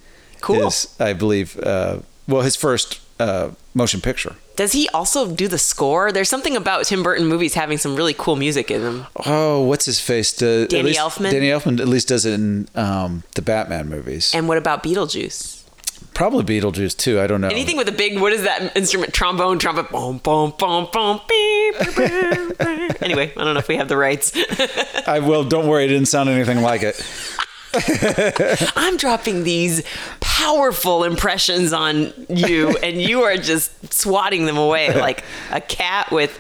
Cool. 0.42 0.66
His, 0.66 0.94
I 1.00 1.14
believe, 1.14 1.58
uh, 1.60 2.00
well, 2.28 2.42
his 2.42 2.58
first 2.58 3.00
uh, 3.18 3.52
motion 3.80 4.02
picture. 4.02 4.36
Does 4.56 4.74
he 4.74 4.88
also 4.90 5.34
do 5.34 5.48
the 5.48 5.58
score? 5.58 6.12
There's 6.12 6.30
something 6.30 6.56
about 6.56 6.86
Tim 6.86 7.02
Burton 7.02 7.26
movies 7.26 7.56
having 7.56 7.80
some 7.80 7.96
really 7.96 8.14
cool 8.14 8.36
music 8.36 8.70
in 8.70 8.84
them. 8.84 9.08
Oh, 9.26 9.64
what's 9.64 9.86
his 9.86 10.00
face? 10.00 10.32
To, 10.34 10.68
Danny 10.68 10.90
least- 10.90 11.00
Elfman? 11.00 11.32
Danny 11.32 11.48
Elfman 11.48 11.80
at 11.80 11.88
least 11.88 12.10
does 12.10 12.26
it 12.26 12.34
in 12.34 12.68
um, 12.76 13.24
the 13.34 13.42
Batman 13.42 13.90
movies. 13.90 14.36
And 14.36 14.48
what 14.48 14.58
about 14.60 14.84
Beetlejuice? 14.84 15.56
Probably 16.14 16.44
Beetlejuice 16.44 16.98
too. 16.98 17.20
I 17.20 17.28
don't 17.28 17.40
know. 17.42 17.48
Anything 17.48 17.78
with 17.78 17.88
a 17.88 17.94
big, 17.94 18.20
what 18.20 18.34
is 18.34 18.44
that 18.44 18.76
instrument? 18.76 19.14
Trombone, 19.14 19.58
trumpet, 19.58 19.90
boom, 19.90 20.18
boom, 20.18 20.54
boom, 20.60 20.88
boom, 20.92 21.22
beep, 21.28 21.76
beep, 21.96 22.58
beep. 22.58 23.02
Anyway, 23.02 23.32
I 23.36 23.44
don't 23.44 23.54
know 23.54 23.60
if 23.60 23.68
we 23.70 23.78
have 23.78 23.88
the 23.88 23.98
rights. 23.98 24.34
I 25.08 25.20
well, 25.20 25.44
don't 25.46 25.68
worry. 25.68 25.86
It 25.86 25.88
didn't 25.90 26.08
sound 26.10 26.30
anything 26.30 26.62
like 26.62 26.82
it. 26.84 27.02
I'm 28.76 28.98
dropping 28.98 29.44
these 29.44 29.84
powerful 30.40 31.04
impressions 31.04 31.74
on 31.74 32.14
you, 32.30 32.78
and 32.84 33.02
you 33.02 33.24
are 33.24 33.38
just 33.38 33.94
swatting 33.94 34.46
them 34.46 34.58
away 34.58 34.94
like 34.94 35.24
a 35.52 35.62
cat 35.62 36.12
with 36.12 36.40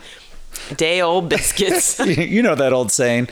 day 0.75 1.01
old 1.01 1.29
biscuits. 1.29 1.99
you 2.05 2.41
know 2.41 2.55
that 2.55 2.73
old 2.73 2.91
saying, 2.91 3.27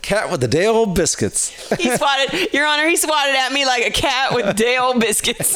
"Cat 0.00 0.30
with 0.30 0.40
the 0.40 0.48
day 0.48 0.66
old 0.66 0.94
biscuits." 0.94 1.50
He 1.82 1.90
swatted, 1.96 2.52
Your 2.52 2.66
Honor, 2.66 2.86
he 2.88 2.96
swatted 2.96 3.34
at 3.34 3.52
me 3.52 3.66
like 3.66 3.84
a 3.86 3.90
cat 3.90 4.34
with 4.34 4.56
day 4.56 4.76
old 4.76 5.00
biscuits. 5.00 5.54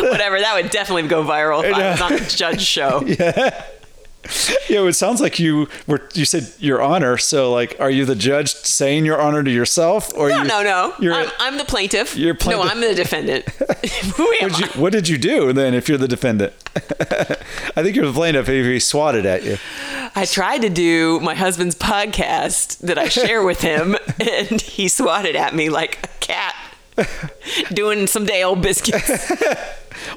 Whatever, 0.00 0.40
that 0.40 0.52
would 0.54 0.70
definitely 0.70 1.06
go 1.08 1.22
viral 1.22 1.62
if 1.62 1.74
I 1.74 1.90
was 1.92 2.00
on 2.00 2.12
a 2.14 2.20
judge 2.20 2.62
show. 2.62 3.04
Yeah, 3.06 3.62
it 4.68 4.94
sounds 4.94 5.20
like 5.20 5.38
you 5.38 5.68
were. 5.86 6.08
You 6.14 6.24
said 6.24 6.52
Your 6.58 6.82
Honor. 6.82 7.16
So, 7.16 7.52
like, 7.52 7.76
are 7.80 7.90
you 7.90 8.04
the 8.04 8.14
judge 8.14 8.50
saying 8.54 9.06
Your 9.06 9.20
Honor 9.20 9.42
to 9.42 9.50
yourself, 9.50 10.12
or 10.14 10.28
No, 10.28 10.42
you, 10.42 10.48
no, 10.48 10.62
no. 10.62 10.94
You're, 11.00 11.14
I'm, 11.14 11.30
I'm 11.38 11.58
the 11.58 11.64
plaintiff. 11.64 12.16
You're 12.16 12.34
plaintiff. 12.34 12.64
No. 12.64 12.70
I'm 12.70 12.80
the 12.80 12.94
defendant. 12.94 13.48
Who 14.16 14.32
am 14.40 14.50
you, 14.50 14.66
I? 14.66 14.78
what 14.78 14.92
did 14.92 15.08
you 15.08 15.18
do 15.18 15.52
then? 15.52 15.74
If 15.74 15.88
you're 15.88 15.98
the 15.98 16.08
defendant, 16.08 16.52
I 16.76 17.82
think 17.82 17.96
you're 17.96 18.06
the 18.06 18.12
plaintiff 18.12 18.48
if 18.48 18.66
he 18.66 18.78
swatted 18.80 19.24
at 19.24 19.44
you. 19.44 19.56
I 20.14 20.24
tried 20.24 20.62
to 20.62 20.68
do 20.68 21.20
my 21.20 21.34
husband's 21.34 21.74
podcast 21.74 22.78
that 22.78 22.98
I 22.98 23.08
share 23.08 23.42
with 23.42 23.60
him, 23.60 23.96
and 24.20 24.60
he 24.60 24.88
swatted 24.88 25.36
at 25.36 25.54
me 25.54 25.68
like 25.68 26.04
a 26.04 26.08
cat 26.20 26.54
doing 27.72 28.06
some 28.06 28.26
day 28.26 28.42
old 28.42 28.60
biscuits. 28.62 29.10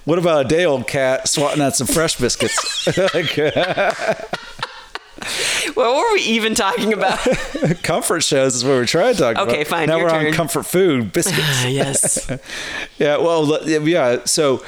What 0.06 0.18
about 0.20 0.46
a 0.46 0.48
day 0.50 0.66
old 0.66 0.88
cat 0.88 1.28
swatting 1.28 1.62
at 1.62 1.76
some 1.76 1.88
fresh 1.88 2.16
biscuits? 2.18 2.88
Like, 3.14 3.38
What 5.76 5.96
were 5.96 6.14
we 6.16 6.22
even 6.22 6.56
talking 6.56 6.94
about? 6.94 7.20
comfort 7.84 8.22
shows 8.24 8.56
is 8.56 8.64
what 8.64 8.72
we're 8.72 8.86
trying 8.88 9.14
to 9.14 9.20
talk 9.20 9.32
about. 9.36 9.50
Okay, 9.50 9.64
fine, 9.64 9.88
Now 9.88 10.00
we're 10.00 10.10
turn. 10.10 10.28
on 10.28 10.34
comfort 10.34 10.64
food 10.64 11.14
biscuits. 11.14 11.40
Ah, 11.44 11.68
yes. 11.68 12.30
Yeah, 12.98 13.18
well, 13.18 13.68
yeah. 13.68 14.24
So 14.26 14.64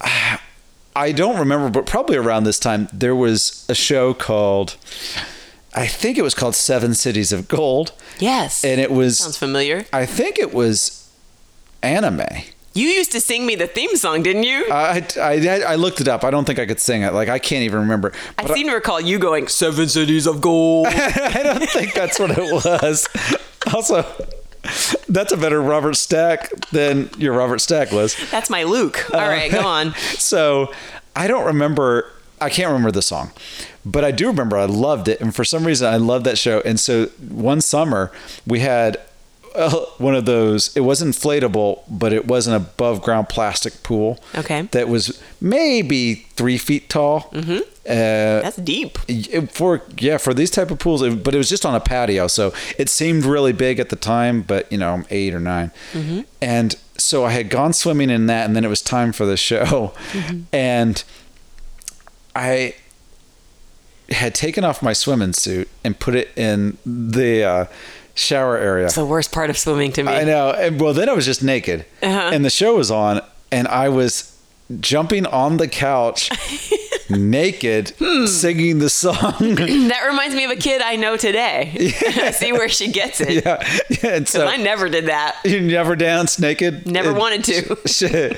I 0.96 1.12
don't 1.12 1.38
remember, 1.38 1.68
but 1.70 1.86
probably 1.86 2.16
around 2.16 2.44
this 2.44 2.58
time 2.58 2.88
there 2.92 3.14
was 3.14 3.64
a 3.68 3.74
show 3.74 4.12
called, 4.14 4.76
I 5.74 5.86
think 5.86 6.18
it 6.18 6.22
was 6.22 6.34
called 6.34 6.54
Seven 6.56 6.94
Cities 6.94 7.32
of 7.32 7.46
Gold, 7.48 7.92
Yes. 8.18 8.64
and 8.64 8.80
it 8.80 8.90
was, 8.90 9.18
Sounds 9.18 9.36
familiar. 9.36 9.86
I 9.92 10.04
think 10.06 10.38
it 10.38 10.52
was 10.52 11.08
anime. 11.82 12.22
You 12.76 12.88
used 12.88 13.12
to 13.12 13.20
sing 13.20 13.46
me 13.46 13.54
the 13.54 13.66
theme 13.66 13.96
song, 13.96 14.22
didn't 14.22 14.42
you? 14.42 14.66
I, 14.70 15.02
I, 15.18 15.62
I 15.66 15.74
looked 15.76 16.02
it 16.02 16.08
up. 16.08 16.24
I 16.24 16.30
don't 16.30 16.44
think 16.44 16.58
I 16.58 16.66
could 16.66 16.78
sing 16.78 17.00
it. 17.02 17.14
Like 17.14 17.30
I 17.30 17.38
can't 17.38 17.62
even 17.62 17.80
remember. 17.80 18.12
I 18.36 18.42
But 18.46 18.52
seem 18.54 18.66
to 18.66 18.74
recall 18.74 19.00
you 19.00 19.18
going, 19.18 19.48
Seven 19.48 19.88
Cities 19.88 20.26
of 20.26 20.40
Gold. 20.42 20.88
I 20.88 21.40
don't 21.42 21.68
think 21.70 21.94
that's 21.94 22.18
what 22.18 22.30
it 22.32 22.52
was. 22.52 23.08
Also, 23.74 24.04
that's 25.08 25.32
a 25.32 25.36
better 25.36 25.60
Robert 25.60 25.96
Stack 25.96 26.50
than 26.70 27.10
your 27.18 27.32
Robert 27.32 27.60
Stack 27.60 27.90
was. 27.90 28.16
That's 28.30 28.48
my 28.48 28.62
Luke. 28.62 29.12
All 29.12 29.18
uh, 29.18 29.28
right, 29.28 29.50
go 29.50 29.66
on. 29.66 29.92
So 30.18 30.72
I 31.16 31.26
don't 31.26 31.44
remember. 31.46 32.08
I 32.40 32.48
can't 32.48 32.68
remember 32.68 32.92
the 32.92 33.02
song, 33.02 33.32
but 33.84 34.04
I 34.04 34.12
do 34.12 34.28
remember 34.28 34.56
I 34.56 34.66
loved 34.66 35.08
it, 35.08 35.20
and 35.20 35.34
for 35.34 35.44
some 35.44 35.66
reason 35.66 35.92
I 35.92 35.96
loved 35.96 36.24
that 36.26 36.38
show. 36.38 36.60
And 36.60 36.78
so 36.78 37.06
one 37.28 37.60
summer 37.60 38.12
we 38.46 38.60
had 38.60 38.98
uh, 39.56 39.70
one 39.98 40.14
of 40.14 40.24
those. 40.26 40.76
It 40.76 40.80
was 40.80 41.02
inflatable, 41.02 41.82
but 41.88 42.12
it 42.12 42.26
was 42.26 42.46
an 42.46 42.54
above 42.54 43.02
ground 43.02 43.28
plastic 43.28 43.82
pool. 43.82 44.18
Okay. 44.34 44.62
That 44.72 44.88
was 44.88 45.22
maybe 45.40 46.26
three 46.36 46.58
feet 46.58 46.88
tall. 46.88 47.22
Mm-hmm. 47.32 47.58
Uh, 47.88 48.42
That's 48.42 48.56
deep. 48.56 48.98
it- 49.08 49.50
for 49.52 49.80
yeah 49.98 50.18
for 50.18 50.34
these 50.34 50.50
type 50.50 50.72
of 50.72 50.78
pools 50.80 51.02
it- 51.02 51.22
but 51.22 51.34
it 51.34 51.38
was 51.38 51.48
just 51.48 51.64
on 51.64 51.72
a 51.76 51.78
patio 51.80 52.26
so 52.26 52.52
it 52.78 52.88
seemed 52.88 53.24
really 53.24 53.52
big 53.52 53.78
at 53.78 53.90
the 53.90 53.96
time 53.96 54.42
but 54.42 54.70
you 54.72 54.76
know 54.76 54.92
i'm 54.92 55.06
eight 55.10 55.32
or 55.32 55.38
9 55.38 55.70
and 56.42 56.74
so 56.98 57.24
i 57.24 57.30
had 57.30 57.48
gone 57.48 57.72
swimming 57.72 58.10
in 58.10 58.26
that 58.26 58.44
and 58.44 58.56
then 58.56 58.64
it 58.64 58.68
was 58.68 58.82
time 58.82 59.12
for 59.12 59.24
the 59.24 59.36
show 59.36 59.92
and 60.52 61.04
i 62.34 62.74
had 64.10 64.34
taken 64.34 64.64
off 64.64 64.82
my 64.82 64.92
swimming 64.92 65.32
suit 65.32 65.68
and 65.84 65.98
put 66.00 66.16
it 66.16 66.28
in 66.36 66.78
the 66.84 67.44
uh, 67.44 67.64
shower 68.16 68.56
area 68.56 68.86
It's 68.86 68.94
the 68.96 69.06
worst 69.06 69.30
part 69.30 69.50
of 69.50 69.56
swimming 69.58 69.92
to 69.92 70.02
me. 70.02 70.10
I 70.12 70.24
know. 70.24 70.50
And 70.50 70.80
well, 70.80 70.92
then 70.94 71.08
I 71.08 71.12
was 71.12 71.24
just 71.26 71.42
naked, 71.44 71.84
Uh-huh. 72.02 72.30
and 72.32 72.44
the 72.44 72.50
show 72.50 72.76
was 72.76 72.90
on, 72.90 73.20
and 73.52 73.68
I 73.68 73.88
was 73.88 74.32
jumping 74.80 75.26
on 75.26 75.58
the 75.58 75.68
couch, 75.68 76.28
naked, 77.10 77.90
Hmm. 78.00 78.26
singing 78.26 78.78
the 78.80 78.90
song. 78.90 79.34
That 79.38 80.06
reminds 80.08 80.34
me 80.34 80.44
of 80.44 80.50
a 80.50 80.56
kid 80.56 80.82
I 80.82 80.96
know 80.96 81.16
today. 81.16 81.92
I 82.04 82.30
see 82.32 82.52
where 82.52 82.68
she 82.68 82.90
gets 82.90 83.20
it. 83.20 83.44
yeah, 83.44 83.62
yeah. 84.02 84.10
And 84.16 84.26
so 84.28 84.46
I 84.46 84.56
never 84.56 84.88
did 84.88 85.06
that. 85.06 85.36
you 85.44 85.60
never 85.60 85.94
danced 85.94 86.40
naked. 86.40 86.86
Never 86.86 87.10
And- 87.10 87.18
wanted 87.18 87.44
to. 87.44 87.76
Shit. 87.86 88.36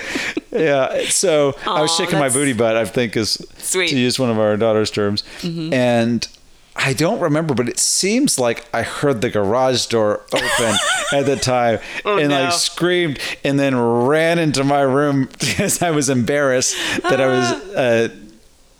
Yeah. 0.52 1.04
So 1.08 1.56
I 1.66 1.80
was 1.80 1.94
shaking 1.96 2.18
my 2.18 2.28
booty 2.28 2.52
butt. 2.52 2.76
I 2.76 2.84
think 2.84 3.16
is 3.16 3.34
sweet. 3.58 3.86
Mm-hmm. 3.86 3.96
to 3.96 4.00
use 4.00 4.18
one 4.18 4.30
of 4.30 4.38
our 4.38 4.56
daughter's 4.56 4.90
terms, 4.90 5.22
and. 5.42 6.26
I 6.80 6.92
don't 6.92 7.18
remember, 7.20 7.54
but 7.54 7.68
it 7.68 7.78
seems 7.80 8.38
like 8.38 8.64
I 8.72 8.82
heard 8.82 9.20
the 9.20 9.30
garage 9.30 9.86
door 9.86 10.22
open 10.32 10.74
at 11.12 11.26
the 11.26 11.36
time 11.36 11.80
and 12.04 12.04
Oh, 12.04 12.16
no. 12.28 12.42
like 12.44 12.52
screamed 12.52 13.18
and 13.44 13.58
then 13.58 13.76
ran 14.06 14.38
into 14.38 14.62
my 14.62 14.82
room 14.82 15.28
because 15.40 15.82
I 15.82 15.90
was 15.90 16.08
embarrassed 16.08 16.76
that 17.02 17.20
I 17.20 17.26
was 17.26 17.50
a 17.76 18.10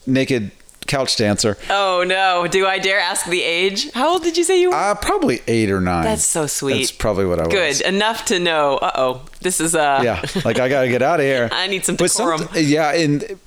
naked 0.07 0.53
couch 0.87 1.17
dancer. 1.17 1.59
Oh 1.69 2.03
no. 2.07 2.47
Do 2.47 2.67
I 2.67 2.79
dare 2.79 3.01
ask 3.01 3.27
the 3.27 3.43
age? 3.43 3.91
How 3.93 4.13
old 4.13 4.23
did 4.23 4.39
you 4.39 4.45
say 4.45 4.61
you 4.61 4.71
were? 4.71 4.77
Uh, 4.77 4.95
probably 4.95 5.41
eight 5.47 5.69
or 5.71 5.81
nine. 5.83 6.05
That's 6.05 6.25
so 6.25 6.47
sweet. 6.47 6.79
That's 6.79 6.93
probably 6.93 7.27
what 7.27 7.41
I 7.41 7.43
was. 7.45 7.53
Good. 7.53 7.81
Enough 7.83 8.25
to 8.27 8.39
know. 8.39 8.79
Uh 8.79 8.93
oh. 8.95 9.23
This 9.41 9.61
is 9.61 9.75
uh 9.75 10.01
yeah 10.03 10.23
like 10.45 10.59
i 10.61 10.69
gotta 10.69 10.89
get 10.89 11.03
out 11.03 11.21
of 11.21 11.27
here 11.27 11.49
I 11.53 11.67
need 11.67 11.85
some 11.85 11.97
But 11.97 12.11
some- 12.11 12.39
decorum. 12.41 12.49
yeah 12.57 12.93
and 12.95 13.39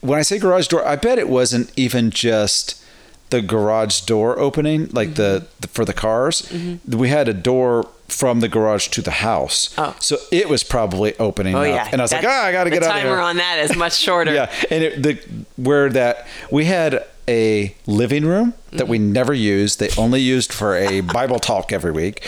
when 0.00 0.18
i 0.18 0.22
say 0.22 0.38
garage 0.38 0.66
door 0.68 0.84
i 0.86 0.94
bet 0.96 1.18
it 1.18 1.28
wasn't 1.28 1.72
even 1.76 2.10
just 2.10 2.82
the 3.30 3.42
garage 3.42 4.00
door 4.02 4.38
opening 4.38 4.88
like 4.92 5.14
the, 5.14 5.40
Mm-hmm. 5.42 5.46
the 5.60 5.68
for 5.68 5.84
the 5.84 5.92
cars 5.92 6.50
we 6.86 7.08
had 7.08 7.28
a 7.28 7.34
door 7.34 7.86
from 8.08 8.40
the 8.40 8.48
garage 8.48 8.88
to 8.88 9.02
the 9.02 9.10
house 9.10 9.74
Oh. 9.76 9.94
so 10.00 10.16
it 10.32 10.48
was 10.48 10.64
probably 10.64 11.16
opening 11.18 11.54
Oh 11.54 11.60
up 11.60 11.66
yeah. 11.66 11.88
and 11.92 12.00
i 12.00 12.04
was 12.04 12.12
like 12.12 12.22
That's- 12.22 12.42
ah 12.44 12.46
i 12.48 12.52
gotta 12.52 12.70
get 12.70 12.80
the 12.80 12.88
out 12.88 12.96
of 12.96 13.02
timer 13.02 13.14
here 13.16 13.20
on 13.20 13.36
that 13.36 13.58
is 13.58 13.76
much 13.76 13.96
shorter. 14.06 14.32
yeah 14.32 14.50
and 14.70 14.82
it, 14.84 15.02
the 15.02 15.18
where 15.56 15.90
that 15.90 16.26
we 16.50 16.64
had 16.64 17.04
a 17.28 17.74
living 17.86 18.24
room 18.24 18.54
that 18.72 18.88
we 18.88 18.98
Mm-hmm. 18.98 19.12
never 19.12 19.34
used 19.34 19.78
they 19.78 19.90
only 19.98 20.20
used 20.22 20.50
for 20.52 20.74
a 20.76 21.00
bible 21.18 21.38
talk 21.38 21.70
every 21.72 21.92
week 21.92 22.26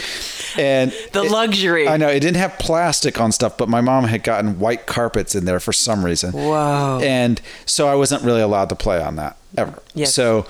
and 0.59 0.93
The 1.13 1.23
it- 1.23 1.31
luxury. 1.33 1.89
i 1.89 1.97
know 1.97 2.09
it 2.09 2.21
didn't 2.21 2.37
have 2.37 2.59
plastic 2.59 3.19
on 3.19 3.33
stuff 3.33 3.57
but 3.57 3.69
my 3.71 3.81
mom 3.81 4.05
had 4.05 4.23
gotten 4.23 4.59
white 4.61 4.85
carpets 4.87 5.35
in 5.35 5.47
there 5.47 5.61
for 5.61 5.73
some 5.73 6.05
reason 6.05 6.33
Whoa. 6.33 7.01
and 7.03 7.41
so 7.65 7.89
i 7.89 7.95
wasn't 7.95 8.23
really 8.23 8.43
allowed 8.43 8.69
to 8.69 8.77
play 8.77 9.01
on 9.03 9.17
that 9.17 9.39
ever 9.57 9.83
Yes. 9.95 10.15
so 10.15 10.47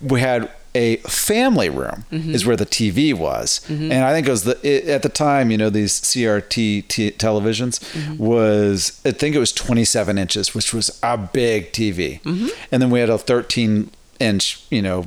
we 0.00 0.20
had 0.20 0.50
a 0.74 0.96
family 0.98 1.70
room 1.70 2.04
Mm-hmm. 2.12 2.34
is 2.34 2.44
where 2.44 2.56
the 2.56 2.66
TV 2.66 3.14
was, 3.14 3.60
and 3.70 3.92
I 3.94 4.12
think 4.12 4.26
it 4.26 4.30
was 4.30 4.44
the 4.44 4.58
it, 4.62 4.84
at 4.88 5.02
the 5.02 5.08
time 5.08 5.50
you 5.50 5.56
know 5.56 5.70
these 5.70 5.92
CRT 6.00 6.86
t- 6.88 7.10
televisions 7.12 7.80
Mm-hmm. 7.92 8.16
was 8.22 9.00
I 9.04 9.12
think 9.12 9.34
it 9.34 9.38
was 9.38 9.52
27 9.52 10.18
inches, 10.18 10.54
which 10.54 10.74
was 10.74 10.98
a 11.02 11.16
big 11.16 11.72
TV, 11.72 12.20
Mm-hmm. 12.22 12.48
and 12.70 12.82
then 12.82 12.90
we 12.90 13.00
had 13.00 13.08
a 13.10 13.16
13 13.18 13.90
inch 14.20 14.62
you 14.70 14.82
know 14.82 15.06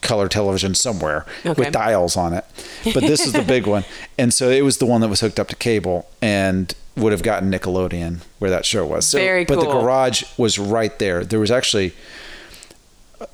color 0.00 0.28
television 0.28 0.74
somewhere 0.74 1.24
Okay. 1.46 1.62
with 1.62 1.72
dials 1.72 2.16
on 2.16 2.32
it, 2.34 2.44
but 2.92 3.00
this 3.02 3.26
is 3.26 3.32
the 3.32 3.42
big 3.56 3.66
one, 3.66 3.84
and 4.18 4.34
so 4.34 4.50
it 4.50 4.62
was 4.64 4.78
the 4.78 4.86
one 4.86 5.00
that 5.00 5.08
was 5.08 5.20
hooked 5.20 5.40
up 5.40 5.48
to 5.48 5.56
cable 5.56 6.08
and 6.20 6.74
would 6.96 7.12
have 7.12 7.22
gotten 7.22 7.50
Nickelodeon 7.50 8.18
where 8.38 8.50
that 8.50 8.64
show 8.66 8.84
was. 8.86 9.06
So, 9.06 9.18
Very 9.18 9.44
but 9.44 9.58
the 9.60 9.66
garage 9.66 10.24
was 10.38 10.58
right 10.58 10.96
there. 10.98 11.24
There 11.24 11.40
was 11.40 11.50
actually 11.50 11.92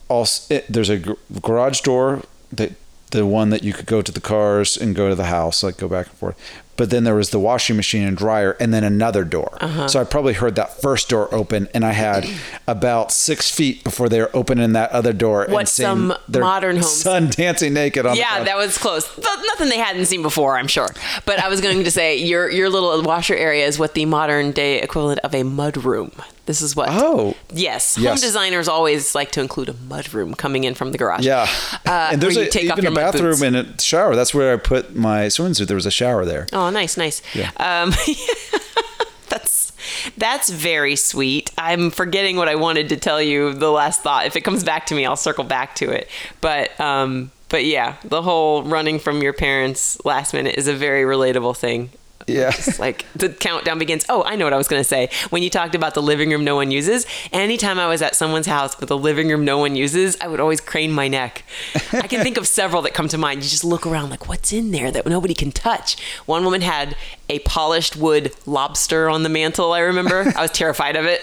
also 0.09 0.55
it, 0.55 0.67
there's 0.69 0.89
a 0.91 0.99
gr- 0.99 1.13
garage 1.43 1.81
door 1.81 2.23
that 2.53 2.73
the 3.11 3.27
one 3.27 3.51
that 3.51 3.65
you 3.65 3.73
could 3.73 3.87
go 3.87 4.03
to 4.03 4.13
the 4.13 4.21
cars 4.21 4.77
and 4.77 4.95
go 4.95 5.09
to 5.09 5.15
the 5.15 5.25
house 5.27 5.63
like 5.63 5.77
go 5.79 5.89
back 5.89 6.07
and 6.07 6.17
forth 6.17 6.37
but 6.81 6.89
then 6.89 7.05
there 7.05 7.15
was 7.15 7.29
the 7.29 7.39
washing 7.39 7.77
machine 7.77 8.09
and 8.09 8.17
dryer, 8.17 8.53
and 8.59 8.73
then 8.73 8.85
another 8.85 9.23
door. 9.23 9.59
Uh-huh. 9.61 9.87
So 9.87 10.01
I 10.01 10.05
probably 10.05 10.33
heard 10.33 10.55
that 10.55 10.81
first 10.81 11.11
door 11.11 11.29
open, 11.35 11.69
and 11.75 11.85
I 11.85 11.93
had 11.93 12.27
about 12.67 13.13
six 13.13 13.51
feet 13.51 13.85
before 13.85 14.09
they 14.09 14.19
were 14.19 14.31
opening 14.33 14.73
that 14.73 14.91
other 14.91 15.13
door. 15.13 15.45
and 15.45 15.53
What 15.53 15.69
some 15.69 16.15
modern 16.27 16.77
homes- 16.77 16.91
son 17.03 17.29
dancing 17.29 17.75
naked 17.75 18.07
on 18.07 18.17
Yeah, 18.17 18.45
that 18.45 18.57
was 18.57 18.79
close. 18.79 19.15
Th- 19.15 19.27
Nothing 19.49 19.69
they 19.69 19.77
hadn't 19.77 20.07
seen 20.07 20.23
before, 20.23 20.57
I'm 20.57 20.69
sure. 20.69 20.89
But 21.27 21.39
I 21.39 21.49
was 21.49 21.61
going 21.61 21.85
to 21.85 21.91
say 21.91 22.17
your 22.17 22.49
your 22.49 22.71
little 22.71 23.03
washer 23.03 23.35
area 23.35 23.67
is 23.67 23.79
what 23.79 23.93
the 23.93 24.07
modern 24.07 24.53
day 24.53 24.81
equivalent 24.81 25.21
of 25.21 25.35
a 25.35 25.43
mud 25.43 25.85
room. 25.85 26.13
This 26.51 26.63
is 26.63 26.75
what. 26.75 26.89
Oh. 26.91 27.37
yes. 27.53 27.97
Yes. 27.97 28.09
Home 28.09 28.17
designers 28.27 28.67
always 28.67 29.15
like 29.15 29.31
to 29.31 29.41
include 29.41 29.69
a 29.69 29.73
mudroom 29.73 30.37
coming 30.37 30.65
in 30.65 30.75
from 30.75 30.91
the 30.91 30.99
garage. 30.99 31.25
Yeah, 31.25 31.47
Uh, 31.87 32.09
and 32.11 32.21
there's 32.21 32.37
a, 32.37 32.49
even 32.59 32.87
a 32.87 32.91
bathroom 32.91 33.41
and 33.45 33.55
a 33.55 33.81
shower. 33.81 34.17
That's 34.17 34.35
where 34.35 34.53
I 34.53 34.57
put 34.57 34.97
my 34.97 35.27
swimsuit. 35.27 35.69
There 35.69 35.77
was 35.77 35.87
a 35.87 35.93
shower 35.93 36.25
there. 36.25 36.49
Oh, 36.53 36.69
nice, 36.71 36.97
nice. 36.97 37.23
Yeah. 37.37 37.53
Um, 37.59 37.93
that's 39.29 39.71
that's 40.17 40.49
very 40.49 40.97
sweet. 40.97 41.53
I'm 41.57 41.93
forgetting 41.93 42.37
what 42.37 42.49
I 42.49 42.57
wanted 42.57 42.89
to 42.89 42.97
tell 42.97 43.23
you. 43.23 43.55
The 43.55 43.71
last 43.71 44.03
thought. 44.03 44.27
If 44.27 44.35
it 44.35 44.41
comes 44.41 44.65
back 44.65 44.87
to 44.87 44.97
me, 44.97 45.07
I'll 45.07 45.15
circle 45.15 45.45
back 45.45 45.77
to 45.77 45.89
it. 45.93 46.09
But 46.41 46.79
um, 46.81 47.31
but 47.49 47.65
yeah, 47.65 47.95
the 48.03 48.23
whole 48.23 48.65
running 48.65 48.99
from 48.99 49.23
your 49.23 49.35
parents 49.35 50.05
last 50.05 50.35
minute 50.35 50.57
is 50.57 50.67
a 50.67 50.75
very 50.75 51.05
relatable 51.05 51.57
thing. 51.57 51.91
Yeah. 52.31 52.49
It's 52.49 52.79
like 52.79 53.05
the 53.15 53.29
countdown 53.29 53.79
begins. 53.79 54.05
Oh, 54.09 54.23
I 54.25 54.37
know 54.37 54.45
what 54.45 54.53
I 54.53 54.57
was 54.57 54.69
going 54.69 54.81
to 54.81 54.89
say. 54.89 55.09
When 55.31 55.43
you 55.43 55.51
talked 55.51 55.75
about 55.75 55.95
the 55.95 56.03
living 56.03 56.31
room 56.31 56.45
no 56.45 56.57
one 56.57 56.71
uses, 56.71 57.07
anytime 57.33 57.79
I 57.79 57.89
was 57.89 58.03
at 58.03 58.15
someone's 58.15 58.47
house 58.47 58.79
with 58.81 58.91
a 58.91 58.95
living 58.95 59.29
room 59.29 59.45
no 59.45 59.59
one 59.59 59.77
uses, 59.77 60.17
I 60.21 60.29
would 60.29 60.41
always 60.41 60.61
crane 60.61 60.93
my 60.93 61.09
neck. 61.09 61.45
I 61.93 62.07
can 62.07 62.23
think 62.23 62.37
of 62.37 62.47
several 62.61 62.83
that 62.83 62.95
come 62.95 63.09
to 63.09 63.19
mind. 63.19 63.43
You 63.43 63.49
just 63.49 63.65
look 63.65 63.87
around 63.87 64.11
like, 64.11 64.29
what's 64.29 64.53
in 64.53 64.71
there 64.71 64.91
that 64.91 65.07
nobody 65.07 65.35
can 65.35 65.53
touch? 65.53 65.97
One 66.27 66.45
woman 66.45 66.61
had 66.61 66.97
a 67.29 67.39
polished 67.41 67.97
wood 67.97 68.33
lobster 68.47 69.09
on 69.09 69.23
the 69.23 69.29
mantle, 69.29 69.73
I 69.73 69.81
remember. 69.81 70.33
I 70.37 70.43
was 70.43 70.51
terrified 70.51 70.97
of 70.97 71.07
it. 71.07 71.21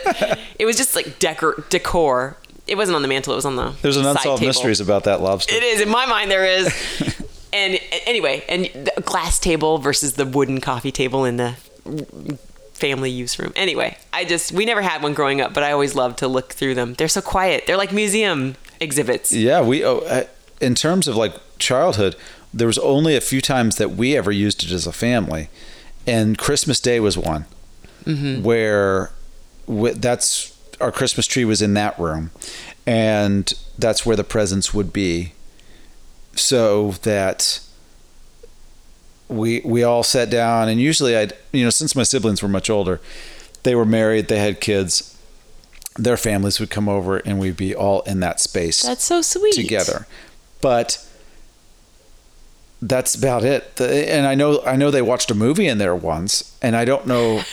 It 0.60 0.66
was 0.66 0.78
just 0.78 0.96
like 0.96 1.20
decor. 1.20 1.64
decor. 1.70 2.38
It 2.68 2.76
wasn't 2.76 2.98
on 2.98 3.02
the 3.02 3.08
mantle, 3.08 3.34
it 3.34 3.38
was 3.38 3.46
on 3.46 3.56
the 3.56 3.74
There's 3.82 3.96
an 3.96 4.06
unsolved 4.06 4.44
mysteries 4.44 4.82
about 4.82 5.06
that 5.06 5.22
lobster. 5.22 5.56
It 5.56 5.64
is 5.64 5.80
in 5.80 5.90
my 5.90 6.06
mind. 6.06 6.30
There 6.30 6.46
is. 6.46 6.68
and 7.54 7.80
anyway, 8.06 8.44
and 8.50 8.66
the 8.66 9.02
glass 9.02 9.40
table 9.40 9.78
versus 9.78 10.14
the 10.14 10.26
wooden 10.26 10.62
coffee 10.62 10.92
table 10.92 11.26
in 11.26 11.38
the 11.38 11.56
family 12.74 13.10
use 13.10 13.40
room. 13.40 13.54
Anyway, 13.56 13.98
I 14.14 14.26
just 14.26 14.52
we 14.52 14.66
never 14.66 14.82
had 14.82 15.02
one 15.02 15.14
growing 15.14 15.42
up, 15.42 15.54
but 15.54 15.64
I 15.64 15.72
always 15.72 15.96
loved 15.96 16.20
to 16.20 16.28
look 16.28 16.54
through 16.54 16.76
them. 16.76 16.94
They're 16.94 17.08
so 17.08 17.22
quiet. 17.22 17.64
They're 17.66 17.78
like 17.78 17.92
museum 17.92 18.56
exhibits. 18.80 19.32
Yeah, 19.32 19.62
we. 19.62 19.84
Oh, 19.86 20.26
in 20.62 20.76
terms 20.76 21.08
of 21.08 21.16
like 21.16 21.34
childhood, 21.60 22.16
there 22.54 22.68
was 22.68 22.78
only 22.80 23.16
a 23.16 23.22
few 23.22 23.42
times 23.42 23.78
that 23.78 23.92
we 23.92 24.16
ever 24.18 24.32
used 24.32 24.64
it 24.64 24.72
as 24.72 24.86
a 24.88 24.92
family, 24.92 25.50
and 26.06 26.38
Christmas 26.38 26.80
Day 26.80 27.00
was 27.00 27.18
one 27.18 27.46
Mm-hmm. 28.06 28.42
where 28.44 29.12
that's 29.68 30.58
our 30.80 30.94
Christmas 30.94 31.28
tree 31.28 31.44
was 31.44 31.62
in 31.62 31.74
that 31.74 32.00
room, 32.00 32.32
and 32.86 33.54
that's 33.78 34.06
where 34.06 34.16
the 34.16 34.24
presents 34.24 34.74
would 34.74 34.94
be, 34.94 35.34
so 36.40 36.92
that 37.04 37.60
we 39.28 39.62
we 39.66 39.84
all 39.84 40.04
sat 40.04 40.30
down 40.30 40.70
and 40.70 40.80
usually 40.80 41.16
I'd 41.18 41.34
you 41.52 41.64
know 41.64 41.70
since 41.70 41.96
my 41.96 42.04
siblings 42.04 42.42
were 42.42 42.48
much 42.50 42.70
older, 42.70 43.00
they 43.64 43.76
were 43.76 43.86
married, 43.86 44.28
they 44.28 44.40
had 44.40 44.62
kids. 44.62 45.14
Their 46.00 46.18
families 46.18 46.60
would 46.60 46.70
come 46.70 46.88
over 46.88 47.18
and 47.18 47.40
we'd 47.40 47.58
be 47.58 47.74
all 47.76 48.02
in 48.02 48.20
that 48.20 48.40
space 48.40 48.84
That's 48.84 49.04
so 49.04 49.24
sweet. 49.24 49.54
together. 49.56 50.06
But 50.62 51.04
that's 52.82 53.16
about 53.16 53.44
it. 53.44 53.80
And 53.82 54.28
I 54.28 54.36
know 54.36 54.62
I 54.66 54.76
know 54.76 54.92
they 54.92 55.02
watched 55.02 55.32
a 55.32 55.36
movie 55.36 55.68
in 55.68 55.78
there 55.78 55.96
once, 55.96 56.56
and 56.62 56.76
I 56.76 56.86
don't 56.86 57.08
know. 57.08 57.42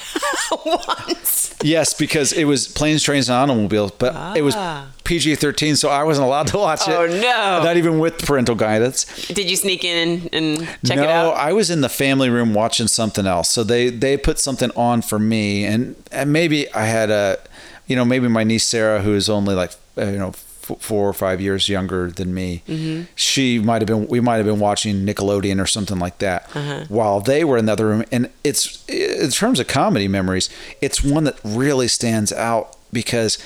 Once. 0.65 1.55
yes, 1.63 1.95
because 1.95 2.33
it 2.33 2.45
was 2.45 2.69
planes, 2.69 3.03
trains, 3.03 3.29
and 3.29 3.37
automobiles, 3.37 3.91
but 3.93 4.37
it 4.37 4.43
was 4.43 4.55
Ah. 4.57 4.87
PG 5.03 5.35
thirteen, 5.37 5.75
so 5.77 5.89
I 5.89 6.05
wasn't 6.05 6.27
allowed 6.27 6.47
to 6.49 6.59
watch 6.59 6.87
it. 6.87 6.93
Oh, 6.95 7.07
no. 7.07 7.63
Not 7.65 7.77
even 7.77 7.99
with 7.99 8.19
parental 8.25 8.55
guidance. 8.55 9.05
Did 9.29 9.51
you 9.51 9.57
sneak 9.57 9.85
in 9.85 10.29
and 10.33 10.61
check 10.87 10.97
no, 10.97 11.03
it 11.03 11.09
out? 11.11 11.25
No, 11.25 11.31
I 11.33 11.53
was 11.53 11.71
in 11.71 11.81
the 11.81 11.89
family 11.89 12.31
room 12.31 12.55
watching 12.55 12.87
something 12.87 13.27
else. 13.27 13.49
So 13.49 13.65
they 13.65 13.91
they 13.91 14.17
put 14.17 14.39
something 14.39 14.71
on 14.77 15.03
for 15.03 15.19
me, 15.19 15.65
and, 15.65 15.97
and 16.13 16.33
maybe 16.33 16.73
I 16.73 16.85
had 16.87 17.11
a, 17.11 17.39
you 17.87 17.97
know, 17.97 18.05
maybe 18.05 18.29
my 18.29 18.45
niece 18.45 18.65
Sarah, 18.65 19.01
who 19.03 19.15
is 19.15 19.29
only 19.29 19.55
like 19.55 19.73
uh, 19.99 20.05
you 20.05 20.19
know 20.19 20.33
f- 20.69 20.81
four 20.81 21.09
or 21.09 21.13
five 21.13 21.41
years 21.41 21.69
younger 21.69 22.11
than 22.11 22.35
me, 22.35 22.63
mm-hmm. 22.67 23.05
she 23.15 23.59
might 23.59 23.83
have 23.83 23.87
been. 23.87 24.07
We 24.09 24.21
might 24.21 24.37
have 24.37 24.47
been 24.47 24.61
watching 24.61 25.07
Nickelodeon 25.07 25.61
or 25.61 25.67
something 25.67 25.99
like 25.99 26.19
that 26.19 26.49
uh-huh. 26.55 26.87
while 26.89 27.21
they 27.21 27.45
were 27.45 27.57
in 27.57 27.67
the 27.67 27.73
other 27.73 27.89
room. 27.89 28.05
And 28.11 28.31
it's 28.43 28.85
in 28.89 29.31
terms 29.31 29.61
of 29.61 29.67
comedy 29.67 30.09
memories, 30.09 30.51
it's 30.81 31.03
one 31.03 31.25
that 31.25 31.39
really 31.45 31.89
stands 31.89 32.33
out 32.33 32.77
because. 32.93 33.39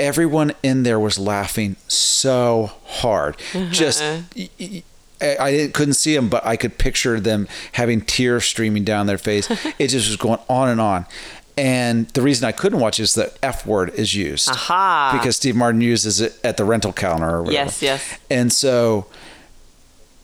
Everyone 0.00 0.52
in 0.62 0.84
there 0.84 1.00
was 1.00 1.18
laughing 1.18 1.74
so 1.88 2.70
hard. 2.84 3.34
Uh-huh. 3.52 3.68
Just 3.72 4.00
y- 4.36 4.48
y- 4.60 4.84
I 5.20 5.70
couldn't 5.74 5.94
see 5.94 6.14
them, 6.14 6.28
but 6.28 6.44
I 6.46 6.56
could 6.56 6.78
picture 6.78 7.18
them 7.18 7.48
having 7.72 8.00
tears 8.00 8.44
streaming 8.44 8.84
down 8.84 9.06
their 9.06 9.18
face. 9.18 9.50
it 9.78 9.88
just 9.88 10.08
was 10.08 10.16
going 10.16 10.38
on 10.48 10.68
and 10.68 10.80
on. 10.80 11.06
And 11.58 12.08
the 12.10 12.22
reason 12.22 12.46
I 12.46 12.52
couldn't 12.52 12.78
watch 12.78 13.00
is 13.00 13.14
the 13.14 13.32
F 13.42 13.66
word 13.66 13.90
is 13.94 14.14
used. 14.14 14.48
Aha. 14.48 15.10
Because 15.18 15.36
Steve 15.36 15.56
Martin 15.56 15.80
uses 15.80 16.20
it 16.20 16.38
at 16.44 16.56
the 16.56 16.64
rental 16.64 16.92
counter 16.92 17.28
or 17.28 17.42
whatever. 17.42 17.64
Yes, 17.64 17.82
yes. 17.82 18.18
And 18.30 18.52
so 18.52 19.06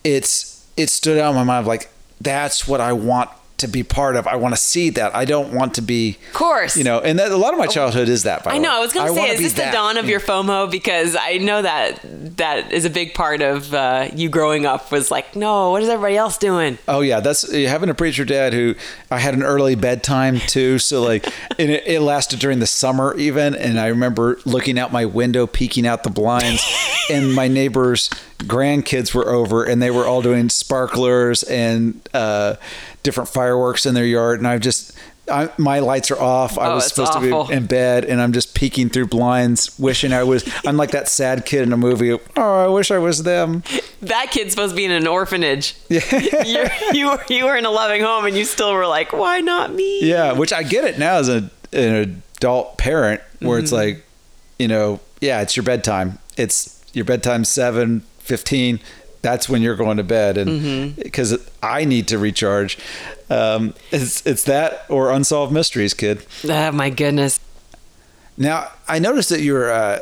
it's 0.03 0.65
it 0.77 0.89
stood 0.89 1.17
out 1.17 1.31
in 1.31 1.35
my 1.35 1.43
mind 1.43 1.67
like 1.67 1.89
that's 2.21 2.67
what 2.67 2.79
I 2.79 2.93
want 2.93 3.29
to 3.57 3.67
be 3.67 3.83
part 3.83 4.15
of. 4.15 4.27
I 4.27 4.35
want 4.35 4.53
to 4.53 4.61
see 4.61 4.89
that. 4.91 5.15
I 5.15 5.25
don't 5.25 5.53
want 5.53 5.75
to 5.75 5.81
be 5.81 6.17
Of 6.27 6.33
course. 6.33 6.75
you 6.75 6.83
know, 6.83 6.99
and 6.99 7.17
that, 7.19 7.31
a 7.31 7.37
lot 7.37 7.53
of 7.53 7.59
my 7.59 7.67
childhood 7.67 8.09
is 8.09 8.23
that. 8.23 8.43
By 8.43 8.51
I 8.51 8.57
know. 8.57 8.69
way. 8.69 8.75
I 8.75 8.79
was 8.79 8.93
going 8.93 9.07
to 9.07 9.13
say, 9.13 9.29
is 9.29 9.39
this 9.39 9.53
the 9.53 9.69
dawn 9.71 9.97
of 9.97 10.09
your 10.09 10.19
FOMO? 10.19 10.69
Because 10.69 11.15
I 11.19 11.37
know 11.37 11.61
that 11.61 11.99
that 12.37 12.71
is 12.73 12.85
a 12.85 12.89
big 12.89 13.13
part 13.13 13.41
of 13.41 13.73
uh, 13.73 14.09
you 14.13 14.29
growing 14.29 14.65
up. 14.65 14.91
Was 14.91 15.09
like, 15.09 15.35
no, 15.35 15.71
what 15.71 15.81
is 15.81 15.89
everybody 15.89 16.17
else 16.17 16.37
doing? 16.37 16.77
Oh 16.87 17.01
yeah, 17.01 17.19
that's 17.21 17.49
having 17.51 17.89
a 17.89 17.93
preacher 17.93 18.25
dad 18.25 18.53
who 18.53 18.75
I 19.09 19.19
had 19.19 19.33
an 19.33 19.43
early 19.43 19.75
bedtime 19.75 20.39
too. 20.39 20.79
So 20.79 21.01
like, 21.01 21.25
and 21.59 21.71
it, 21.71 21.83
it 21.87 22.01
lasted 22.01 22.39
during 22.39 22.59
the 22.59 22.67
summer 22.67 23.15
even, 23.17 23.55
and 23.55 23.79
I 23.79 23.87
remember 23.87 24.39
looking 24.45 24.77
out 24.77 24.91
my 24.91 25.05
window, 25.05 25.47
peeking 25.47 25.87
out 25.87 26.03
the 26.03 26.09
blinds, 26.09 26.61
and 27.09 27.33
my 27.33 27.47
neighbors' 27.47 28.09
grandkids 28.39 29.13
were 29.13 29.29
over, 29.29 29.63
and 29.63 29.81
they 29.81 29.91
were 29.91 30.05
all 30.05 30.21
doing 30.21 30.49
sparklers 30.49 31.43
and 31.43 32.01
uh, 32.13 32.55
different 33.05 33.29
fireworks 33.29 33.85
in 33.85 33.93
their 33.93 34.05
yard, 34.05 34.39
and 34.39 34.47
I've 34.47 34.59
just. 34.61 34.91
I, 35.27 35.49
my 35.57 35.79
lights 35.79 36.11
are 36.11 36.21
off. 36.21 36.55
I 36.59 36.67
Oh, 36.67 36.75
was 36.75 36.85
it's 36.85 36.93
supposed 36.93 37.13
to 37.13 37.47
be 37.47 37.53
in 37.53 37.65
bed, 37.65 38.05
and 38.05 38.21
I'm 38.21 38.31
just 38.31 38.53
peeking 38.53 38.89
through 38.89 39.07
blinds, 39.07 39.75
wishing 39.79 40.13
I 40.13 40.21
was. 40.21 40.47
I'm 40.67 40.77
like 40.77 40.91
that 40.91 41.07
sad 41.07 41.47
kid 41.47 41.63
in 41.63 41.73
a 41.73 41.77
movie. 41.77 42.11
Oh, 42.11 42.65
I 42.65 42.67
wish 42.67 42.91
I 42.91 42.99
was 42.99 43.23
them. 43.23 43.63
That 44.03 44.27
kid's 44.29 44.51
supposed 44.51 44.73
to 44.73 44.75
be 44.75 44.85
in 44.85 44.91
an 44.91 45.07
orphanage. 45.07 45.73
Yeah. 45.89 46.43
You're, 46.45 46.69
you 46.93 47.07
were 47.09 47.23
you 47.27 47.45
were 47.45 47.55
in 47.57 47.65
a 47.65 47.71
loving 47.71 48.01
home, 48.03 48.25
and 48.25 48.37
you 48.37 48.45
still 48.45 48.71
were 48.73 48.85
like, 48.85 49.13
why 49.13 49.39
not 49.41 49.73
me? 49.73 50.07
Yeah, 50.07 50.33
which 50.33 50.53
I 50.53 50.61
get 50.61 50.83
it 50.83 50.99
now 50.99 51.15
as 51.15 51.27
a, 51.27 51.49
an 51.73 52.21
adult 52.37 52.77
parent, 52.77 53.19
where 53.39 53.57
it's 53.57 53.71
Mm-hmm. 53.71 53.95
like, 53.95 54.05
you 54.59 54.67
know, 54.67 54.99
yeah, 55.21 55.41
it's 55.41 55.55
your 55.57 55.63
bedtime. 55.63 56.19
It's 56.37 56.83
your 56.93 57.03
bedtime 57.05 57.45
seven 57.45 58.01
fifteen. 58.19 58.79
That's 59.25 59.49
when 59.49 59.61
you're 59.63 59.75
going 59.75 59.97
to 59.97 60.03
bed, 60.03 60.37
and 60.37 60.49
Mm-hmm. 60.49 61.01
because 61.01 61.31
I 61.63 61.83
need 61.85 62.07
to 62.09 62.17
recharge. 62.17 62.77
Um, 63.29 63.73
it's 63.91 64.25
it's 64.25 64.43
that 64.43 64.85
or 64.89 65.11
unsolved 65.11 65.51
mysteries, 65.51 65.93
kid. 65.93 66.25
Oh 66.47 66.71
my 66.71 66.89
goodness. 66.91 67.39
Now 68.37 68.69
I 68.87 68.99
noticed 68.99 69.29
that 69.29 69.41
you're. 69.41 69.71
Uh, 69.71 69.99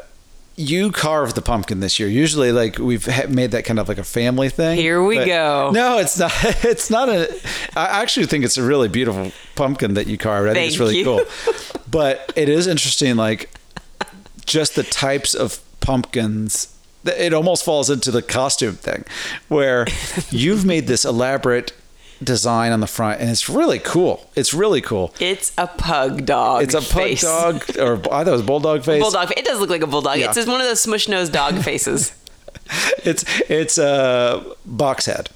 you 0.56 0.92
carved 0.92 1.34
the 1.36 1.42
pumpkin 1.42 1.80
this 1.80 1.98
year. 2.00 2.08
Usually, 2.08 2.52
like 2.52 2.78
we've 2.78 3.06
ha- 3.08 3.26
made 3.28 3.50
that 3.52 3.66
kind 3.66 3.80
of 3.80 3.88
like 3.88 3.98
a 3.98 4.04
family 4.04 4.50
thing. 4.50 4.78
Here 4.78 5.02
we 5.04 5.16
go. 5.26 5.72
No, 5.74 5.98
it's 5.98 6.20
not. 6.20 6.32
It's 6.64 6.90
not 6.92 7.10
a. 7.10 7.34
I 7.76 8.02
actually 8.02 8.28
think 8.28 8.44
it's 8.46 8.58
a 8.58 8.64
really 8.64 8.88
beautiful 8.88 9.32
pumpkin 9.56 9.96
that 9.96 10.06
you 10.08 10.18
carved. 10.18 10.50
I 10.50 10.54
think 10.54 10.68
it's 10.68 10.80
really 10.80 11.00
you. 11.00 11.06
cool. 11.06 11.22
But 11.90 12.34
it 12.36 12.50
is 12.50 12.66
interesting, 12.68 13.16
like 13.16 13.50
just 14.46 14.76
the 14.76 14.84
types 14.84 15.34
of 15.36 15.60
pumpkins. 15.80 16.68
It 17.06 17.34
almost 17.34 17.66
falls 17.66 17.90
into 17.90 18.12
the 18.12 18.22
costume 18.22 18.76
thing, 18.76 19.04
where 19.48 19.86
you've 20.30 20.66
made 20.66 20.88
this 20.88 21.06
elaborate 21.06 21.74
design 22.24 22.72
on 22.72 22.80
the 22.80 22.88
front, 22.88 23.20
and 23.20 23.30
it's 23.30 23.50
really 23.50 23.80
cool. 23.80 24.30
It's 24.36 24.54
really 24.54 24.82
cool. 24.82 25.14
It's 25.20 25.52
a 25.58 25.68
pug 25.68 26.26
dog. 26.26 26.64
It's 26.64 26.74
a 26.74 26.82
pug 26.82 27.04
face. 27.04 27.22
dog, 27.22 27.64
or 27.78 27.96
I 27.96 28.24
thought 28.24 28.28
it 28.28 28.32
was 28.32 28.42
bulldog 28.42 28.84
face. 28.84 29.02
Bulldog. 29.02 29.32
It 29.38 29.46
does 29.46 29.60
look 29.60 29.70
like 29.70 29.82
a 29.82 29.88
bulldog. 29.88 30.18
Yeah. 30.18 30.28
It's 30.28 30.36
just 30.36 30.48
one 30.48 30.62
of 30.62 30.68
those 30.68 30.80
smush 30.82 31.08
nosed 31.08 31.34
dog 31.34 31.58
faces. 31.64 32.14
It's 33.04 33.26
it's 33.50 33.78
a 33.78 34.56
box 34.66 35.06
head, 35.06 35.30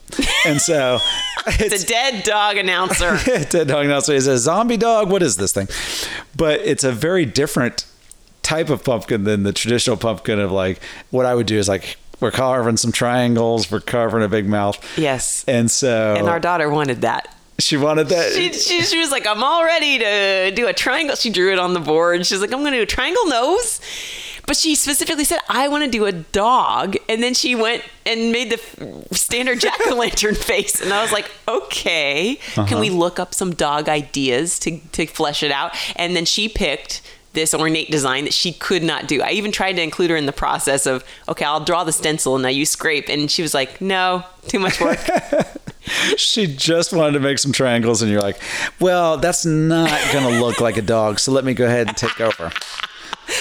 and 0.46 0.62
so 0.62 1.00
It's 1.48 1.84
a 1.84 1.86
dead 1.86 2.24
dog 2.24 2.58
announcer. 2.58 3.18
Dead 3.26 3.68
dog 3.68 3.86
announcer 3.86 4.14
he's 4.14 4.28
a 4.28 4.38
zombie 4.38 4.78
dog. 4.78 5.10
What 5.12 5.22
is 5.22 5.38
this 5.38 5.52
thing? 5.52 5.68
But 6.36 6.62
it's 6.62 6.84
a 6.84 6.92
very 6.92 7.26
different 7.26 7.86
type 8.48 8.70
of 8.70 8.82
pumpkin 8.82 9.26
than 9.26 9.44
the 9.44 9.52
traditional 9.52 9.98
pumpkin 9.98 10.40
of 10.40 10.54
like 10.54 10.80
what 11.12 11.26
I 11.26 11.36
would 11.36 11.48
do 11.48 11.58
is 11.58 11.68
like 11.68 11.98
we're 12.22 12.32
carving 12.32 12.78
some 12.78 12.94
triangles, 12.94 13.70
we're 13.70 13.82
carving 13.82 14.24
a 14.24 14.30
big 14.30 14.48
mouth. 14.48 14.82
Yes. 14.98 15.44
And 15.50 15.70
so 15.70 16.16
And 16.18 16.30
our 16.30 16.40
daughter 16.40 16.70
wanted 16.70 17.02
that. 17.02 17.36
She 17.60 17.76
wanted 17.76 18.08
that. 18.08 18.32
She, 18.32 18.54
she, 18.54 18.82
she 18.84 19.00
was 19.00 19.12
like, 19.12 19.28
I'm 19.28 19.44
all 19.44 19.66
ready 19.66 20.00
to 20.00 20.52
do 20.56 20.68
a 20.68 20.74
triangle. 20.74 21.18
She 21.18 21.30
drew 21.30 21.52
it 21.52 21.60
on 21.60 21.74
the 21.74 21.82
board. 21.82 22.26
She's 22.26 22.40
like, 22.40 22.54
I'm 22.54 22.60
going 22.60 22.72
to 22.72 22.78
do 22.78 22.84
a 22.84 22.86
triangle 22.86 23.28
nose. 23.28 23.82
But 24.46 24.56
she 24.56 24.76
specifically 24.76 25.26
said, 25.26 25.40
I 25.50 25.68
want 25.68 25.84
to 25.84 25.90
do 25.90 26.06
a 26.06 26.14
dog. 26.14 26.96
And 27.10 27.22
then 27.22 27.34
she 27.34 27.54
went 27.54 27.84
and 28.06 28.32
made 28.32 28.52
the 28.52 29.06
standard 29.12 29.60
jack 29.60 29.78
o' 29.88 29.96
lantern 29.96 30.36
face. 30.52 30.80
And 30.82 30.94
I 30.94 31.02
was 31.02 31.12
like, 31.12 31.30
okay, 31.48 32.40
can 32.54 32.80
we 32.80 32.90
uh-huh. 32.90 32.98
look 32.98 33.20
up 33.20 33.34
some 33.34 33.54
dog 33.54 33.90
ideas 33.90 34.58
to, 34.60 34.80
to 34.94 35.06
flesh 35.06 35.44
it 35.44 35.52
out? 35.52 35.76
And 35.98 36.16
then 36.16 36.24
she 36.24 36.48
picked 36.48 37.02
this 37.34 37.54
ornate 37.54 37.92
design 37.92 38.24
that 38.24 38.34
she 38.34 38.52
could 38.52 38.84
not 38.84 39.08
do. 39.08 39.22
I 39.22 39.32
even 39.32 39.52
tried 39.52 39.74
to 39.74 39.82
include 39.82 40.10
her 40.10 40.16
in 40.16 40.26
the 40.26 40.34
process 40.34 40.86
of, 40.86 41.04
okay, 41.28 41.46
I'll 41.46 41.64
draw 41.64 41.84
the 41.84 41.92
stencil 41.92 42.36
and 42.36 42.44
now 42.44 42.50
you 42.50 42.66
scrape. 42.66 43.10
And 43.10 43.30
she 43.30 43.42
was 43.42 43.54
like, 43.54 43.80
no, 43.80 44.24
too 44.48 44.60
much 44.60 44.82
work. 44.82 45.00
She 46.18 46.48
just 46.48 46.92
wanted 46.92 47.14
to 47.14 47.20
make 47.20 47.40
some 47.40 47.54
triangles, 47.54 48.02
and 48.02 48.12
you're 48.12 48.22
like, 48.22 48.42
well, 48.80 49.18
that's 49.18 49.46
not 49.46 49.90
going 50.12 50.26
to 50.26 50.42
look 50.44 50.60
like 50.60 50.76
a 50.78 50.82
dog. 50.82 51.20
So 51.20 51.32
let 51.32 51.46
me 51.46 51.54
go 51.54 51.66
ahead 51.66 51.88
and 51.88 51.96
take 51.96 52.20
over. 52.20 52.52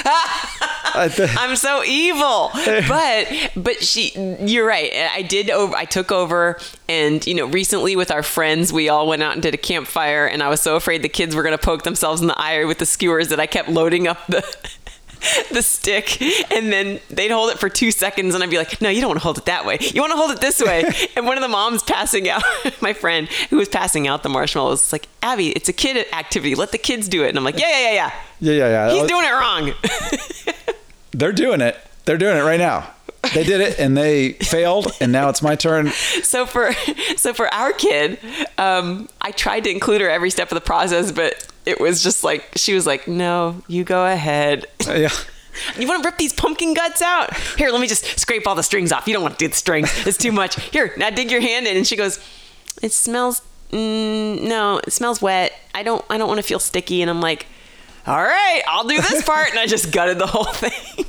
I'm 1.38 1.56
so 1.56 1.82
evil. 1.84 2.50
But 2.88 3.50
but 3.56 3.82
she 3.82 4.12
you're 4.40 4.66
right. 4.66 4.92
I 4.94 5.22
did 5.22 5.50
over 5.50 5.74
I 5.74 5.84
took 5.84 6.12
over 6.12 6.58
and 6.88 7.26
you 7.26 7.34
know 7.34 7.46
recently 7.46 7.96
with 7.96 8.10
our 8.10 8.22
friends 8.22 8.72
we 8.72 8.88
all 8.88 9.06
went 9.06 9.22
out 9.22 9.34
and 9.34 9.42
did 9.42 9.54
a 9.54 9.58
campfire 9.58 10.26
and 10.26 10.42
I 10.42 10.48
was 10.48 10.60
so 10.60 10.76
afraid 10.76 11.02
the 11.02 11.08
kids 11.08 11.34
were 11.34 11.42
going 11.42 11.56
to 11.56 11.64
poke 11.64 11.82
themselves 11.82 12.20
in 12.20 12.26
the 12.26 12.38
eye 12.40 12.64
with 12.64 12.78
the 12.78 12.86
skewers 12.86 13.28
that 13.28 13.40
I 13.40 13.46
kept 13.46 13.68
loading 13.68 14.06
up 14.06 14.26
the 14.26 14.42
the 15.52 15.62
stick 15.62 16.20
and 16.52 16.72
then 16.72 17.00
they'd 17.10 17.30
hold 17.30 17.50
it 17.50 17.58
for 17.58 17.68
two 17.68 17.90
seconds 17.90 18.34
and 18.34 18.42
I'd 18.42 18.50
be 18.50 18.58
like, 18.58 18.80
no, 18.80 18.88
you 18.88 19.00
don't 19.00 19.08
want 19.08 19.20
to 19.20 19.24
hold 19.24 19.38
it 19.38 19.46
that 19.46 19.64
way. 19.64 19.78
You 19.80 20.00
want 20.00 20.12
to 20.12 20.16
hold 20.16 20.30
it 20.30 20.40
this 20.40 20.60
way. 20.60 20.84
and 21.16 21.26
one 21.26 21.36
of 21.36 21.42
the 21.42 21.48
moms 21.48 21.82
passing 21.82 22.28
out, 22.28 22.42
my 22.80 22.92
friend 22.92 23.28
who 23.50 23.56
was 23.56 23.68
passing 23.68 24.06
out 24.08 24.22
the 24.22 24.28
marshmallows, 24.28 24.82
was 24.82 24.92
like, 24.92 25.08
Abby, 25.22 25.50
it's 25.50 25.68
a 25.68 25.72
kid 25.72 26.06
activity. 26.12 26.54
Let 26.54 26.72
the 26.72 26.78
kids 26.78 27.08
do 27.08 27.24
it. 27.24 27.28
And 27.28 27.38
I'm 27.38 27.44
like, 27.44 27.58
yeah, 27.58 27.68
yeah, 27.68 27.80
yeah, 27.80 27.92
yeah. 27.92 28.12
yeah, 28.40 28.52
yeah, 28.52 28.68
yeah. 28.68 28.92
He's 28.92 29.08
doing 29.08 29.26
it 29.26 29.32
wrong. 29.32 29.72
They're 31.12 31.32
doing 31.32 31.60
it. 31.60 31.76
They're 32.04 32.18
doing 32.18 32.36
it 32.36 32.42
right 32.42 32.60
now. 32.60 32.92
They 33.34 33.44
did 33.44 33.60
it, 33.60 33.78
and 33.78 33.96
they 33.96 34.32
failed, 34.32 34.92
and 35.00 35.12
now 35.12 35.28
it's 35.28 35.42
my 35.42 35.56
turn. 35.56 35.88
so 36.22 36.46
for 36.46 36.72
so 37.16 37.32
for 37.34 37.52
our 37.52 37.72
kid 37.72 38.18
um, 38.58 39.08
i 39.20 39.30
tried 39.30 39.64
to 39.64 39.70
include 39.70 40.00
her 40.00 40.08
every 40.08 40.30
step 40.30 40.50
of 40.50 40.54
the 40.54 40.60
process 40.60 41.12
but 41.12 41.46
it 41.64 41.80
was 41.80 42.02
just 42.02 42.24
like 42.24 42.48
she 42.56 42.74
was 42.74 42.86
like 42.86 43.08
no 43.08 43.62
you 43.68 43.84
go 43.84 44.06
ahead. 44.06 44.66
Yeah. 44.86 45.10
you 45.78 45.88
want 45.88 46.02
to 46.02 46.08
rip 46.08 46.18
these 46.18 46.32
pumpkin 46.32 46.74
guts 46.74 47.02
out? 47.02 47.36
Here 47.56 47.70
let 47.70 47.80
me 47.80 47.86
just 47.88 48.18
scrape 48.18 48.46
all 48.46 48.54
the 48.54 48.62
strings 48.62 48.92
off. 48.92 49.06
You 49.06 49.14
don't 49.14 49.22
want 49.22 49.38
to 49.38 49.44
do 49.44 49.48
the 49.48 49.56
strings. 49.56 49.90
It's 50.06 50.18
too 50.18 50.32
much. 50.32 50.60
Here 50.70 50.92
now 50.96 51.10
dig 51.10 51.30
your 51.30 51.40
hand 51.40 51.66
in. 51.66 51.76
And 51.76 51.86
she 51.86 51.96
goes 51.96 52.18
it 52.82 52.92
smells 52.92 53.42
mm, 53.70 54.42
no 54.42 54.78
it 54.78 54.92
smells 54.92 55.20
wet. 55.20 55.52
I 55.74 55.82
don't 55.82 56.04
i 56.08 56.18
don't 56.18 56.28
want 56.28 56.38
to 56.38 56.46
feel 56.46 56.60
sticky. 56.60 57.02
And 57.02 57.10
i'm 57.10 57.20
like 57.20 57.46
all 58.06 58.22
right 58.22 58.62
i'll 58.68 58.86
do 58.86 59.00
this 59.00 59.24
part. 59.24 59.50
And 59.50 59.58
i 59.58 59.66
just 59.66 59.92
gutted 59.92 60.18
the 60.18 60.26
whole 60.26 60.44
thing 60.52 61.04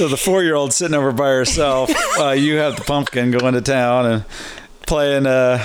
So 0.00 0.08
the 0.08 0.16
four-year-old 0.16 0.72
sitting 0.72 0.94
over 0.94 1.12
by 1.12 1.28
herself, 1.28 1.90
uh, 2.18 2.30
you 2.30 2.56
have 2.56 2.74
the 2.74 2.84
pumpkin 2.84 3.30
going 3.32 3.52
to 3.52 3.60
town 3.60 4.06
and 4.06 4.24
playing 4.86 5.26
uh, 5.26 5.58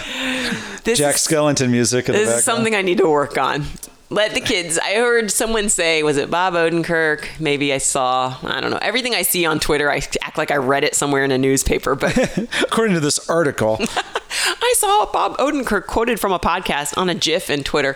Jack 0.84 1.16
is- 1.16 1.26
Skellington 1.26 1.70
music. 1.70 2.10
In 2.10 2.16
the 2.16 2.20
This 2.20 2.40
is 2.40 2.44
something 2.44 2.76
I 2.76 2.82
need 2.82 2.98
to 2.98 3.08
work 3.08 3.38
on. 3.38 3.64
Let 4.10 4.34
the 4.34 4.42
kids. 4.42 4.78
I 4.78 4.96
heard 4.96 5.32
someone 5.32 5.70
say, 5.70 6.04
was 6.04 6.18
it 6.18 6.30
Bob 6.30 6.54
Odenkirk? 6.54 7.40
Maybe 7.40 7.72
I 7.72 7.78
saw. 7.78 8.36
I 8.44 8.60
don't 8.60 8.72
know. 8.72 8.80
Everything 8.82 9.16
I 9.16 9.22
see 9.22 9.46
on 9.46 9.58
Twitter, 9.58 9.90
I 9.90 10.02
act 10.22 10.38
like 10.38 10.52
I 10.52 10.58
read 10.58 10.84
it 10.84 10.96
somewhere 10.96 11.24
in 11.24 11.32
a 11.32 11.38
newspaper. 11.38 11.96
But 11.96 12.38
According 12.62 12.96
to 12.96 13.00
this 13.00 13.30
article, 13.30 13.78
I 13.80 14.74
saw 14.76 15.10
Bob 15.14 15.38
Odenkirk 15.38 15.86
quoted 15.86 16.20
from 16.20 16.34
a 16.34 16.40
podcast 16.40 16.98
on 16.98 17.08
a 17.08 17.16
GIF 17.16 17.50
in 17.50 17.64
Twitter. 17.64 17.96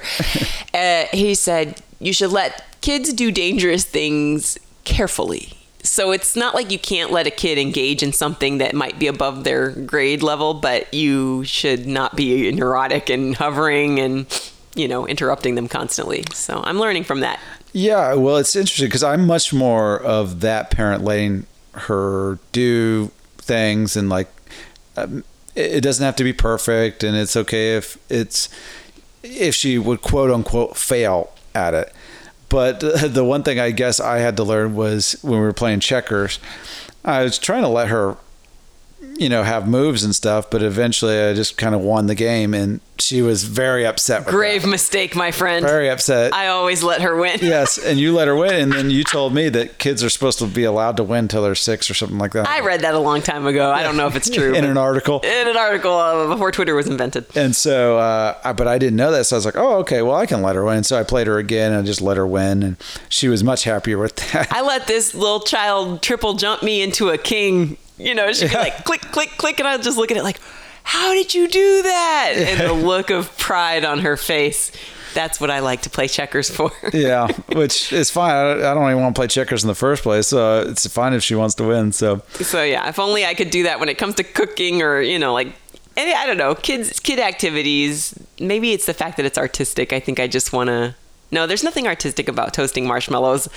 uh, 0.73 1.03
he 1.11 1.35
said, 1.35 1.81
"You 1.99 2.13
should 2.13 2.31
let 2.31 2.79
kids 2.79 3.11
do 3.11 3.29
dangerous 3.29 3.83
things 3.83 4.57
carefully." 4.85 5.51
So 5.83 6.11
it's 6.11 6.35
not 6.35 6.55
like 6.55 6.71
you 6.71 6.79
can't 6.79 7.11
let 7.11 7.25
a 7.25 7.31
kid 7.31 7.57
engage 7.57 8.03
in 8.03 8.11
something 8.11 8.57
that 8.57 8.75
might 8.75 8.99
be 8.99 9.07
above 9.07 9.43
their 9.43 9.71
grade 9.71 10.21
level, 10.21 10.53
but 10.53 10.93
you 10.93 11.43
should 11.45 11.87
not 11.87 12.15
be 12.15 12.51
neurotic 12.51 13.09
and 13.09 13.35
hovering 13.35 13.99
and 13.99 14.51
you 14.75 14.87
know 14.87 15.07
interrupting 15.07 15.55
them 15.55 15.67
constantly. 15.67 16.23
So 16.33 16.61
I'm 16.63 16.79
learning 16.79 17.05
from 17.05 17.21
that. 17.21 17.39
Yeah, 17.71 18.15
well, 18.15 18.37
it's 18.37 18.55
interesting 18.55 18.87
because 18.87 19.03
I'm 19.03 19.25
much 19.25 19.53
more 19.53 20.01
of 20.01 20.41
that 20.41 20.71
parent 20.71 21.03
letting 21.03 21.45
her 21.73 22.39
do 22.51 23.11
things 23.37 23.95
and 23.95 24.09
like 24.09 24.27
um, 24.97 25.23
it 25.55 25.75
it 25.75 25.81
doesn't 25.81 26.03
have 26.03 26.15
to 26.17 26.23
be 26.23 26.33
perfect, 26.33 27.03
and 27.03 27.15
it's 27.15 27.35
okay 27.35 27.75
if 27.75 27.97
it's 28.09 28.49
if 29.23 29.55
she 29.55 29.77
would 29.77 30.01
quote 30.01 30.31
unquote 30.31 30.77
fail 30.77 31.31
at 31.55 31.73
it. 31.73 31.93
But 32.49 32.79
the 33.13 33.23
one 33.23 33.43
thing 33.43 33.59
I 33.59 33.71
guess 33.71 33.99
I 33.99 34.19
had 34.19 34.35
to 34.37 34.43
learn 34.43 34.75
was 34.75 35.13
when 35.21 35.39
we 35.39 35.45
were 35.45 35.53
playing 35.53 35.79
checkers, 35.79 36.39
I 37.05 37.23
was 37.23 37.37
trying 37.39 37.61
to 37.61 37.69
let 37.69 37.87
her, 37.87 38.17
you 39.17 39.29
know, 39.29 39.43
have 39.43 39.67
moves 39.67 40.03
and 40.03 40.13
stuff, 40.15 40.49
but 40.49 40.61
eventually 40.63 41.19
I 41.19 41.33
just 41.33 41.57
kind 41.57 41.73
of 41.75 41.81
won 41.81 42.07
the 42.07 42.15
game, 42.15 42.53
and 42.53 42.79
she 42.97 43.21
was 43.21 43.43
very 43.45 43.85
upset. 43.85 44.25
With 44.25 44.33
Grave 44.33 44.63
that. 44.63 44.67
mistake, 44.69 45.15
my 45.15 45.31
friend. 45.31 45.65
very 45.65 45.89
upset. 45.89 46.33
I 46.33 46.47
always 46.47 46.83
let 46.83 47.01
her 47.01 47.15
win. 47.15 47.39
Yes, 47.49 47.77
and 47.77 47.97
you 47.99 48.13
let 48.13 48.27
her 48.27 48.35
win, 48.35 48.53
and 48.53 48.71
then 48.71 48.89
you 48.89 49.03
told 49.03 49.33
me 49.33 49.49
that 49.49 49.77
kids 49.77 50.03
are 50.03 50.09
supposed 50.09 50.37
to 50.39 50.47
be 50.47 50.63
allowed 50.65 50.97
to 50.97 51.03
win 51.03 51.27
till 51.27 51.41
they're 51.43 51.55
six 51.55 51.89
or 51.89 51.93
something 51.93 52.17
like 52.17 52.33
that. 52.33 52.47
I 52.47 52.59
read 52.59 52.81
that 52.81 52.93
a 52.93 52.99
long 52.99 53.21
time 53.21 53.45
ago. 53.47 53.71
I 53.71 53.83
don't 53.83 53.95
know 53.97 54.07
if 54.07 54.15
it's 54.15 54.29
true. 54.29 54.53
in 54.59 54.65
an 54.65 54.77
article. 54.77 55.21
in 55.21 55.47
an 55.47 55.57
article 55.57 55.93
uh, 55.93 56.27
before 56.27 56.51
Twitter 56.51 56.75
was 56.75 56.87
invented. 56.87 57.25
And 57.35 57.55
so, 57.55 57.97
uh, 57.97 58.37
I, 58.43 58.53
but 58.53 58.67
I 58.67 58.77
didn't 58.77 58.97
know 58.97 59.11
that, 59.11 59.25
so 59.25 59.35
I 59.35 59.37
was 59.37 59.45
like, 59.45 59.57
"Oh, 59.57 59.77
okay, 59.79 60.01
well, 60.01 60.15
I 60.15 60.25
can 60.25 60.41
let 60.41 60.55
her 60.55 60.63
win." 60.65 60.83
So 60.83 60.99
I 60.99 61.03
played 61.03 61.27
her 61.27 61.37
again, 61.37 61.71
and 61.71 61.81
I 61.81 61.85
just 61.85 62.01
let 62.01 62.17
her 62.17 62.27
win, 62.27 62.63
and 62.63 62.75
she 63.07 63.27
was 63.29 63.43
much 63.43 63.63
happier 63.63 63.97
with 63.97 64.15
that. 64.33 64.51
I 64.51 64.61
let 64.61 64.87
this 64.87 65.15
little 65.15 65.39
child 65.39 66.01
triple 66.01 66.33
jump 66.33 66.63
me 66.63 66.81
into 66.81 67.09
a 67.09 67.17
king. 67.17 67.77
You 67.99 68.15
know, 68.15 68.31
she'd 68.33 68.47
be 68.47 68.53
Yeah. 68.53 68.59
like 68.61 68.85
click, 68.85 69.01
click, 69.11 69.31
click, 69.37 69.59
and 69.59 69.67
I'd 69.67 69.83
just 69.83 69.97
look 69.97 70.09
at 70.11 70.17
it 70.17 70.23
like, 70.23 70.39
how 70.83 71.13
did 71.13 71.35
you 71.35 71.47
do 71.47 71.83
that? 71.83 72.33
And 72.37 72.59
the 72.59 72.73
look 72.73 73.09
of 73.09 73.37
pride 73.37 73.83
on 73.85 73.99
her 73.99 74.17
face. 74.17 74.71
That's 75.13 75.41
what 75.41 75.49
I 75.51 75.59
like 75.59 75.81
to 75.81 75.89
play 75.89 76.07
checkers 76.07 76.49
for. 76.49 76.71
yeah, 76.93 77.27
which 77.53 77.91
is 77.91 78.09
fine. 78.11 78.31
I, 78.31 78.51
I 78.71 78.73
don't 78.75 78.89
even 78.89 79.01
want 79.01 79.15
to 79.15 79.19
play 79.19 79.27
checkers 79.27 79.63
in 79.63 79.67
the 79.67 79.75
first 79.75 80.03
place, 80.03 80.27
so 80.27 80.61
it's 80.61 80.85
fine 80.87 81.13
if 81.13 81.23
she 81.23 81.35
wants 81.35 81.55
to 81.55 81.63
win. 81.63 81.91
So 81.91 82.21
so 82.35 82.63
yeah, 82.63 82.87
if 82.89 82.99
only 82.99 83.25
I 83.25 83.33
could 83.33 83.49
do 83.49 83.63
that 83.63 83.79
when 83.79 83.89
it 83.89 83.97
comes 83.97 84.15
to 84.15 84.23
cooking 84.23 84.81
or 84.81 85.01
you 85.01 85.19
know 85.19 85.33
like. 85.33 85.47
any- 85.97 86.13
I 86.13 86.25
don't 86.27 86.37
know, 86.37 86.53
kids, 86.55 86.99
kid 86.99 87.19
activities. 87.19 88.13
Maybe 88.39 88.71
it's 88.71 88.85
the 88.85 88.93
fact 88.93 89.17
that 89.17 89.25
it's 89.25 89.37
artistic. 89.37 89.91
I 89.91 89.99
think 89.99 90.19
I 90.19 90.27
just 90.27 90.53
want 90.53 90.67
to. 90.69 90.95
No, 91.31 91.45
there's 91.45 91.63
nothing 91.63 91.87
artistic 91.87 92.27
about 92.27 92.53
toasting 92.53 92.87
marshmallows. 92.87 93.47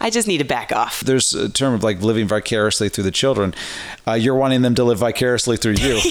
I 0.00 0.10
just 0.10 0.28
need 0.28 0.38
to 0.38 0.44
back 0.44 0.70
off. 0.72 1.00
there's 1.00 1.32
a 1.34 1.48
term 1.48 1.72
of 1.74 1.82
like 1.82 2.00
living 2.02 2.28
vicariously 2.28 2.88
through 2.88 3.04
the 3.04 3.10
children. 3.10 3.54
Uh, 4.06 4.12
you're 4.12 4.34
wanting 4.34 4.62
them 4.62 4.74
to 4.74 4.84
live 4.84 4.98
vicariously 4.98 5.56
through 5.56 5.74
you. 5.78 6.00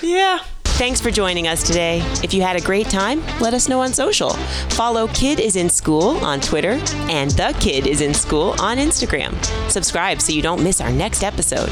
Yeah. 0.00 0.38
Thanks 0.78 1.00
for 1.00 1.10
joining 1.10 1.48
us 1.48 1.64
today. 1.64 2.02
If 2.22 2.32
you 2.32 2.40
had 2.40 2.54
a 2.54 2.60
great 2.60 2.88
time, 2.88 3.20
let 3.40 3.52
us 3.52 3.68
know 3.68 3.80
on 3.80 3.92
social. 3.92 4.30
Follow 4.70 5.08
Kid 5.08 5.40
is 5.40 5.56
in 5.56 5.68
School 5.68 6.16
on 6.24 6.40
Twitter 6.40 6.80
and 7.10 7.32
The 7.32 7.52
Kid 7.58 7.88
is 7.88 8.00
in 8.00 8.14
School 8.14 8.54
on 8.60 8.76
Instagram. 8.76 9.34
Subscribe 9.68 10.22
so 10.22 10.32
you 10.32 10.40
don't 10.40 10.62
miss 10.62 10.80
our 10.80 10.92
next 10.92 11.24
episode. 11.24 11.68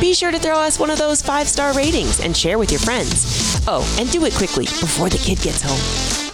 Be 0.00 0.14
sure 0.14 0.30
to 0.30 0.38
throw 0.38 0.60
us 0.60 0.78
one 0.78 0.90
of 0.90 0.98
those 0.98 1.22
five 1.22 1.48
star 1.48 1.74
ratings 1.74 2.20
and 2.20 2.36
share 2.36 2.56
with 2.56 2.70
your 2.70 2.78
friends. 2.78 3.60
Oh, 3.66 3.82
and 3.98 4.08
do 4.12 4.24
it 4.26 4.34
quickly 4.34 4.66
before 4.66 5.08
the 5.08 5.18
kid 5.18 5.40
gets 5.40 5.62
home. 5.62 6.25